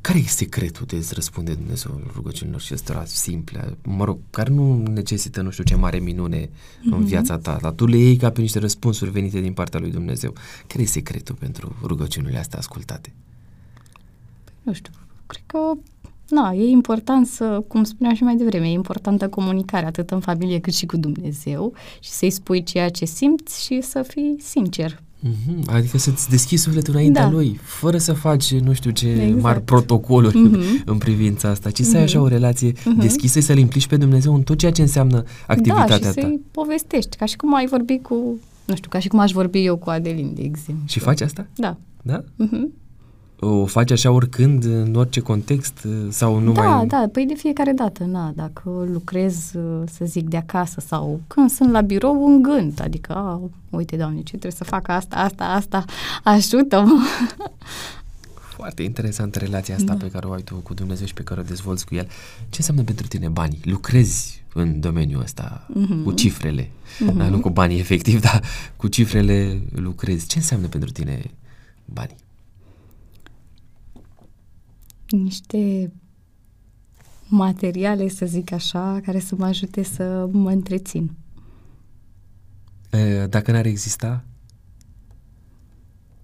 care 0.00 0.18
e 0.18 0.22
secretul 0.22 0.86
de 0.86 0.96
a 0.96 1.14
răspunde 1.14 1.54
Dumnezeu 1.54 2.00
rugăciunilor 2.14 2.60
și 2.60 2.72
astea 2.72 3.02
simple, 3.06 3.76
mă 3.82 4.04
rog, 4.04 4.18
care 4.30 4.50
nu 4.50 4.82
necesită 4.82 5.40
nu 5.40 5.50
știu 5.50 5.64
ce 5.64 5.74
mare 5.74 5.98
minune 5.98 6.46
mm-hmm. 6.46 6.90
în 6.90 6.98
mhm. 6.98 7.04
viața 7.04 7.38
ta, 7.38 7.58
dar 7.62 7.72
tu 7.72 7.86
le 7.86 7.96
iei 7.96 8.16
ca 8.16 8.30
pe 8.30 8.40
niște 8.40 8.58
răspunsuri 8.58 9.10
venite 9.10 9.40
din 9.40 9.52
partea 9.52 9.80
lui 9.80 9.90
Dumnezeu. 9.90 10.32
Care 10.66 10.82
e 10.82 10.86
secretul 10.86 11.34
pentru 11.34 11.76
rugăciunile 11.82 12.38
astea 12.38 12.58
ascultate? 12.58 13.12
Nu 14.62 14.72
știu, 14.72 14.92
cred 15.26 15.42
că 15.46 15.58
Na, 16.30 16.52
e 16.52 16.68
important 16.68 17.26
să, 17.26 17.62
cum 17.68 17.84
spuneam 17.84 18.14
și 18.14 18.22
mai 18.22 18.36
devreme, 18.36 18.66
e 18.66 18.72
importantă 18.72 19.28
comunicarea 19.28 19.88
atât 19.88 20.10
în 20.10 20.20
familie 20.20 20.58
cât 20.58 20.74
și 20.74 20.86
cu 20.86 20.96
Dumnezeu 20.96 21.72
și 22.00 22.10
să-i 22.10 22.30
spui 22.30 22.62
ceea 22.62 22.88
ce 22.88 23.04
simți 23.04 23.64
și 23.64 23.80
să 23.80 24.02
fii 24.08 24.36
sincer. 24.38 25.02
Mm-hmm. 25.28 25.64
Adică 25.66 25.98
să-ți 25.98 26.28
deschizi 26.28 26.62
sufletul 26.62 26.94
înaintea 26.94 27.22
da. 27.22 27.30
lui, 27.30 27.60
fără 27.62 27.98
să 27.98 28.12
faci 28.12 28.54
nu 28.54 28.72
știu 28.72 28.90
ce 28.90 29.08
exact. 29.08 29.42
mari 29.42 29.62
protocoluri 29.62 30.48
mm-hmm. 30.48 30.84
în 30.84 30.98
privința 30.98 31.48
asta, 31.48 31.70
ci 31.70 31.80
să 31.80 31.96
ai 31.96 32.02
mm-hmm. 32.02 32.04
așa 32.04 32.20
o 32.20 32.26
relație 32.26 32.72
mm-hmm. 32.72 32.98
deschisă, 33.00 33.40
să-L 33.40 33.58
implici 33.58 33.86
pe 33.86 33.96
Dumnezeu 33.96 34.34
în 34.34 34.42
tot 34.42 34.58
ceea 34.58 34.72
ce 34.72 34.82
înseamnă 34.82 35.22
activitatea 35.46 35.98
da, 35.98 36.08
și 36.08 36.14
ta. 36.14 36.20
să-i 36.20 36.40
povestești, 36.50 37.16
ca 37.16 37.24
și 37.24 37.36
cum 37.36 37.54
ai 37.54 37.66
vorbi 37.66 37.98
cu, 37.98 38.38
nu 38.64 38.74
știu, 38.74 38.88
ca 38.88 38.98
și 38.98 39.08
cum 39.08 39.18
aș 39.18 39.32
vorbi 39.32 39.64
eu 39.64 39.76
cu 39.76 39.90
Adelin, 39.90 40.32
de 40.34 40.42
exemplu. 40.42 40.84
Și 40.86 40.98
faci 40.98 41.20
asta? 41.20 41.46
Da. 41.54 41.76
Da? 42.02 42.20
Mm-hmm 42.20 42.79
o 43.40 43.66
faci 43.66 43.90
așa 43.90 44.10
oricând, 44.10 44.64
în 44.64 44.94
orice 44.94 45.20
context 45.20 45.86
sau 46.08 46.38
nu 46.38 46.52
da, 46.52 46.62
mai... 46.62 46.86
Da, 46.86 47.08
păi 47.12 47.26
de 47.26 47.34
fiecare 47.34 47.72
dată, 47.72 48.04
na, 48.04 48.32
dacă 48.34 48.86
lucrez, 48.92 49.50
să 49.84 50.04
zic, 50.04 50.28
de 50.28 50.36
acasă 50.36 50.80
sau 50.86 51.20
când 51.26 51.50
sunt 51.50 51.70
la 51.70 51.80
birou, 51.80 52.24
un 52.24 52.42
gând, 52.42 52.80
adică, 52.82 53.14
a, 53.14 53.40
uite, 53.70 53.96
doamne, 53.96 54.18
ce 54.18 54.28
trebuie 54.28 54.52
să 54.52 54.64
fac 54.64 54.88
asta, 54.88 55.16
asta, 55.16 55.44
asta, 55.44 55.84
ajută-mă. 56.24 57.00
Foarte 58.56 58.82
interesantă 58.82 59.38
relația 59.38 59.74
asta 59.74 59.92
da. 59.92 60.04
pe 60.04 60.10
care 60.10 60.26
o 60.26 60.32
ai 60.32 60.42
tu 60.42 60.54
cu 60.54 60.74
Dumnezeu 60.74 61.06
și 61.06 61.14
pe 61.14 61.22
care 61.22 61.40
o 61.40 61.42
dezvolți 61.42 61.86
cu 61.86 61.94
El. 61.94 62.08
Ce 62.38 62.56
înseamnă 62.56 62.82
pentru 62.82 63.06
tine 63.06 63.28
banii? 63.28 63.60
Lucrezi 63.64 64.42
în 64.54 64.80
domeniul 64.80 65.22
ăsta 65.22 65.66
mm-hmm. 65.70 66.04
cu 66.04 66.12
cifrele, 66.12 66.62
mm-hmm. 66.64 67.16
da, 67.16 67.28
nu 67.28 67.40
cu 67.40 67.50
banii 67.50 67.78
efectiv, 67.78 68.20
dar 68.26 68.42
cu 68.76 68.88
cifrele 68.88 69.62
lucrezi. 69.74 70.26
Ce 70.26 70.38
înseamnă 70.38 70.66
pentru 70.66 70.90
tine 70.90 71.30
banii? 71.84 72.16
Niște 75.10 75.92
materiale, 77.28 78.08
să 78.08 78.26
zic 78.26 78.52
așa, 78.52 79.00
care 79.04 79.18
să 79.18 79.34
mă 79.38 79.44
ajute 79.44 79.82
să 79.82 80.28
mă 80.32 80.50
întrețin. 80.50 81.10
Dacă 83.28 83.52
n-ar 83.52 83.66
exista? 83.66 84.24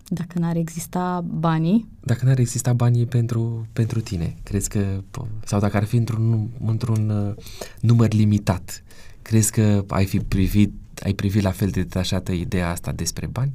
Dacă 0.09 0.39
n-ar 0.39 0.57
exista 0.57 1.21
banii? 1.21 1.89
Dacă 2.01 2.25
n-ar 2.25 2.39
exista 2.39 2.73
banii 2.73 3.07
pentru, 3.07 3.67
pentru 3.73 4.01
tine, 4.01 4.37
crezi 4.43 4.69
că, 4.69 5.03
sau 5.45 5.61
dacă 5.61 5.77
ar 5.77 5.85
fi 5.85 5.97
într-un, 5.97 6.49
într-un 6.65 7.09
uh, 7.09 7.35
număr 7.81 8.13
limitat, 8.13 8.83
crezi 9.23 9.53
că 9.53 9.85
ai 9.89 10.05
fi 10.05 10.19
privit, 10.19 10.73
ai 11.03 11.13
privit 11.13 11.43
la 11.43 11.51
fel 11.51 11.69
de 11.69 11.81
detașată 11.81 12.33
ideea 12.33 12.71
asta 12.71 12.93
despre 12.93 13.27
bani? 13.27 13.53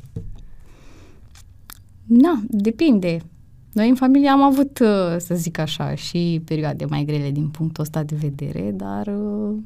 Na, 2.03 2.41
depinde. 2.49 3.21
Noi 3.71 3.89
în 3.89 3.95
familie 3.95 4.29
am 4.29 4.41
avut, 4.41 4.79
uh, 4.79 5.15
să 5.17 5.35
zic 5.35 5.57
așa, 5.57 5.95
și 5.95 6.41
perioade 6.45 6.85
mai 6.85 7.03
grele 7.03 7.31
din 7.31 7.47
punctul 7.47 7.83
ăsta 7.83 8.03
de 8.03 8.15
vedere, 8.15 8.71
dar 8.71 9.07
uh, 9.07 9.57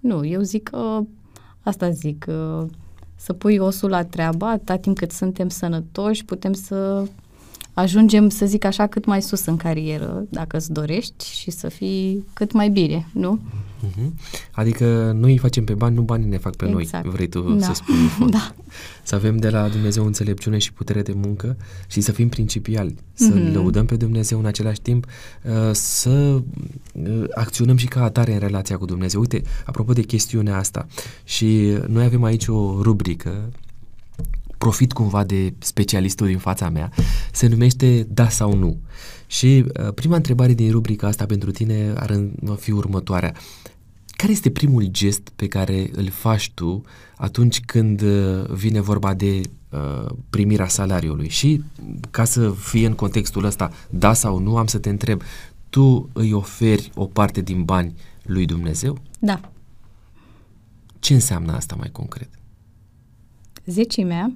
nu, 0.00 0.24
eu 0.24 0.40
zic 0.40 0.62
că, 0.68 1.00
asta 1.60 1.90
zic, 1.90 2.26
să 3.16 3.32
pui 3.32 3.56
osul 3.56 3.90
la 3.90 4.04
treabă, 4.04 4.44
atâta 4.44 4.76
timp 4.76 4.96
cât 4.96 5.10
suntem 5.10 5.48
sănătoși, 5.48 6.24
putem 6.24 6.52
să 6.52 7.06
ajungem, 7.76 8.28
să 8.28 8.46
zic 8.46 8.64
așa, 8.64 8.86
cât 8.86 9.04
mai 9.04 9.22
sus 9.22 9.46
în 9.46 9.56
carieră, 9.56 10.24
dacă 10.28 10.56
îți 10.56 10.72
dorești, 10.72 11.24
și 11.32 11.50
să 11.50 11.68
fii 11.68 12.26
cât 12.32 12.52
mai 12.52 12.68
bine, 12.68 13.06
nu? 13.12 13.38
Uh-huh. 13.86 14.10
Adică 14.52 15.12
noi 15.16 15.30
îi 15.30 15.38
facem 15.38 15.64
pe 15.64 15.74
bani, 15.74 15.94
nu 15.94 16.02
banii 16.02 16.26
ne 16.26 16.38
fac 16.38 16.56
pe 16.56 16.74
exact. 16.78 17.04
noi, 17.04 17.12
vrei 17.14 17.28
tu 17.28 17.40
da. 17.40 17.64
să 17.64 17.72
spui. 17.74 18.28
da. 18.30 18.54
Să 19.02 19.14
avem 19.14 19.36
de 19.36 19.50
la 19.50 19.68
Dumnezeu 19.68 20.06
înțelepciune 20.06 20.58
și 20.58 20.72
putere 20.72 21.02
de 21.02 21.12
muncă 21.12 21.56
și 21.86 22.00
să 22.00 22.12
fim 22.12 22.28
principiali, 22.28 22.94
să 23.12 23.32
uh-huh. 23.32 23.52
lăudăm 23.52 23.86
pe 23.86 23.96
Dumnezeu 23.96 24.38
în 24.38 24.46
același 24.46 24.80
timp, 24.80 25.06
uh, 25.06 25.70
să 25.72 26.10
uh, 26.92 27.24
acționăm 27.34 27.76
și 27.76 27.86
ca 27.86 28.02
atare 28.02 28.32
în 28.32 28.38
relația 28.38 28.76
cu 28.76 28.84
Dumnezeu. 28.84 29.20
Uite, 29.20 29.42
apropo 29.64 29.92
de 29.92 30.02
chestiunea 30.02 30.56
asta, 30.56 30.86
și 31.24 31.78
noi 31.86 32.04
avem 32.04 32.22
aici 32.22 32.46
o 32.46 32.82
rubrică 32.82 33.50
profit 34.58 34.92
cumva 34.92 35.24
de 35.24 35.54
specialistul 35.58 36.26
din 36.26 36.38
fața 36.38 36.68
mea, 36.68 36.92
se 37.32 37.46
numește 37.46 38.06
Da 38.10 38.28
sau 38.28 38.54
Nu. 38.54 38.80
Și 39.26 39.64
uh, 39.66 39.92
prima 39.94 40.16
întrebare 40.16 40.52
din 40.52 40.70
rubrica 40.70 41.06
asta 41.06 41.26
pentru 41.26 41.50
tine 41.50 41.92
ar 41.96 42.20
fi 42.56 42.70
următoarea. 42.70 43.34
Care 44.06 44.32
este 44.32 44.50
primul 44.50 44.84
gest 44.84 45.28
pe 45.36 45.48
care 45.48 45.90
îl 45.92 46.10
faci 46.10 46.50
tu 46.54 46.82
atunci 47.16 47.60
când 47.60 48.00
uh, 48.00 48.44
vine 48.48 48.80
vorba 48.80 49.14
de 49.14 49.40
uh, 49.70 50.10
primirea 50.30 50.68
salariului? 50.68 51.28
Și 51.28 51.62
ca 52.10 52.24
să 52.24 52.50
fie 52.50 52.86
în 52.86 52.94
contextul 52.94 53.44
ăsta, 53.44 53.72
da 53.90 54.12
sau 54.12 54.38
nu, 54.38 54.56
am 54.56 54.66
să 54.66 54.78
te 54.78 54.88
întreb, 54.88 55.22
tu 55.68 56.08
îi 56.12 56.32
oferi 56.32 56.90
o 56.94 57.04
parte 57.04 57.40
din 57.40 57.62
bani 57.62 57.94
lui 58.22 58.46
Dumnezeu? 58.46 58.98
Da. 59.18 59.40
Ce 60.98 61.14
înseamnă 61.14 61.52
asta 61.52 61.74
mai 61.78 61.90
concret? 61.92 62.28
Zecimea, 63.66 64.32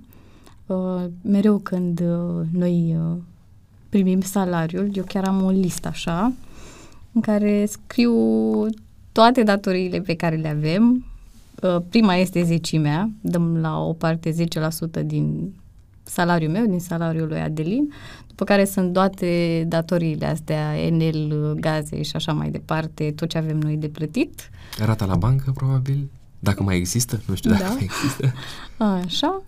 uh, 0.70 1.04
mereu 1.22 1.58
când 1.58 2.00
uh, 2.00 2.46
noi 2.52 2.96
uh, 2.98 3.16
primim 3.88 4.20
salariul, 4.20 4.90
eu 4.92 5.04
chiar 5.04 5.24
am 5.24 5.42
o 5.42 5.50
listă 5.50 5.88
așa, 5.88 6.32
în 7.12 7.20
care 7.20 7.66
scriu 7.66 8.14
toate 9.12 9.42
datoriile 9.42 10.00
pe 10.00 10.14
care 10.14 10.36
le 10.36 10.48
avem. 10.48 11.04
Uh, 11.62 11.76
prima 11.88 12.14
este 12.14 12.42
zecimea, 12.42 13.10
dăm 13.20 13.56
la 13.56 13.78
o 13.78 13.92
parte 13.92 14.34
10% 15.00 15.04
din 15.04 15.52
salariul 16.02 16.50
meu, 16.50 16.66
din 16.66 16.80
salariul 16.80 17.28
lui 17.28 17.40
Adelin, 17.40 17.92
după 18.26 18.44
care 18.44 18.64
sunt 18.64 18.92
toate 18.92 19.64
datoriile 19.68 20.26
astea, 20.26 20.78
Enel, 20.86 21.54
gaze 21.60 22.02
și 22.02 22.16
așa 22.16 22.32
mai 22.32 22.50
departe, 22.50 23.12
tot 23.16 23.28
ce 23.28 23.38
avem 23.38 23.58
noi 23.58 23.76
de 23.76 23.88
plătit. 23.88 24.50
Rata 24.78 25.04
la 25.04 25.16
bancă, 25.16 25.50
probabil? 25.54 26.10
Dacă 26.38 26.62
mai 26.62 26.76
există, 26.76 27.20
nu 27.26 27.34
știu 27.34 27.50
dacă 27.50 27.62
da. 27.62 27.68
mai 27.68 27.82
există. 27.82 28.32
Așa 29.04 29.42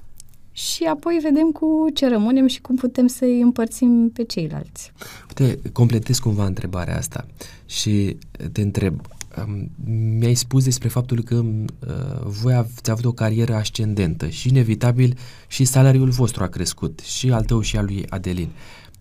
și 0.52 0.84
apoi 0.84 1.18
vedem 1.22 1.50
cu 1.50 1.86
ce 1.94 2.08
rămânem 2.08 2.46
și 2.46 2.60
cum 2.60 2.76
putem 2.76 3.06
să-i 3.06 3.40
împărțim 3.40 4.10
pe 4.14 4.24
ceilalți. 4.24 4.92
Uite, 5.28 5.58
completez 5.72 6.18
cumva 6.18 6.46
întrebarea 6.46 6.96
asta 6.96 7.26
și 7.66 8.16
te 8.52 8.60
întreb, 8.60 9.00
um, 9.46 9.70
mi-ai 10.18 10.34
spus 10.34 10.64
despre 10.64 10.88
faptul 10.88 11.22
că 11.22 11.34
uh, 11.34 12.22
voi 12.24 12.54
ați 12.54 12.90
avut 12.90 13.04
o 13.04 13.12
carieră 13.12 13.54
ascendentă 13.54 14.28
și 14.28 14.48
inevitabil 14.48 15.18
și 15.46 15.64
salariul 15.64 16.10
vostru 16.10 16.42
a 16.42 16.48
crescut 16.48 17.00
și 17.00 17.30
al 17.30 17.44
tău 17.44 17.60
și 17.60 17.76
al 17.76 17.84
lui 17.84 18.04
Adelin. 18.08 18.48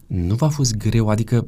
Nu 0.08 0.36
v-a 0.36 0.50
fost 0.50 0.78
greu, 0.78 1.10
adică, 1.10 1.48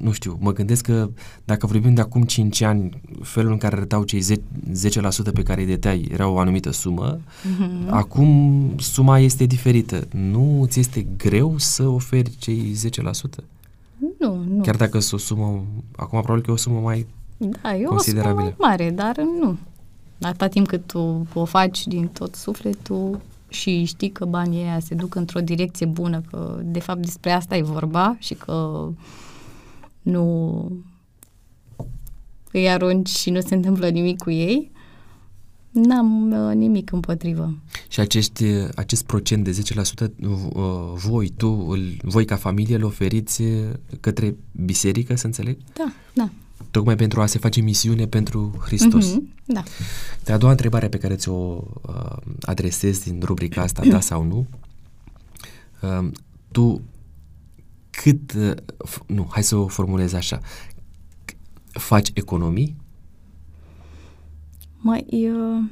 nu 0.00 0.12
știu, 0.12 0.36
mă 0.40 0.52
gândesc 0.52 0.84
că 0.84 1.08
dacă 1.44 1.66
vorbim 1.66 1.94
de 1.94 2.00
acum 2.00 2.22
5 2.22 2.60
ani, 2.60 3.00
felul 3.22 3.52
în 3.52 3.58
care 3.58 3.76
arătau 3.76 4.04
cei 4.04 4.22
10%, 4.22 4.38
10% 5.30 5.32
pe 5.34 5.42
care 5.42 5.60
îi 5.60 5.66
deteai 5.66 6.08
era 6.12 6.28
o 6.28 6.38
anumită 6.38 6.70
sumă, 6.70 7.18
mm-hmm. 7.20 7.88
acum 7.88 8.72
suma 8.78 9.18
este 9.18 9.44
diferită. 9.44 10.08
Nu 10.10 10.64
ți 10.68 10.80
este 10.80 11.06
greu 11.16 11.54
să 11.56 11.82
oferi 11.86 12.36
cei 12.38 12.76
10%? 12.86 13.44
Nu, 14.18 14.44
nu. 14.48 14.62
Chiar 14.62 14.76
dacă 14.76 14.98
sunt 14.98 15.20
o 15.20 15.24
sumă, 15.24 15.64
acum 15.96 16.20
probabil 16.20 16.42
că 16.42 16.50
e 16.50 16.52
o 16.52 16.56
sumă 16.56 16.80
mai 16.80 17.06
da, 17.36 17.76
e 17.76 17.86
o 17.86 17.98
sumă 17.98 18.32
mai 18.32 18.54
mare, 18.58 18.90
dar 18.90 19.16
nu. 19.40 19.56
Atâta 20.20 20.46
timp 20.46 20.66
cât 20.66 20.86
tu 20.86 21.26
o 21.34 21.44
faci 21.44 21.86
din 21.86 22.06
tot 22.06 22.34
sufletul, 22.34 23.20
și 23.48 23.84
știi 23.84 24.10
că 24.10 24.24
banii 24.24 24.62
ăia 24.62 24.78
se 24.80 24.94
duc 24.94 25.14
într-o 25.14 25.40
direcție 25.40 25.86
bună, 25.86 26.22
că 26.30 26.58
de 26.64 26.80
fapt 26.80 27.00
despre 27.00 27.32
asta 27.32 27.56
e 27.56 27.62
vorba 27.62 28.16
și 28.18 28.34
că 28.34 28.88
nu 30.08 30.72
îi 32.52 32.68
arunci 32.68 33.08
și 33.08 33.30
nu 33.30 33.40
se 33.40 33.54
întâmplă 33.54 33.88
nimic 33.88 34.18
cu 34.18 34.30
ei, 34.30 34.70
n-am 35.70 36.30
uh, 36.30 36.54
nimic 36.54 36.92
împotrivă. 36.92 37.58
Și 37.88 38.00
acești, 38.00 38.44
acest 38.74 39.04
procent 39.04 39.44
de 39.44 39.62
10% 40.06 40.10
uh, 40.20 40.32
voi, 40.94 41.28
tu, 41.28 41.66
îl, 41.68 41.96
voi 42.02 42.24
ca 42.24 42.36
familie, 42.36 42.76
îl 42.76 42.84
oferiți 42.84 43.42
către 44.00 44.36
biserică, 44.64 45.16
să 45.16 45.26
înțeleg? 45.26 45.56
Da, 45.72 45.92
da 46.14 46.30
tocmai 46.70 46.96
pentru 46.96 47.20
a 47.20 47.26
se 47.26 47.38
face 47.38 47.60
misiune 47.60 48.06
pentru 48.06 48.58
Hristos. 48.60 49.12
Mm-hmm, 49.12 49.44
da. 49.44 49.62
De 50.24 50.32
a 50.32 50.38
doua 50.38 50.52
întrebare 50.52 50.88
pe 50.88 50.98
care 50.98 51.14
ți-o 51.14 51.34
uh, 51.34 52.16
adresez 52.40 52.98
din 52.98 53.20
rubrica 53.24 53.62
asta, 53.62 53.82
da 53.84 54.00
sau 54.00 54.22
nu, 54.22 54.46
uh, 55.80 56.08
tu 56.50 56.82
cât, 58.02 58.32
uh, 58.32 58.54
f- 58.88 59.06
nu, 59.06 59.26
hai 59.30 59.42
să 59.42 59.56
o 59.56 59.66
formulez 59.66 60.12
așa, 60.12 60.40
faci 61.70 62.10
economii? 62.14 62.76
Mai, 64.76 65.06
uh, 65.10 65.64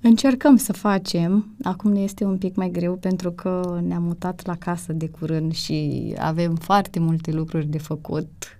încercăm 0.00 0.56
să 0.56 0.72
facem, 0.72 1.54
acum 1.62 1.92
ne 1.92 2.00
este 2.00 2.24
un 2.24 2.38
pic 2.38 2.54
mai 2.54 2.70
greu 2.70 2.96
pentru 2.96 3.30
că 3.32 3.80
ne-am 3.86 4.02
mutat 4.02 4.46
la 4.46 4.56
casă 4.56 4.92
de 4.92 5.08
curând 5.08 5.52
și 5.52 6.12
avem 6.18 6.54
foarte 6.54 6.98
multe 6.98 7.32
lucruri 7.32 7.66
de 7.66 7.78
făcut 7.78 8.58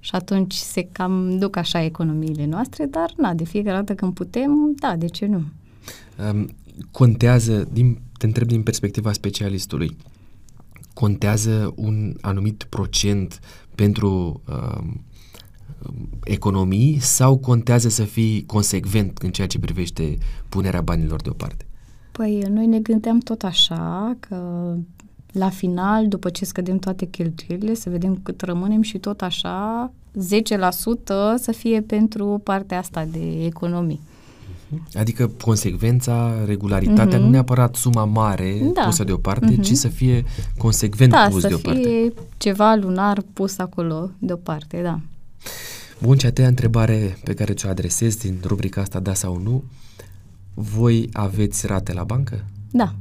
și 0.00 0.14
atunci 0.14 0.54
se 0.54 0.88
cam 0.92 1.38
duc 1.38 1.56
așa 1.56 1.82
economiile 1.82 2.46
noastre, 2.46 2.84
dar 2.84 3.12
na, 3.16 3.34
de 3.34 3.44
fiecare 3.44 3.76
dată 3.76 3.94
când 3.94 4.14
putem, 4.14 4.72
da, 4.74 4.96
de 4.96 5.06
ce 5.06 5.26
nu? 5.26 5.42
Um, 6.30 6.48
contează, 6.90 7.68
din, 7.72 7.98
te 8.18 8.26
întreb 8.26 8.46
din 8.46 8.62
perspectiva 8.62 9.12
specialistului, 9.12 9.96
contează 10.98 11.72
un 11.76 12.14
anumit 12.20 12.66
procent 12.68 13.40
pentru 13.74 14.42
um, 14.48 15.04
economii 16.24 16.98
sau 16.98 17.36
contează 17.36 17.88
să 17.88 18.02
fii 18.02 18.44
consecvent 18.46 19.18
în 19.18 19.30
ceea 19.30 19.46
ce 19.46 19.58
privește 19.58 20.18
punerea 20.48 20.80
banilor 20.80 21.22
deoparte? 21.22 21.66
Păi 22.12 22.44
noi 22.50 22.66
ne 22.66 22.78
gândeam 22.78 23.18
tot 23.18 23.42
așa 23.42 24.16
că 24.20 24.36
la 25.32 25.48
final, 25.48 26.08
după 26.08 26.30
ce 26.30 26.44
scădem 26.44 26.78
toate 26.78 27.04
cheltuielile, 27.04 27.74
să 27.74 27.90
vedem 27.90 28.20
cât 28.22 28.40
rămânem 28.40 28.82
și 28.82 28.98
tot 28.98 29.20
așa, 29.22 29.92
10% 30.16 30.22
să 31.36 31.52
fie 31.52 31.80
pentru 31.80 32.40
partea 32.44 32.78
asta 32.78 33.04
de 33.04 33.44
economii. 33.44 34.00
Adică 34.94 35.30
consecvența, 35.42 36.44
regularitatea, 36.46 37.18
mm-hmm. 37.18 37.22
nu 37.22 37.28
neapărat 37.28 37.74
suma 37.74 38.04
mare 38.04 38.70
da. 38.74 38.82
pusă 38.82 39.04
deoparte, 39.04 39.54
mm-hmm. 39.54 39.62
ci 39.62 39.72
să 39.72 39.88
fie 39.88 40.24
consecvent 40.58 41.10
da, 41.10 41.26
pus 41.30 41.40
să 41.40 41.48
deoparte. 41.48 41.80
fie 41.80 42.12
ceva 42.36 42.74
lunar 42.74 43.22
pus 43.32 43.58
acolo 43.58 44.10
deoparte, 44.18 44.80
da. 44.82 45.00
Bun, 46.02 46.16
cea 46.16 46.30
treia 46.30 46.48
întrebare 46.48 47.18
pe 47.24 47.34
care 47.34 47.52
ți-o 47.52 47.68
adresez 47.68 48.16
din 48.16 48.38
rubrica 48.44 48.80
asta, 48.80 49.00
da 49.00 49.14
sau 49.14 49.40
nu, 49.42 49.64
voi 50.54 51.08
aveți 51.12 51.66
rate 51.66 51.92
la 51.92 52.04
bancă? 52.04 52.44
Da 52.70 52.94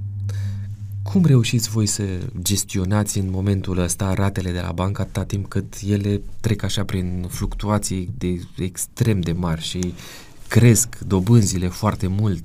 cum 1.11 1.25
reușiți 1.25 1.69
voi 1.69 1.85
să 1.85 2.03
gestionați 2.41 3.17
în 3.17 3.29
momentul 3.29 3.77
ăsta 3.77 4.13
ratele 4.13 4.51
de 4.51 4.59
la 4.59 4.71
bancă 4.71 5.01
atâta 5.01 5.23
timp 5.23 5.47
cât 5.47 5.73
ele 5.89 6.21
trec 6.39 6.63
așa 6.63 6.83
prin 6.83 7.25
fluctuații 7.29 8.09
de 8.17 8.41
extrem 8.57 9.19
de 9.19 9.31
mari 9.31 9.61
și 9.61 9.93
cresc 10.47 10.99
dobânzile 10.99 11.67
foarte 11.67 12.07
mult? 12.07 12.43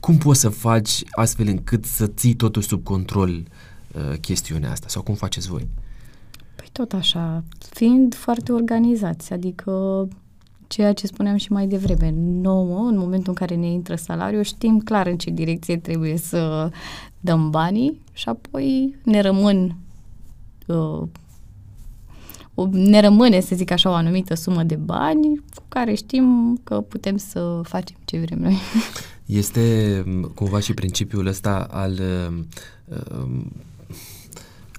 Cum 0.00 0.16
poți 0.16 0.40
să 0.40 0.48
faci 0.48 1.02
astfel 1.10 1.46
încât 1.46 1.84
să 1.84 2.06
ții 2.06 2.34
totul 2.34 2.62
sub 2.62 2.82
control 2.82 3.30
uh, 3.30 4.18
chestiunea 4.20 4.70
asta? 4.70 4.88
Sau 4.88 5.02
cum 5.02 5.14
faceți 5.14 5.48
voi? 5.48 5.68
Păi 6.56 6.68
tot 6.72 6.92
așa, 6.92 7.44
fiind 7.58 8.14
foarte 8.14 8.52
organizați, 8.52 9.32
adică 9.32 10.06
ceea 10.66 10.92
ce 10.92 11.06
spuneam 11.06 11.36
și 11.36 11.52
mai 11.52 11.66
devreme, 11.66 12.14
nouă, 12.16 12.88
în 12.88 12.98
momentul 12.98 13.28
în 13.28 13.34
care 13.34 13.54
ne 13.54 13.66
intră 13.66 13.94
salariul, 13.94 14.42
știm 14.42 14.80
clar 14.80 15.06
în 15.06 15.16
ce 15.16 15.30
direcție 15.30 15.76
trebuie 15.76 16.16
să 16.16 16.70
dăm 17.20 17.50
banii 17.50 18.00
și 18.12 18.28
apoi 18.28 18.96
ne 19.04 19.20
rămân 19.20 19.76
uh, 20.66 21.02
ne 22.70 23.00
rămâne, 23.00 23.40
să 23.40 23.54
zic 23.54 23.70
așa, 23.70 23.90
o 23.90 23.92
anumită 23.92 24.34
sumă 24.34 24.62
de 24.62 24.74
bani 24.74 25.36
cu 25.54 25.62
care 25.68 25.94
știm 25.94 26.60
că 26.64 26.80
putem 26.80 27.16
să 27.16 27.60
facem 27.62 27.96
ce 28.04 28.18
vrem 28.18 28.38
noi. 28.38 28.58
Este 29.26 30.04
cumva 30.34 30.60
și 30.60 30.74
principiul 30.74 31.26
ăsta 31.26 31.68
al 31.70 32.00
uh, 32.88 32.96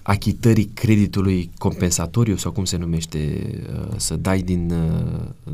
achitării 0.02 0.66
creditului 0.66 1.50
compensatoriu 1.58 2.36
sau 2.36 2.52
cum 2.52 2.66
se 2.66 2.78
numește, 2.78 3.50
uh, 3.74 3.94
să 3.96 4.16
dai 4.16 4.42
din, 4.42 4.72
uh, 4.72 5.54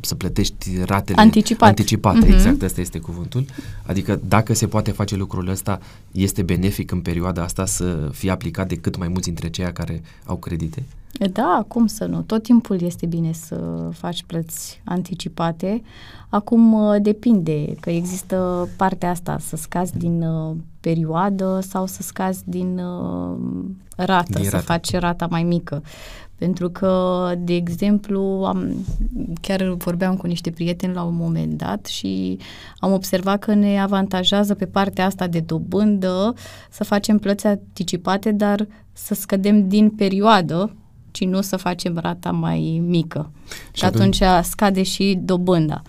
să 0.00 0.14
plătești 0.14 0.70
ratele 0.84 1.20
Anticipat. 1.20 1.68
anticipate, 1.68 2.26
uh-huh. 2.26 2.34
exact, 2.34 2.62
asta 2.62 2.80
este 2.80 2.98
cuvântul. 2.98 3.44
Adică 3.82 4.20
dacă 4.28 4.54
se 4.54 4.66
poate 4.66 4.90
face 4.90 5.16
lucrul 5.16 5.48
ăsta, 5.48 5.80
este 6.12 6.42
benefic 6.42 6.90
în 6.90 7.00
perioada 7.00 7.42
asta 7.42 7.66
să 7.66 8.10
fie 8.12 8.30
aplicat 8.30 8.68
de 8.68 8.76
cât 8.76 8.96
mai 8.96 9.08
mulți 9.08 9.26
dintre 9.26 9.50
cei 9.50 9.72
care 9.72 10.02
au 10.24 10.36
credite? 10.36 10.82
Da, 11.18 11.64
cum 11.68 11.86
să 11.86 12.04
nu? 12.04 12.22
Tot 12.22 12.42
timpul 12.42 12.80
este 12.80 13.06
bine 13.06 13.32
să 13.32 13.88
faci 13.92 14.22
plăți 14.22 14.80
anticipate. 14.84 15.82
Acum 16.28 16.72
uh, 16.72 16.96
depinde 17.02 17.74
că 17.80 17.90
există 17.90 18.68
partea 18.76 19.10
asta, 19.10 19.36
să 19.40 19.56
scazi 19.56 19.98
din 19.98 20.22
uh, 20.22 20.56
perioadă 20.80 21.60
sau 21.62 21.86
să 21.86 22.02
scazi 22.02 22.42
din 22.44 22.78
uh, 22.78 23.36
rată, 23.96 24.32
din 24.32 24.42
rată, 24.42 24.56
să 24.56 24.62
faci 24.62 24.92
rata 24.92 25.26
mai 25.30 25.42
mică. 25.42 25.82
Pentru 26.34 26.70
că, 26.70 27.32
de 27.38 27.54
exemplu, 27.54 28.20
am, 28.46 28.74
chiar 29.40 29.62
vorbeam 29.62 30.16
cu 30.16 30.26
niște 30.26 30.50
prieteni 30.50 30.94
la 30.94 31.02
un 31.02 31.14
moment 31.14 31.58
dat 31.58 31.86
și 31.86 32.38
am 32.78 32.92
observat 32.92 33.38
că 33.38 33.54
ne 33.54 33.80
avantajează 33.80 34.54
pe 34.54 34.66
partea 34.66 35.06
asta 35.06 35.26
de 35.26 35.40
dobândă 35.40 36.34
să 36.70 36.84
facem 36.84 37.18
plăți 37.18 37.46
anticipate, 37.46 38.32
dar 38.32 38.66
să 38.92 39.14
scădem 39.14 39.68
din 39.68 39.90
perioadă 39.90 40.72
ci 41.16 41.24
nu 41.24 41.40
să 41.40 41.56
facem 41.56 41.98
rata 41.98 42.30
mai 42.30 42.82
mică. 42.86 43.30
Și, 43.48 43.54
și 43.72 43.84
atunci, 43.84 44.20
atunci 44.20 44.44
scade 44.46 44.82
și 44.82 45.18
dobânda. 45.22 45.82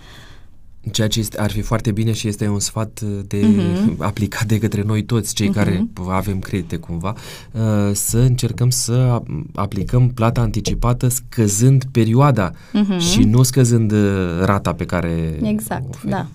Ceea 0.91 1.07
ce 1.07 1.19
este, 1.19 1.39
ar 1.39 1.51
fi 1.51 1.61
foarte 1.61 1.91
bine 1.91 2.11
și 2.11 2.27
este 2.27 2.47
un 2.47 2.59
sfat 2.59 3.01
de 3.01 3.41
uh-huh. 3.41 3.97
aplicat 4.09 4.45
de 4.45 4.59
către 4.59 4.81
noi 4.81 5.03
toți, 5.03 5.33
cei 5.33 5.49
uh-huh. 5.49 5.53
care 5.53 5.87
avem 6.07 6.39
credite 6.39 6.77
cumva, 6.77 7.15
uh, 7.51 7.61
să 7.93 8.17
încercăm 8.17 8.69
să 8.69 9.21
aplicăm 9.55 10.09
plata 10.09 10.41
anticipată 10.41 11.07
scăzând 11.07 11.83
perioada 11.91 12.51
uh-huh. 12.51 12.99
și 13.11 13.23
nu 13.23 13.43
scăzând 13.43 13.91
uh, 13.91 14.41
rata 14.43 14.73
pe 14.73 14.85
care 14.85 15.39
Exact, 15.41 15.95
o 16.05 16.09
da. 16.09 16.27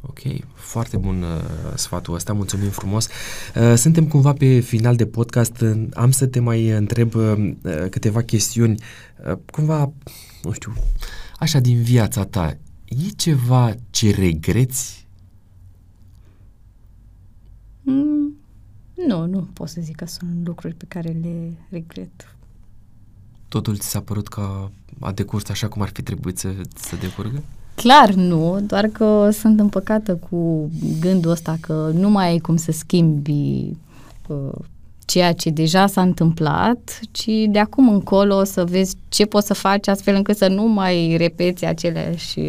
Ok, 0.00 0.18
foarte 0.54 0.96
bun 0.96 1.22
uh, 1.22 1.72
sfatul 1.74 2.14
ăsta, 2.14 2.32
mulțumim 2.32 2.68
frumos. 2.68 3.08
Uh, 3.56 3.74
suntem 3.76 4.06
cumva 4.08 4.32
pe 4.32 4.60
final 4.60 4.96
de 4.96 5.06
podcast, 5.06 5.64
am 5.92 6.10
să 6.10 6.26
te 6.26 6.40
mai 6.40 6.68
întreb 6.68 7.14
uh, 7.14 7.52
câteva 7.90 8.22
chestiuni, 8.22 8.82
uh, 9.28 9.36
cumva, 9.52 9.92
nu 10.42 10.52
știu, 10.52 10.72
așa 11.38 11.60
din 11.60 11.82
viața 11.82 12.24
ta, 12.24 12.56
e 12.84 13.08
ceva 13.16 13.74
ce 13.90 14.10
regreți? 14.10 15.06
Mm, 17.82 18.36
nu, 19.06 19.26
nu 19.26 19.48
pot 19.52 19.68
să 19.68 19.80
zic 19.80 19.96
că 19.96 20.06
sunt 20.06 20.46
lucruri 20.46 20.74
pe 20.74 20.84
care 20.88 21.08
le 21.08 21.52
regret. 21.70 22.36
Totul 23.48 23.76
ți 23.76 23.88
s-a 23.88 24.00
părut 24.00 24.28
că 24.28 24.68
a 25.00 25.12
decurs 25.12 25.48
așa 25.48 25.68
cum 25.68 25.82
ar 25.82 25.88
fi 25.88 26.02
trebuit 26.02 26.38
să, 26.38 26.54
să 26.74 26.96
decurgă? 26.96 27.42
Clar 27.74 28.12
nu, 28.12 28.60
doar 28.66 28.86
că 28.86 29.28
sunt 29.32 29.60
împăcată 29.60 30.18
cu 30.30 30.70
gândul 31.00 31.30
ăsta 31.30 31.56
că 31.60 31.90
nu 31.94 32.10
mai 32.10 32.28
ai 32.28 32.38
cum 32.38 32.56
să 32.56 32.72
schimbi 32.72 33.76
uh, 34.26 34.58
ceea 35.04 35.32
ce 35.32 35.50
deja 35.50 35.86
s-a 35.86 36.00
întâmplat, 36.00 37.00
ci 37.10 37.28
de 37.48 37.58
acum 37.58 37.88
încolo 37.88 38.44
să 38.44 38.64
vezi 38.64 38.96
ce 39.08 39.24
poți 39.24 39.46
să 39.46 39.54
faci 39.54 39.88
astfel 39.88 40.14
încât 40.14 40.36
să 40.36 40.48
nu 40.48 40.62
mai 40.62 41.16
repeți 41.16 41.64
aceleași 41.64 42.40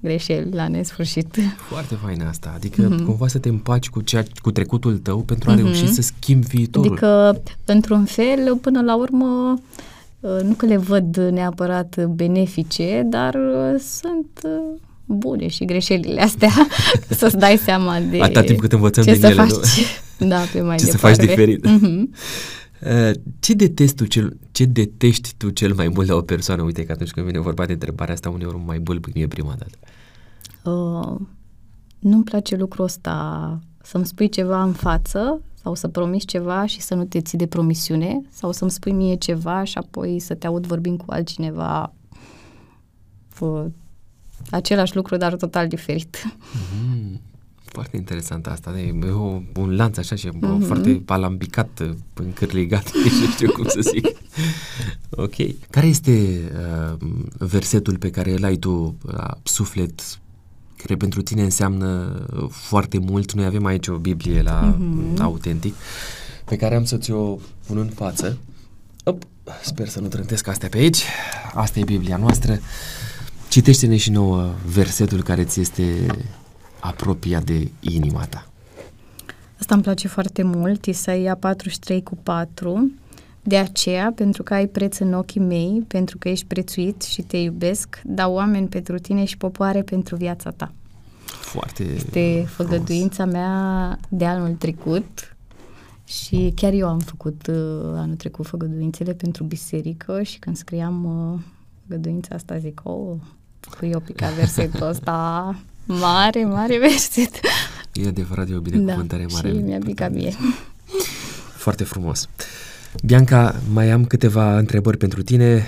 greșeli 0.00 0.50
la 0.52 0.68
nesfârșit. 0.68 1.36
Foarte 1.68 1.94
fain 1.94 2.22
asta, 2.22 2.52
adică 2.54 2.82
mm-hmm. 2.82 3.04
cumva 3.04 3.26
să 3.26 3.38
te 3.38 3.48
împaci 3.48 3.88
cu, 3.88 4.00
ceea, 4.00 4.24
cu 4.42 4.50
trecutul 4.50 4.98
tău 4.98 5.18
pentru 5.18 5.50
a 5.50 5.54
mm-hmm. 5.54 5.56
reuși 5.56 5.92
să 5.92 6.02
schimbi 6.02 6.46
viitorul. 6.46 6.90
Adică, 6.90 7.40
într-un 7.64 8.04
fel, 8.04 8.56
până 8.56 8.82
la 8.82 8.96
urmă, 8.96 9.54
Uh, 9.54 9.58
nu 10.22 10.54
că 10.56 10.66
le 10.66 10.76
văd 10.76 11.16
neapărat 11.16 12.06
benefice, 12.06 13.02
dar 13.06 13.34
uh, 13.34 13.80
sunt 13.80 14.40
uh, 14.42 14.80
bune 15.04 15.46
și 15.46 15.64
greșelile 15.64 16.20
astea, 16.20 16.50
să-ți 17.18 17.36
dai 17.36 17.56
seama 17.56 18.00
de 18.00 18.20
Atâta 18.20 18.42
timp 18.42 18.60
cât 18.60 18.72
învățăm 18.72 19.04
ce 19.04 19.12
din 19.12 19.20
să 19.20 19.26
ele, 19.26 19.34
faci, 19.34 19.50
nu? 20.18 20.26
da, 20.28 20.40
pe 20.52 20.60
mai 20.60 20.76
ce 20.76 20.84
departe. 20.84 20.90
să 20.90 20.96
faci 20.96 21.16
diferit. 21.16 21.66
Mm-hmm. 21.68 22.04
Ce 23.40 23.54
detesti, 23.54 23.96
tu 23.96 24.04
cel, 24.04 24.36
ce 24.52 24.64
detești 24.64 25.34
tu 25.36 25.50
cel 25.50 25.74
mai 25.74 25.88
mult 25.88 26.08
la 26.08 26.14
o 26.14 26.20
persoană? 26.20 26.62
Uite 26.62 26.84
că 26.84 26.92
atunci 26.92 27.10
când 27.10 27.26
vine 27.26 27.40
vorba 27.40 27.66
de 27.66 27.72
întrebarea 27.72 28.14
asta, 28.14 28.30
uneori 28.30 28.62
mai 28.66 28.78
bâlbânie 28.78 29.26
prima 29.26 29.54
dată. 29.58 29.78
Uh, 30.70 31.20
nu-mi 31.98 32.24
place 32.24 32.56
lucrul 32.56 32.84
ăsta, 32.84 33.58
să-mi 33.82 34.06
spui 34.06 34.28
ceva 34.28 34.62
în 34.62 34.72
față 34.72 35.40
sau 35.62 35.74
să 35.74 35.88
promiți 35.88 36.26
ceva 36.26 36.66
și 36.66 36.80
să 36.80 36.94
nu 36.94 37.04
te 37.04 37.20
ții 37.20 37.38
de 37.38 37.46
promisiune 37.46 38.20
sau 38.30 38.52
să-mi 38.52 38.70
spui 38.70 38.92
mie 38.92 39.14
ceva 39.14 39.64
și 39.64 39.78
apoi 39.78 40.18
să 40.18 40.34
te 40.34 40.46
aud 40.46 40.66
vorbind 40.66 40.98
cu 40.98 41.04
altcineva 41.08 41.92
fă, 43.28 43.70
același 44.50 44.96
lucru, 44.96 45.16
dar 45.16 45.34
total 45.34 45.68
diferit. 45.68 46.16
Mm-hmm. 46.16 47.20
Foarte 47.64 47.96
interesant 47.96 48.46
asta. 48.46 48.78
E 48.78 49.10
o, 49.10 49.40
un 49.56 49.76
lanț 49.76 49.96
așa 49.96 50.14
și 50.14 50.28
mm-hmm. 50.28 50.66
foarte 50.66 51.02
alambicat, 51.06 51.82
încârligat, 52.14 52.92
nu 53.20 53.26
știu 53.30 53.52
cum 53.52 53.64
să 53.66 53.80
zic. 53.80 54.06
ok. 55.10 55.34
Care 55.70 55.86
este 55.86 56.40
uh, 56.54 56.96
versetul 57.38 57.98
pe 57.98 58.10
care 58.10 58.32
îl 58.32 58.44
ai 58.44 58.56
tu 58.56 58.96
la 59.02 59.38
suflet 59.42 60.20
care 60.82 60.96
pentru 60.96 61.22
tine 61.22 61.42
înseamnă 61.42 62.20
foarte 62.50 62.98
mult. 62.98 63.32
Noi 63.32 63.44
avem 63.44 63.64
aici 63.64 63.88
o 63.88 63.96
Biblie 63.96 64.42
la 64.42 64.76
mm-hmm. 64.76 65.20
autentic 65.20 65.74
pe 66.44 66.56
care 66.56 66.74
am 66.74 66.84
să 66.84 66.96
ți-o 66.96 67.38
pun 67.66 67.78
în 67.78 67.88
față. 67.88 68.38
Op, 69.04 69.22
sper 69.62 69.88
să 69.88 70.00
nu 70.00 70.06
trântesc 70.06 70.46
astea 70.46 70.68
pe 70.68 70.78
aici. 70.78 71.02
Asta 71.54 71.78
e 71.78 71.84
Biblia 71.84 72.16
noastră. 72.16 72.58
Citește-ne 73.48 73.96
și 73.96 74.10
nouă 74.10 74.54
versetul 74.66 75.22
care 75.22 75.44
ți 75.44 75.60
este 75.60 76.06
apropiat 76.80 77.44
de 77.44 77.70
inima 77.80 78.24
ta. 78.24 78.46
Asta 79.60 79.74
îmi 79.74 79.82
place 79.82 80.08
foarte 80.08 80.42
mult, 80.42 80.86
Isaia 80.86 81.34
43 81.36 82.02
cu 82.02 82.16
4. 82.22 82.90
De 83.42 83.56
aceea, 83.56 84.12
pentru 84.14 84.42
că 84.42 84.54
ai 84.54 84.66
preț 84.66 84.98
în 84.98 85.12
ochii 85.12 85.40
mei, 85.40 85.84
pentru 85.88 86.18
că 86.18 86.28
ești 86.28 86.46
prețuit 86.46 87.02
și 87.02 87.22
te 87.22 87.36
iubesc, 87.36 88.00
dau 88.04 88.34
oameni 88.34 88.68
pentru 88.68 88.98
tine 88.98 89.24
și 89.24 89.36
popoare 89.36 89.82
pentru 89.82 90.16
viața 90.16 90.50
ta. 90.50 90.72
Foarte 91.24 91.82
Este 91.82 92.44
făgăduința 92.48 93.24
mea 93.24 93.98
de 94.08 94.26
anul 94.26 94.54
trecut 94.54 95.36
și 96.04 96.52
chiar 96.56 96.72
eu 96.72 96.88
am 96.88 96.98
făcut 96.98 97.46
uh, 97.46 97.56
anul 97.94 98.16
trecut 98.16 98.46
făgăduințele 98.46 99.12
pentru 99.12 99.44
biserică 99.44 100.22
și 100.22 100.38
când 100.38 100.56
scriam 100.56 101.04
uh, 101.32 101.38
făgăduința 101.86 102.34
asta 102.34 102.58
zic, 102.58 102.80
oh, 102.84 103.16
cu 103.78 103.86
eu 103.86 104.00
pica 104.00 104.28
versetul 104.36 104.86
ăsta 104.86 105.56
mare, 105.86 106.44
mare 106.44 106.78
verset. 106.78 107.40
E 107.92 108.08
adevărat, 108.08 108.48
e 108.50 108.54
o 108.54 108.60
binecuvântare 108.60 109.26
da, 109.28 109.34
mare. 109.34 109.48
și 109.48 109.56
mi-a 109.56 109.78
picat 109.78 110.12
mie. 110.12 110.32
Foarte 111.56 111.84
frumos. 111.84 112.28
Bianca, 113.04 113.60
mai 113.72 113.90
am 113.90 114.04
câteva 114.04 114.58
întrebări 114.58 114.96
pentru 114.96 115.22
tine, 115.22 115.62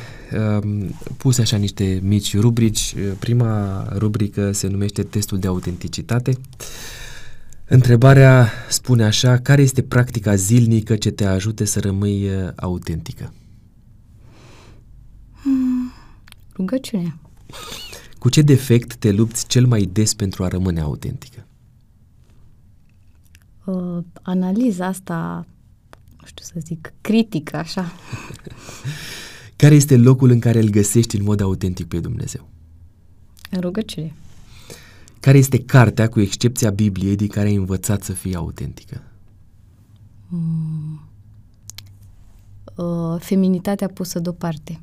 um, 0.63 0.95
puse 1.17 1.41
așa 1.41 1.57
niște 1.57 2.01
mici 2.03 2.39
rubrici. 2.39 2.95
Prima 3.19 3.87
rubrică 3.97 4.53
se 4.53 4.67
numește 4.69 5.03
testul 5.03 5.39
de 5.39 5.47
autenticitate. 5.47 6.37
Întrebarea 7.69 8.49
spune 8.69 9.05
așa, 9.05 9.39
care 9.39 9.63
este 9.63 9.83
practica 9.83 10.35
zilnică 10.35 10.97
ce 10.97 11.11
te 11.11 11.25
ajute 11.25 11.65
să 11.65 11.81
rămâi 11.81 12.29
uh, 12.29 12.49
autentică? 12.57 13.33
Hmm, 15.43 15.93
rugăciunea. 16.57 17.19
Cu 18.19 18.29
ce 18.29 18.43
defect 18.43 18.95
te 18.95 19.13
lupți 19.13 19.47
cel 19.47 19.67
mai 19.67 19.89
des 19.93 20.15
pentru 20.15 20.45
a 20.45 20.49
rămâne 20.49 20.81
autentică? 20.81 21.47
uh, 23.65 24.05
analiza 24.23 24.87
asta, 24.87 25.47
nu 26.25 26.31
știu 26.31 26.45
să 26.45 26.67
zic, 26.67 26.93
critică, 27.01 27.57
așa. 27.57 27.93
Care 29.57 29.75
este 29.75 29.97
locul 29.97 30.31
în 30.31 30.39
care 30.39 30.59
îl 30.59 30.69
găsești 30.69 31.17
în 31.17 31.23
mod 31.23 31.41
autentic 31.41 31.87
pe 31.87 32.01
Dumnezeu? 32.01 32.49
În 33.51 33.61
rugăciune. 33.61 34.13
Care 35.21 35.39
este 35.39 35.59
cartea, 35.59 36.09
cu 36.09 36.21
excepția 36.21 36.71
Bibliei, 36.71 37.17
din 37.17 37.29
care 37.29 37.49
ai 37.49 37.55
învățat 37.55 38.03
să 38.03 38.13
fie 38.13 38.37
autentică? 38.37 39.03
Mm. 40.29 41.09
Uh, 42.75 43.21
feminitatea 43.21 43.89
pusă 43.89 44.19
deoparte. 44.19 44.81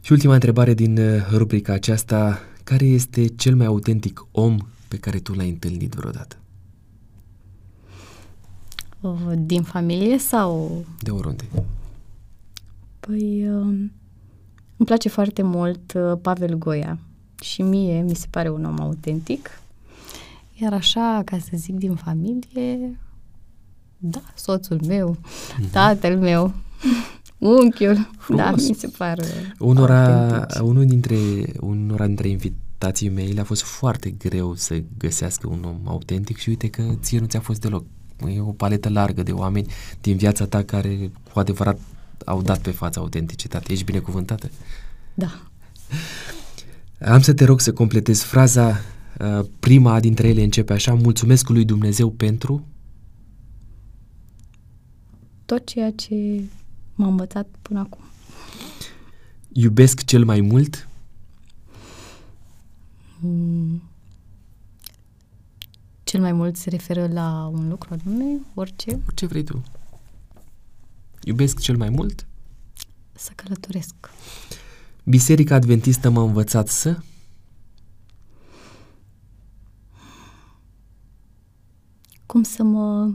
Și 0.00 0.12
ultima 0.12 0.34
întrebare 0.34 0.74
din 0.74 0.98
uh, 0.98 1.26
rubrica 1.30 1.72
aceasta, 1.72 2.40
care 2.64 2.84
este 2.84 3.26
cel 3.26 3.56
mai 3.56 3.66
autentic 3.66 4.26
om 4.30 4.56
pe 4.88 4.96
care 4.96 5.18
tu 5.18 5.32
l-ai 5.32 5.48
întâlnit 5.48 5.92
vreodată? 5.92 6.36
Uh, 9.04 9.32
din 9.36 9.62
familie 9.62 10.18
sau... 10.18 10.84
De 11.02 11.10
oriunde. 11.10 11.44
Păi, 13.00 13.48
uh, 13.48 13.66
îmi 14.76 14.86
place 14.86 15.08
foarte 15.08 15.42
mult 15.42 15.92
uh, 15.92 16.18
Pavel 16.22 16.58
Goia 16.58 16.98
și 17.40 17.62
mie 17.62 18.02
mi 18.02 18.14
se 18.14 18.26
pare 18.30 18.50
un 18.50 18.64
om 18.64 18.80
autentic. 18.80 19.60
Iar 20.52 20.72
așa, 20.72 21.22
ca 21.24 21.38
să 21.38 21.50
zic 21.54 21.74
din 21.74 21.94
familie, 21.94 22.98
da, 23.98 24.22
soțul 24.34 24.80
meu, 24.86 25.16
uh-huh. 25.16 25.70
tatăl 25.70 26.18
meu, 26.18 26.52
unchiul, 27.38 27.94
da, 27.94 28.08
Frumos. 28.18 28.44
da, 28.44 28.50
mi 28.50 28.74
se 28.74 28.86
pare 28.96 29.24
unora, 29.58 30.46
unul 30.60 30.86
dintre, 30.86 31.16
unora 31.60 32.06
dintre 32.06 32.28
invitații 32.28 33.08
mei 33.08 33.32
le-a 33.32 33.44
fost 33.44 33.62
foarte 33.62 34.10
greu 34.10 34.54
să 34.54 34.82
găsească 34.98 35.48
un 35.48 35.64
om 35.64 35.80
autentic 35.84 36.36
și 36.36 36.48
uite 36.48 36.68
că 36.68 36.82
ție 37.00 37.18
nu 37.18 37.26
ți-a 37.26 37.40
fost 37.40 37.60
deloc. 37.60 37.84
E 38.28 38.40
o 38.40 38.52
paletă 38.52 38.88
largă 38.88 39.22
de 39.22 39.32
oameni 39.32 39.66
din 40.00 40.16
viața 40.16 40.46
ta 40.46 40.62
care 40.62 41.10
cu 41.32 41.38
adevărat 41.38 41.78
au 42.24 42.42
dat 42.42 42.58
pe 42.58 42.70
fața 42.70 43.00
autenticitate. 43.00 43.72
Ești 43.72 43.84
binecuvântată? 43.84 44.50
Da. 45.14 45.42
Am 47.00 47.20
să 47.20 47.34
te 47.34 47.44
rog 47.44 47.60
să 47.60 47.72
completezi 47.72 48.24
fraza, 48.24 48.80
uh, 49.20 49.46
prima 49.60 50.00
dintre 50.00 50.28
ele 50.28 50.42
începe 50.42 50.72
așa, 50.72 50.94
mulțumesc 50.94 51.48
lui 51.48 51.64
Dumnezeu 51.64 52.10
pentru... 52.10 52.66
Tot 55.44 55.66
ceea 55.66 55.90
ce 55.90 56.42
m-a 56.94 57.06
învățat 57.06 57.46
până 57.62 57.78
acum. 57.80 58.04
Iubesc 59.52 60.04
cel 60.04 60.24
mai 60.24 60.40
mult? 60.40 60.88
Mm. 63.20 63.82
Cel 66.14 66.22
mai 66.22 66.32
mult 66.32 66.56
se 66.56 66.70
referă 66.70 67.08
la 67.12 67.50
un 67.52 67.68
lucru 67.68 67.96
anume, 68.04 68.40
orice? 68.54 69.00
Ce 69.14 69.26
vrei 69.26 69.42
tu. 69.42 69.62
Iubesc 71.22 71.60
cel 71.60 71.76
mai 71.76 71.88
mult? 71.88 72.26
Să 73.12 73.30
călătoresc. 73.34 73.94
Biserica 75.04 75.54
Adventistă 75.54 76.10
m-a 76.10 76.22
învățat 76.22 76.68
să? 76.68 76.98
Cum 82.26 82.42
să 82.42 82.62
mă 82.62 83.12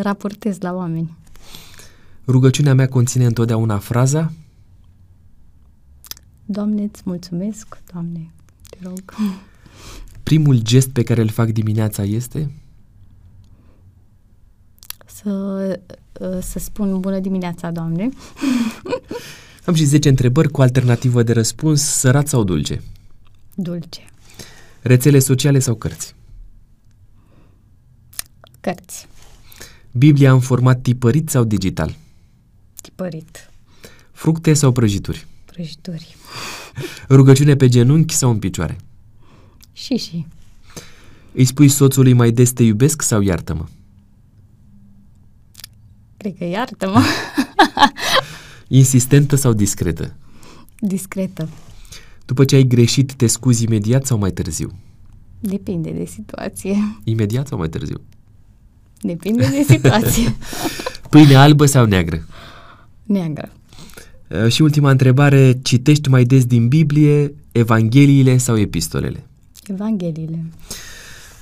raportez 0.00 0.58
la 0.58 0.72
oameni. 0.72 1.16
Rugăciunea 2.26 2.74
mea 2.74 2.88
conține 2.88 3.24
întotdeauna 3.26 3.78
fraza? 3.78 4.32
Doamne, 6.44 6.82
îți 6.82 7.02
mulțumesc, 7.04 7.78
Doamne, 7.92 8.30
te 8.70 8.78
rog. 8.82 9.14
Primul 10.24 10.58
gest 10.58 10.88
pe 10.88 11.02
care 11.02 11.20
îl 11.20 11.28
fac 11.28 11.48
dimineața 11.48 12.02
este? 12.02 12.50
Să, 15.06 15.80
să 16.40 16.58
spun 16.58 17.00
bună 17.00 17.18
dimineața, 17.18 17.70
Doamne. 17.70 18.08
Am 19.66 19.74
și 19.74 19.84
10 19.84 20.08
întrebări 20.08 20.50
cu 20.50 20.62
alternativă 20.62 21.22
de 21.22 21.32
răspuns, 21.32 21.82
sărat 21.82 22.28
sau 22.28 22.44
dulce? 22.44 22.82
Dulce. 23.54 24.00
Rețele 24.82 25.18
sociale 25.18 25.58
sau 25.58 25.74
cărți? 25.74 26.14
Cărți. 28.60 29.06
Biblia 29.92 30.32
în 30.32 30.40
format 30.40 30.82
tipărit 30.82 31.28
sau 31.28 31.44
digital? 31.44 31.96
Tipărit. 32.80 33.50
Fructe 34.12 34.52
sau 34.54 34.72
prăjituri? 34.72 35.26
Prăjituri. 35.44 36.16
Rugăciune 37.08 37.56
pe 37.56 37.68
genunchi 37.68 38.14
sau 38.14 38.30
în 38.30 38.38
picioare? 38.38 38.76
Și, 39.76 39.96
și. 39.96 40.26
Îi 41.32 41.44
spui 41.44 41.68
soțului 41.68 42.12
mai 42.12 42.30
des 42.30 42.52
te 42.52 42.62
iubesc 42.62 43.02
sau 43.02 43.20
iartă-mă? 43.20 43.64
Cred 46.16 46.34
că 46.38 46.44
iartă-mă. 46.44 47.02
Insistentă 48.80 49.36
sau 49.36 49.52
discretă? 49.52 50.14
Discretă. 50.78 51.48
După 52.24 52.44
ce 52.44 52.54
ai 52.54 52.66
greșit, 52.66 53.12
te 53.12 53.26
scuzi 53.26 53.64
imediat 53.64 54.06
sau 54.06 54.18
mai 54.18 54.30
târziu? 54.30 54.72
Depinde 55.40 55.90
de 55.90 56.04
situație. 56.04 56.76
Imediat 57.04 57.46
sau 57.46 57.58
mai 57.58 57.68
târziu? 57.68 58.00
Depinde 59.00 59.46
de 59.46 59.72
situație. 59.72 60.36
Pâine 61.10 61.34
albă 61.34 61.66
sau 61.66 61.84
neagră? 61.84 62.26
Neagră. 63.02 63.52
Uh, 64.28 64.52
și 64.52 64.62
ultima 64.62 64.90
întrebare, 64.90 65.58
citești 65.62 66.08
mai 66.08 66.24
des 66.24 66.44
din 66.44 66.68
Biblie, 66.68 67.34
Evangheliile 67.52 68.36
sau 68.36 68.58
epistolele? 68.58 69.26
Evangheliile. 69.68 70.44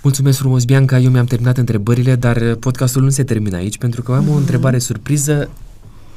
Mulțumesc 0.03 0.39
frumos, 0.39 0.65
Bianca. 0.65 0.99
Eu 0.99 1.11
mi-am 1.11 1.25
terminat 1.25 1.59
întrebările, 1.59 2.15
dar 2.15 2.55
podcastul 2.55 3.03
nu 3.03 3.11
se 3.11 3.25
termină 3.25 3.57
aici, 3.57 3.79
pentru 3.79 4.03
că 4.03 4.13
am 4.13 4.25
mm-hmm. 4.25 4.29
o 4.29 4.31
mhm. 4.31 4.39
întrebare 4.39 4.79
surpriză. 4.79 5.51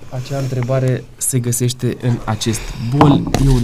Acea 0.10 0.38
întrebare 0.38 1.04
se 1.18 1.40
găsește 1.40 1.98
în 2.02 2.18
acest 2.26 2.62
bol. 2.96 3.32
Eu 3.46 3.62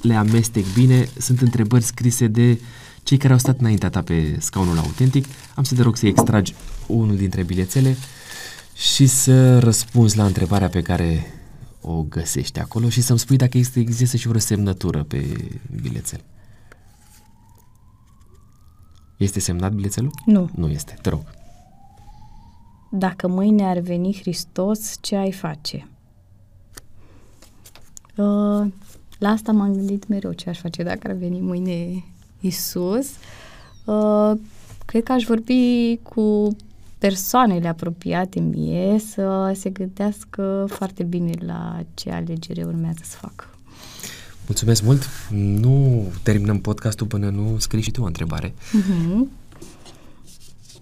le 0.00 0.14
amestec 0.14 0.64
bine. 0.74 1.08
Sunt 1.18 1.40
întrebări 1.40 1.84
scrise 1.84 2.26
de 2.26 2.60
cei 3.02 3.16
care 3.16 3.32
au 3.32 3.38
stat 3.38 3.60
înaintea 3.60 3.88
ta 3.88 4.02
pe 4.02 4.36
scaunul 4.40 4.78
autentic. 4.78 5.24
Am 5.54 5.64
să 5.64 5.74
te 5.74 5.82
rog 5.82 5.96
să 5.96 6.06
extragi 6.06 6.54
unul 6.86 7.16
dintre 7.16 7.42
bilețele 7.42 7.96
și 8.74 9.06
să 9.06 9.58
răspunzi 9.58 10.16
la 10.16 10.24
întrebarea 10.24 10.68
pe 10.68 10.82
care 10.82 11.26
o 11.80 12.02
găsești 12.02 12.58
acolo 12.58 12.88
și 12.88 13.02
să-mi 13.02 13.18
spui 13.18 13.36
dacă 13.36 13.58
este, 13.58 13.80
există 13.80 14.16
și 14.16 14.28
vreo 14.28 14.40
semnătură 14.40 15.02
pe 15.02 15.50
bilețel. 15.82 16.20
Este 19.16 19.40
semnat 19.40 19.72
bilețelul? 19.72 20.10
Nu. 20.26 20.48
Nu 20.54 20.68
este, 20.68 20.98
te 21.02 21.08
rog. 21.08 21.22
Dacă 22.90 23.28
mâine 23.28 23.64
ar 23.64 23.78
veni 23.78 24.16
Hristos, 24.20 24.96
ce 25.00 25.16
ai 25.16 25.32
face? 25.32 25.88
Uh, 28.16 28.66
la 29.18 29.28
asta 29.28 29.52
m-am 29.52 29.74
gândit 29.74 30.08
mereu 30.08 30.32
ce 30.32 30.48
aș 30.48 30.58
face 30.58 30.82
dacă 30.82 31.08
ar 31.08 31.14
veni 31.14 31.40
mâine 31.40 32.04
Isus. 32.40 33.06
Uh, 33.84 34.32
cred 34.86 35.02
că 35.02 35.12
aș 35.12 35.24
vorbi 35.24 35.96
cu 36.02 36.56
persoanele 36.98 37.68
apropiate 37.68 38.40
mie 38.40 38.98
să 38.98 39.52
se 39.54 39.70
gândească 39.70 40.64
foarte 40.68 41.02
bine 41.02 41.32
la 41.38 41.80
ce 41.94 42.10
alegere 42.10 42.64
urmează 42.64 43.00
să 43.02 43.16
facă. 43.16 43.53
Mulțumesc 44.46 44.82
mult! 44.82 45.08
Nu 45.30 46.06
terminăm 46.22 46.58
podcastul 46.58 47.06
până 47.06 47.28
nu 47.28 47.58
scrii 47.58 47.82
și 47.82 47.90
tu 47.90 48.02
o 48.02 48.06
întrebare. 48.06 48.48
Uh-huh. 48.50 49.28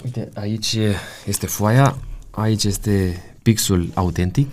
Uite, 0.04 0.30
aici 0.34 0.76
este 1.26 1.46
foaia, 1.46 1.98
aici 2.30 2.64
este 2.64 3.22
pixul 3.42 3.90
autentic, 3.94 4.50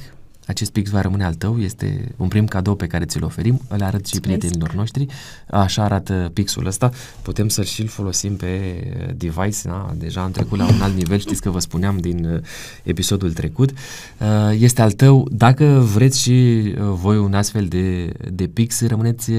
acest 0.50 0.72
pix 0.72 0.90
va 0.90 1.02
rămâne 1.02 1.24
al 1.24 1.34
tău, 1.34 1.60
este 1.60 2.12
un 2.18 2.28
prim 2.28 2.46
cadou 2.46 2.76
pe 2.76 2.88
care 2.88 3.06
ți-l 3.06 3.24
oferim, 3.24 3.62
îl 3.68 3.84
arăt 3.84 4.06
și 4.06 4.20
prietenilor 4.20 4.74
noștri, 4.74 5.06
așa 5.50 5.84
arată 5.84 6.32
pixul 6.34 6.66
ăsta, 6.66 6.92
putem 7.22 7.48
să-l 7.48 7.64
și-l 7.64 7.88
folosim 7.88 8.36
pe 8.36 8.84
device, 9.16 9.58
da? 9.64 9.94
deja 9.98 10.22
am 10.22 10.32
trecut 10.32 10.58
la 10.58 10.66
un 10.66 10.82
alt 10.82 10.96
nivel, 10.96 11.20
știți 11.20 11.42
că 11.42 11.50
vă 11.50 11.60
spuneam 11.60 11.98
din 11.98 12.26
uh, 12.26 12.42
episodul 12.84 13.34
trecut, 13.34 13.70
uh, 13.72 14.58
este 14.60 14.82
al 14.82 14.92
tău, 14.92 15.28
dacă 15.32 15.66
vreți 15.94 16.22
și 16.22 16.32
uh, 16.32 16.84
voi 16.94 17.18
un 17.18 17.34
astfel 17.34 17.66
de, 17.66 18.14
de 18.32 18.48
pix, 18.48 18.82
rămâneți 18.88 19.32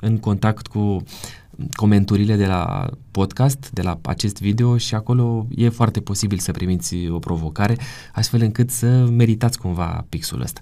în 0.00 0.18
contact 0.18 0.66
cu 0.66 1.02
comenturile 1.72 2.36
de 2.36 2.46
la 2.46 2.90
podcast, 3.10 3.70
de 3.72 3.82
la 3.82 3.98
acest 4.02 4.40
video 4.40 4.76
și 4.76 4.94
acolo 4.94 5.46
e 5.54 5.68
foarte 5.68 6.00
posibil 6.00 6.38
să 6.38 6.52
primiți 6.52 6.96
o 7.08 7.18
provocare, 7.18 7.76
astfel 8.12 8.42
încât 8.42 8.70
să 8.70 9.06
meritați 9.10 9.58
cumva 9.58 10.04
pixul 10.08 10.40
ăsta. 10.40 10.60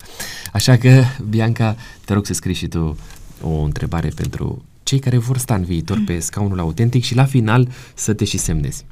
Așa 0.53 0.77
că, 0.77 1.03
Bianca, 1.29 1.77
te 2.05 2.13
rog 2.13 2.27
să 2.27 2.33
scrii 2.35 2.55
și 2.55 2.69
tu 2.69 2.97
o 3.43 3.63
întrebare 3.63 4.09
pentru 4.09 4.65
cei 4.83 4.99
care 4.99 5.19
vor 5.19 5.39
sta 5.39 5.55
în 5.55 5.65
viitor 5.65 6.03
pe 6.07 6.19
scaunul 6.19 6.59
autentic 6.59 7.03
și 7.03 7.15
la 7.15 7.25
final 7.25 7.69
să 7.95 8.15
te 8.15 8.25
și 8.25 8.39
semnezi. 8.39 8.85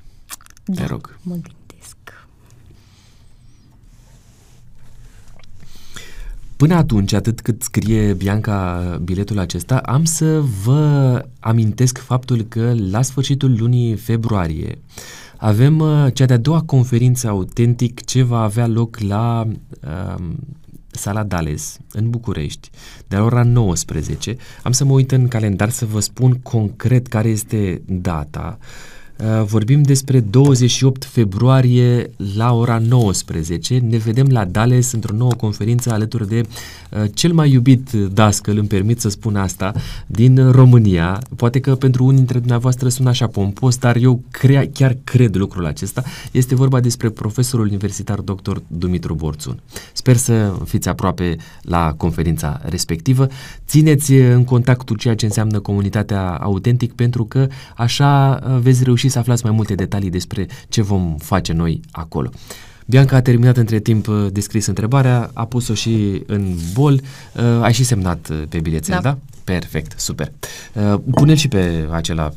Da, 0.65 0.75
te 0.75 0.87
rog. 0.87 1.19
Mă 1.23 1.35
Până 6.59 6.75
atunci, 6.75 7.13
atât 7.13 7.41
cât 7.41 7.63
scrie 7.63 8.13
Bianca 8.13 8.81
biletul 9.03 9.39
acesta, 9.39 9.77
am 9.77 10.05
să 10.05 10.41
vă 10.65 11.25
amintesc 11.41 11.99
faptul 11.99 12.43
că 12.43 12.75
la 12.91 13.03
sfârșitul 13.03 13.57
lunii 13.59 13.95
februarie 13.95 14.79
avem 15.37 15.79
uh, 15.79 16.07
cea 16.13 16.25
de-a 16.25 16.37
doua 16.37 16.63
conferință 16.63 17.29
autentic 17.29 18.05
ce 18.05 18.23
va 18.23 18.43
avea 18.43 18.67
loc 18.67 18.99
la 18.99 19.47
uh, 19.47 20.25
Sala 20.91 21.23
Dales, 21.23 21.79
în 21.93 22.11
București, 22.11 22.71
de 23.09 23.17
la 23.17 23.23
ora 23.23 23.43
19. 23.43 24.37
Am 24.63 24.73
să 24.73 24.85
mă 24.85 24.93
uit 24.93 25.13
în 25.13 25.29
calendar 25.29 25.71
să 25.71 25.87
vă 25.87 26.01
spun 26.01 26.33
concret 26.33 27.07
care 27.07 27.29
este 27.29 27.83
data. 27.87 28.59
Uh, 28.61 28.67
Uh, 28.67 28.98
vorbim 29.45 29.83
despre 29.83 30.21
28 30.21 31.05
februarie 31.05 32.11
la 32.37 32.53
ora 32.53 32.79
19. 32.79 33.79
Ne 33.79 33.97
vedem 33.97 34.27
la 34.27 34.45
Dales 34.45 34.93
într-o 34.93 35.17
nouă 35.17 35.33
conferință 35.33 35.93
alături 35.93 36.29
de 36.29 36.41
uh, 36.91 37.05
cel 37.15 37.33
mai 37.33 37.51
iubit 37.51 37.91
dascăl, 37.93 38.59
îmi 38.59 38.69
permit 38.69 39.01
să 39.01 39.09
spun 39.09 39.37
asta, 39.37 39.73
din 40.07 40.51
România. 40.51 41.21
Poate 41.37 41.61
că 41.61 41.75
pentru 41.75 42.05
unii 42.05 42.17
dintre 42.17 42.39
dumneavoastră 42.39 42.89
sună 42.89 43.09
așa 43.09 43.27
pompos, 43.27 43.77
dar 43.77 43.97
eu 43.97 44.23
crea, 44.31 44.69
chiar 44.73 44.97
cred 45.05 45.37
lucrul 45.37 45.67
acesta. 45.67 46.03
Este 46.33 46.55
vorba 46.55 46.81
despre 46.81 47.09
profesorul 47.09 47.67
universitar 47.67 48.21
dr. 48.21 48.57
Dumitru 48.67 49.15
Borțun. 49.15 49.61
Sper 49.93 50.17
să 50.17 50.55
fiți 50.65 50.89
aproape 50.89 51.37
la 51.63 51.95
conferința 51.97 52.61
respectivă. 52.65 53.27
Țineți 53.67 54.13
în 54.13 54.45
contact 54.45 54.87
cu 54.87 54.95
ceea 54.95 55.15
ce 55.15 55.25
înseamnă 55.25 55.61
comunitatea 55.61 56.37
autentic 56.37 56.93
pentru 56.93 57.25
că 57.25 57.47
așa 57.77 58.41
uh, 58.43 58.59
veți 58.61 58.85
reuși 58.85 59.08
și 59.09 59.15
să 59.15 59.21
aflați 59.21 59.45
mai 59.45 59.55
multe 59.55 59.75
detalii 59.75 60.11
despre 60.11 60.47
ce 60.69 60.83
vom 60.83 61.17
face 61.19 61.53
noi 61.53 61.81
acolo. 61.91 62.31
Bianca 62.87 63.17
a 63.17 63.21
terminat 63.21 63.57
între 63.57 63.79
timp 63.79 64.07
uh, 64.07 64.27
descris 64.33 64.67
întrebarea, 64.67 65.31
a 65.33 65.45
pus-o 65.45 65.75
și 65.75 66.23
în 66.27 66.55
bol, 66.73 66.93
uh, 66.93 67.43
ai 67.61 67.73
și 67.73 67.85
semnat 67.85 68.29
uh, 68.31 68.43
pe 68.49 68.61
bilețel, 68.61 68.95
da? 68.95 69.01
da? 69.01 69.19
Perfect, 69.45 70.01
super. 70.01 70.33
Uh, 70.73 71.01
pune 71.11 71.35
și 71.35 71.49
pe 71.49 71.89
acela 71.91 72.33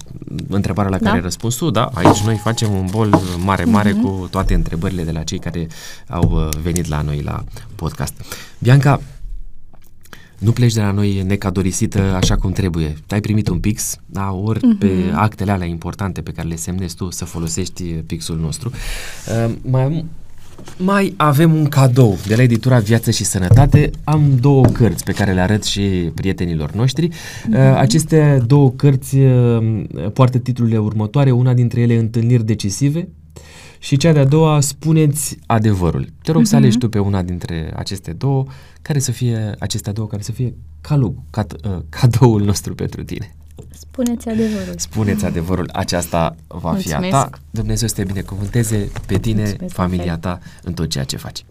întrebarea 0.47 0.91
la 0.91 0.97
care 0.97 1.09
da. 1.09 1.15
ai 1.15 1.21
răspuns 1.21 1.55
tu, 1.55 1.69
da? 1.69 1.89
Aici 1.93 2.19
noi 2.19 2.35
facem 2.35 2.71
un 2.71 2.87
bol 2.89 3.19
mare, 3.43 3.63
mare 3.63 3.91
uh-huh. 3.91 4.01
cu 4.01 4.27
toate 4.31 4.53
întrebările 4.53 5.03
de 5.03 5.11
la 5.11 5.23
cei 5.23 5.39
care 5.39 5.67
au 6.07 6.49
venit 6.61 6.87
la 6.87 7.01
noi 7.01 7.21
la 7.21 7.43
podcast. 7.75 8.13
Bianca, 8.59 9.01
nu 10.41 10.51
pleci 10.51 10.73
de 10.73 10.81
la 10.81 10.91
noi 10.91 11.23
necadorisită 11.27 12.01
așa 12.15 12.35
cum 12.35 12.51
trebuie. 12.51 12.95
Ai 13.07 13.21
primit 13.21 13.47
un 13.47 13.59
pix, 13.59 13.97
da, 14.05 14.31
ori 14.31 14.59
uh-huh. 14.59 14.79
pe 14.79 14.91
actele 15.13 15.51
alea 15.51 15.67
importante 15.67 16.21
pe 16.21 16.31
care 16.31 16.47
le 16.47 16.55
semnezi 16.55 16.95
tu 16.95 17.11
să 17.11 17.25
folosești 17.25 17.83
pixul 17.83 18.37
nostru. 18.37 18.71
Uh, 19.45 19.53
mai, 19.61 20.05
mai 20.77 21.13
avem 21.17 21.53
un 21.53 21.65
cadou 21.65 22.17
de 22.27 22.35
la 22.35 22.41
editura 22.41 22.79
Viață 22.79 23.11
și 23.11 23.23
Sănătate. 23.23 23.89
Am 24.03 24.37
două 24.39 24.65
cărți 24.65 25.03
pe 25.03 25.11
care 25.11 25.33
le 25.33 25.41
arăt 25.41 25.63
și 25.63 25.81
prietenilor 26.15 26.71
noștri. 26.71 27.07
Uh-huh. 27.07 27.47
Uh, 27.49 27.75
aceste 27.77 28.43
două 28.47 28.71
cărți 28.71 29.17
uh, 29.17 29.83
poartă 30.13 30.37
titlurile 30.37 30.77
următoare, 30.77 31.31
una 31.31 31.53
dintre 31.53 31.81
ele 31.81 31.97
Întâlniri 31.97 32.45
decisive, 32.45 33.07
și 33.83 33.97
cea 33.97 34.11
de-a 34.11 34.25
doua, 34.25 34.59
spuneți 34.59 35.37
adevărul. 35.45 36.07
Te 36.21 36.31
rog 36.31 36.41
uh-huh. 36.41 36.45
să 36.45 36.55
alegi 36.55 36.77
tu 36.77 36.89
pe 36.89 36.99
una 36.99 37.21
dintre 37.21 37.73
aceste 37.75 38.11
două, 38.11 38.45
care 38.81 38.99
să 38.99 39.11
fie, 39.11 39.55
acestea 39.59 39.93
două, 39.93 40.07
care 40.07 40.21
să 40.21 40.31
fie 40.31 40.53
calul, 40.81 41.13
cat, 41.29 41.53
uh, 41.53 41.77
cadoul 41.99 42.43
nostru 42.43 42.75
pentru 42.75 43.03
tine. 43.03 43.35
Spuneți 43.69 44.29
adevărul. 44.29 44.73
Spuneți 44.75 45.25
adevărul, 45.25 45.69
aceasta 45.73 46.35
va 46.47 46.71
Mulțumesc. 46.71 47.01
fi 47.01 47.13
a 47.13 47.19
ta. 47.19 47.29
Dumnezeu 47.49 47.87
să 47.87 47.95
te 47.95 48.03
binecuvânteze 48.03 48.91
pe 49.05 49.17
tine, 49.17 49.43
Mulțumesc, 49.43 49.73
familia 49.73 50.17
ta, 50.17 50.39
în 50.63 50.73
tot 50.73 50.89
ceea 50.89 51.03
ce 51.03 51.17
faci. 51.17 51.45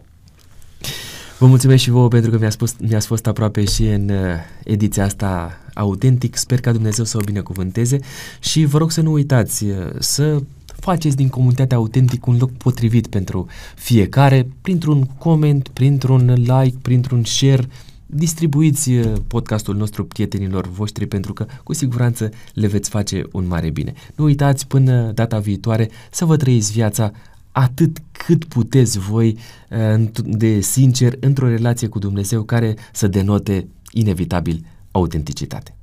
Vă 1.37 1.47
mulțumesc 1.47 1.81
și 1.81 1.89
vouă 1.89 2.07
pentru 2.07 2.31
că 2.31 2.37
mi-ați, 2.37 2.53
spus, 2.53 2.75
mi-ați 2.79 3.07
fost 3.07 3.27
aproape 3.27 3.65
și 3.65 3.85
în 3.87 4.09
uh, 4.09 4.17
ediția 4.63 5.03
asta 5.03 5.57
autentic. 5.73 6.35
Sper 6.35 6.59
ca 6.59 6.71
Dumnezeu 6.71 7.05
să 7.05 7.17
o 7.17 7.23
binecuvânteze 7.23 7.99
și 8.39 8.65
vă 8.65 8.77
rog 8.77 8.91
să 8.91 9.01
nu 9.01 9.11
uitați 9.11 9.63
uh, 9.63 9.89
să 9.99 10.41
faceți 10.81 11.15
din 11.15 11.29
comunitatea 11.29 11.77
autentic 11.77 12.25
un 12.25 12.37
loc 12.37 12.51
potrivit 12.51 13.07
pentru 13.07 13.47
fiecare, 13.75 14.47
printr-un 14.61 15.03
coment, 15.03 15.67
printr-un 15.67 16.33
like, 16.33 16.77
printr-un 16.81 17.23
share, 17.23 17.67
distribuiți 18.05 18.91
uh, 18.91 19.13
podcastul 19.27 19.75
nostru 19.75 20.05
prietenilor 20.05 20.67
voștri 20.67 21.07
pentru 21.07 21.33
că 21.33 21.45
cu 21.63 21.73
siguranță 21.73 22.29
le 22.53 22.67
veți 22.67 22.89
face 22.89 23.23
un 23.31 23.47
mare 23.47 23.69
bine. 23.69 23.93
Nu 24.15 24.23
uitați 24.23 24.67
până 24.67 25.11
data 25.11 25.39
viitoare 25.39 25.89
să 26.11 26.25
vă 26.25 26.37
trăiți 26.37 26.71
viața 26.71 27.11
atât 27.51 27.97
cât 28.11 28.43
puteți 28.43 28.99
voi 28.99 29.37
uh, 29.69 30.07
de 30.23 30.59
sincer 30.59 31.13
într-o 31.19 31.47
relație 31.47 31.87
cu 31.87 31.99
Dumnezeu 31.99 32.43
care 32.43 32.75
să 32.93 33.07
denote 33.07 33.67
inevitabil 33.91 34.65
autenticitate. 34.91 35.75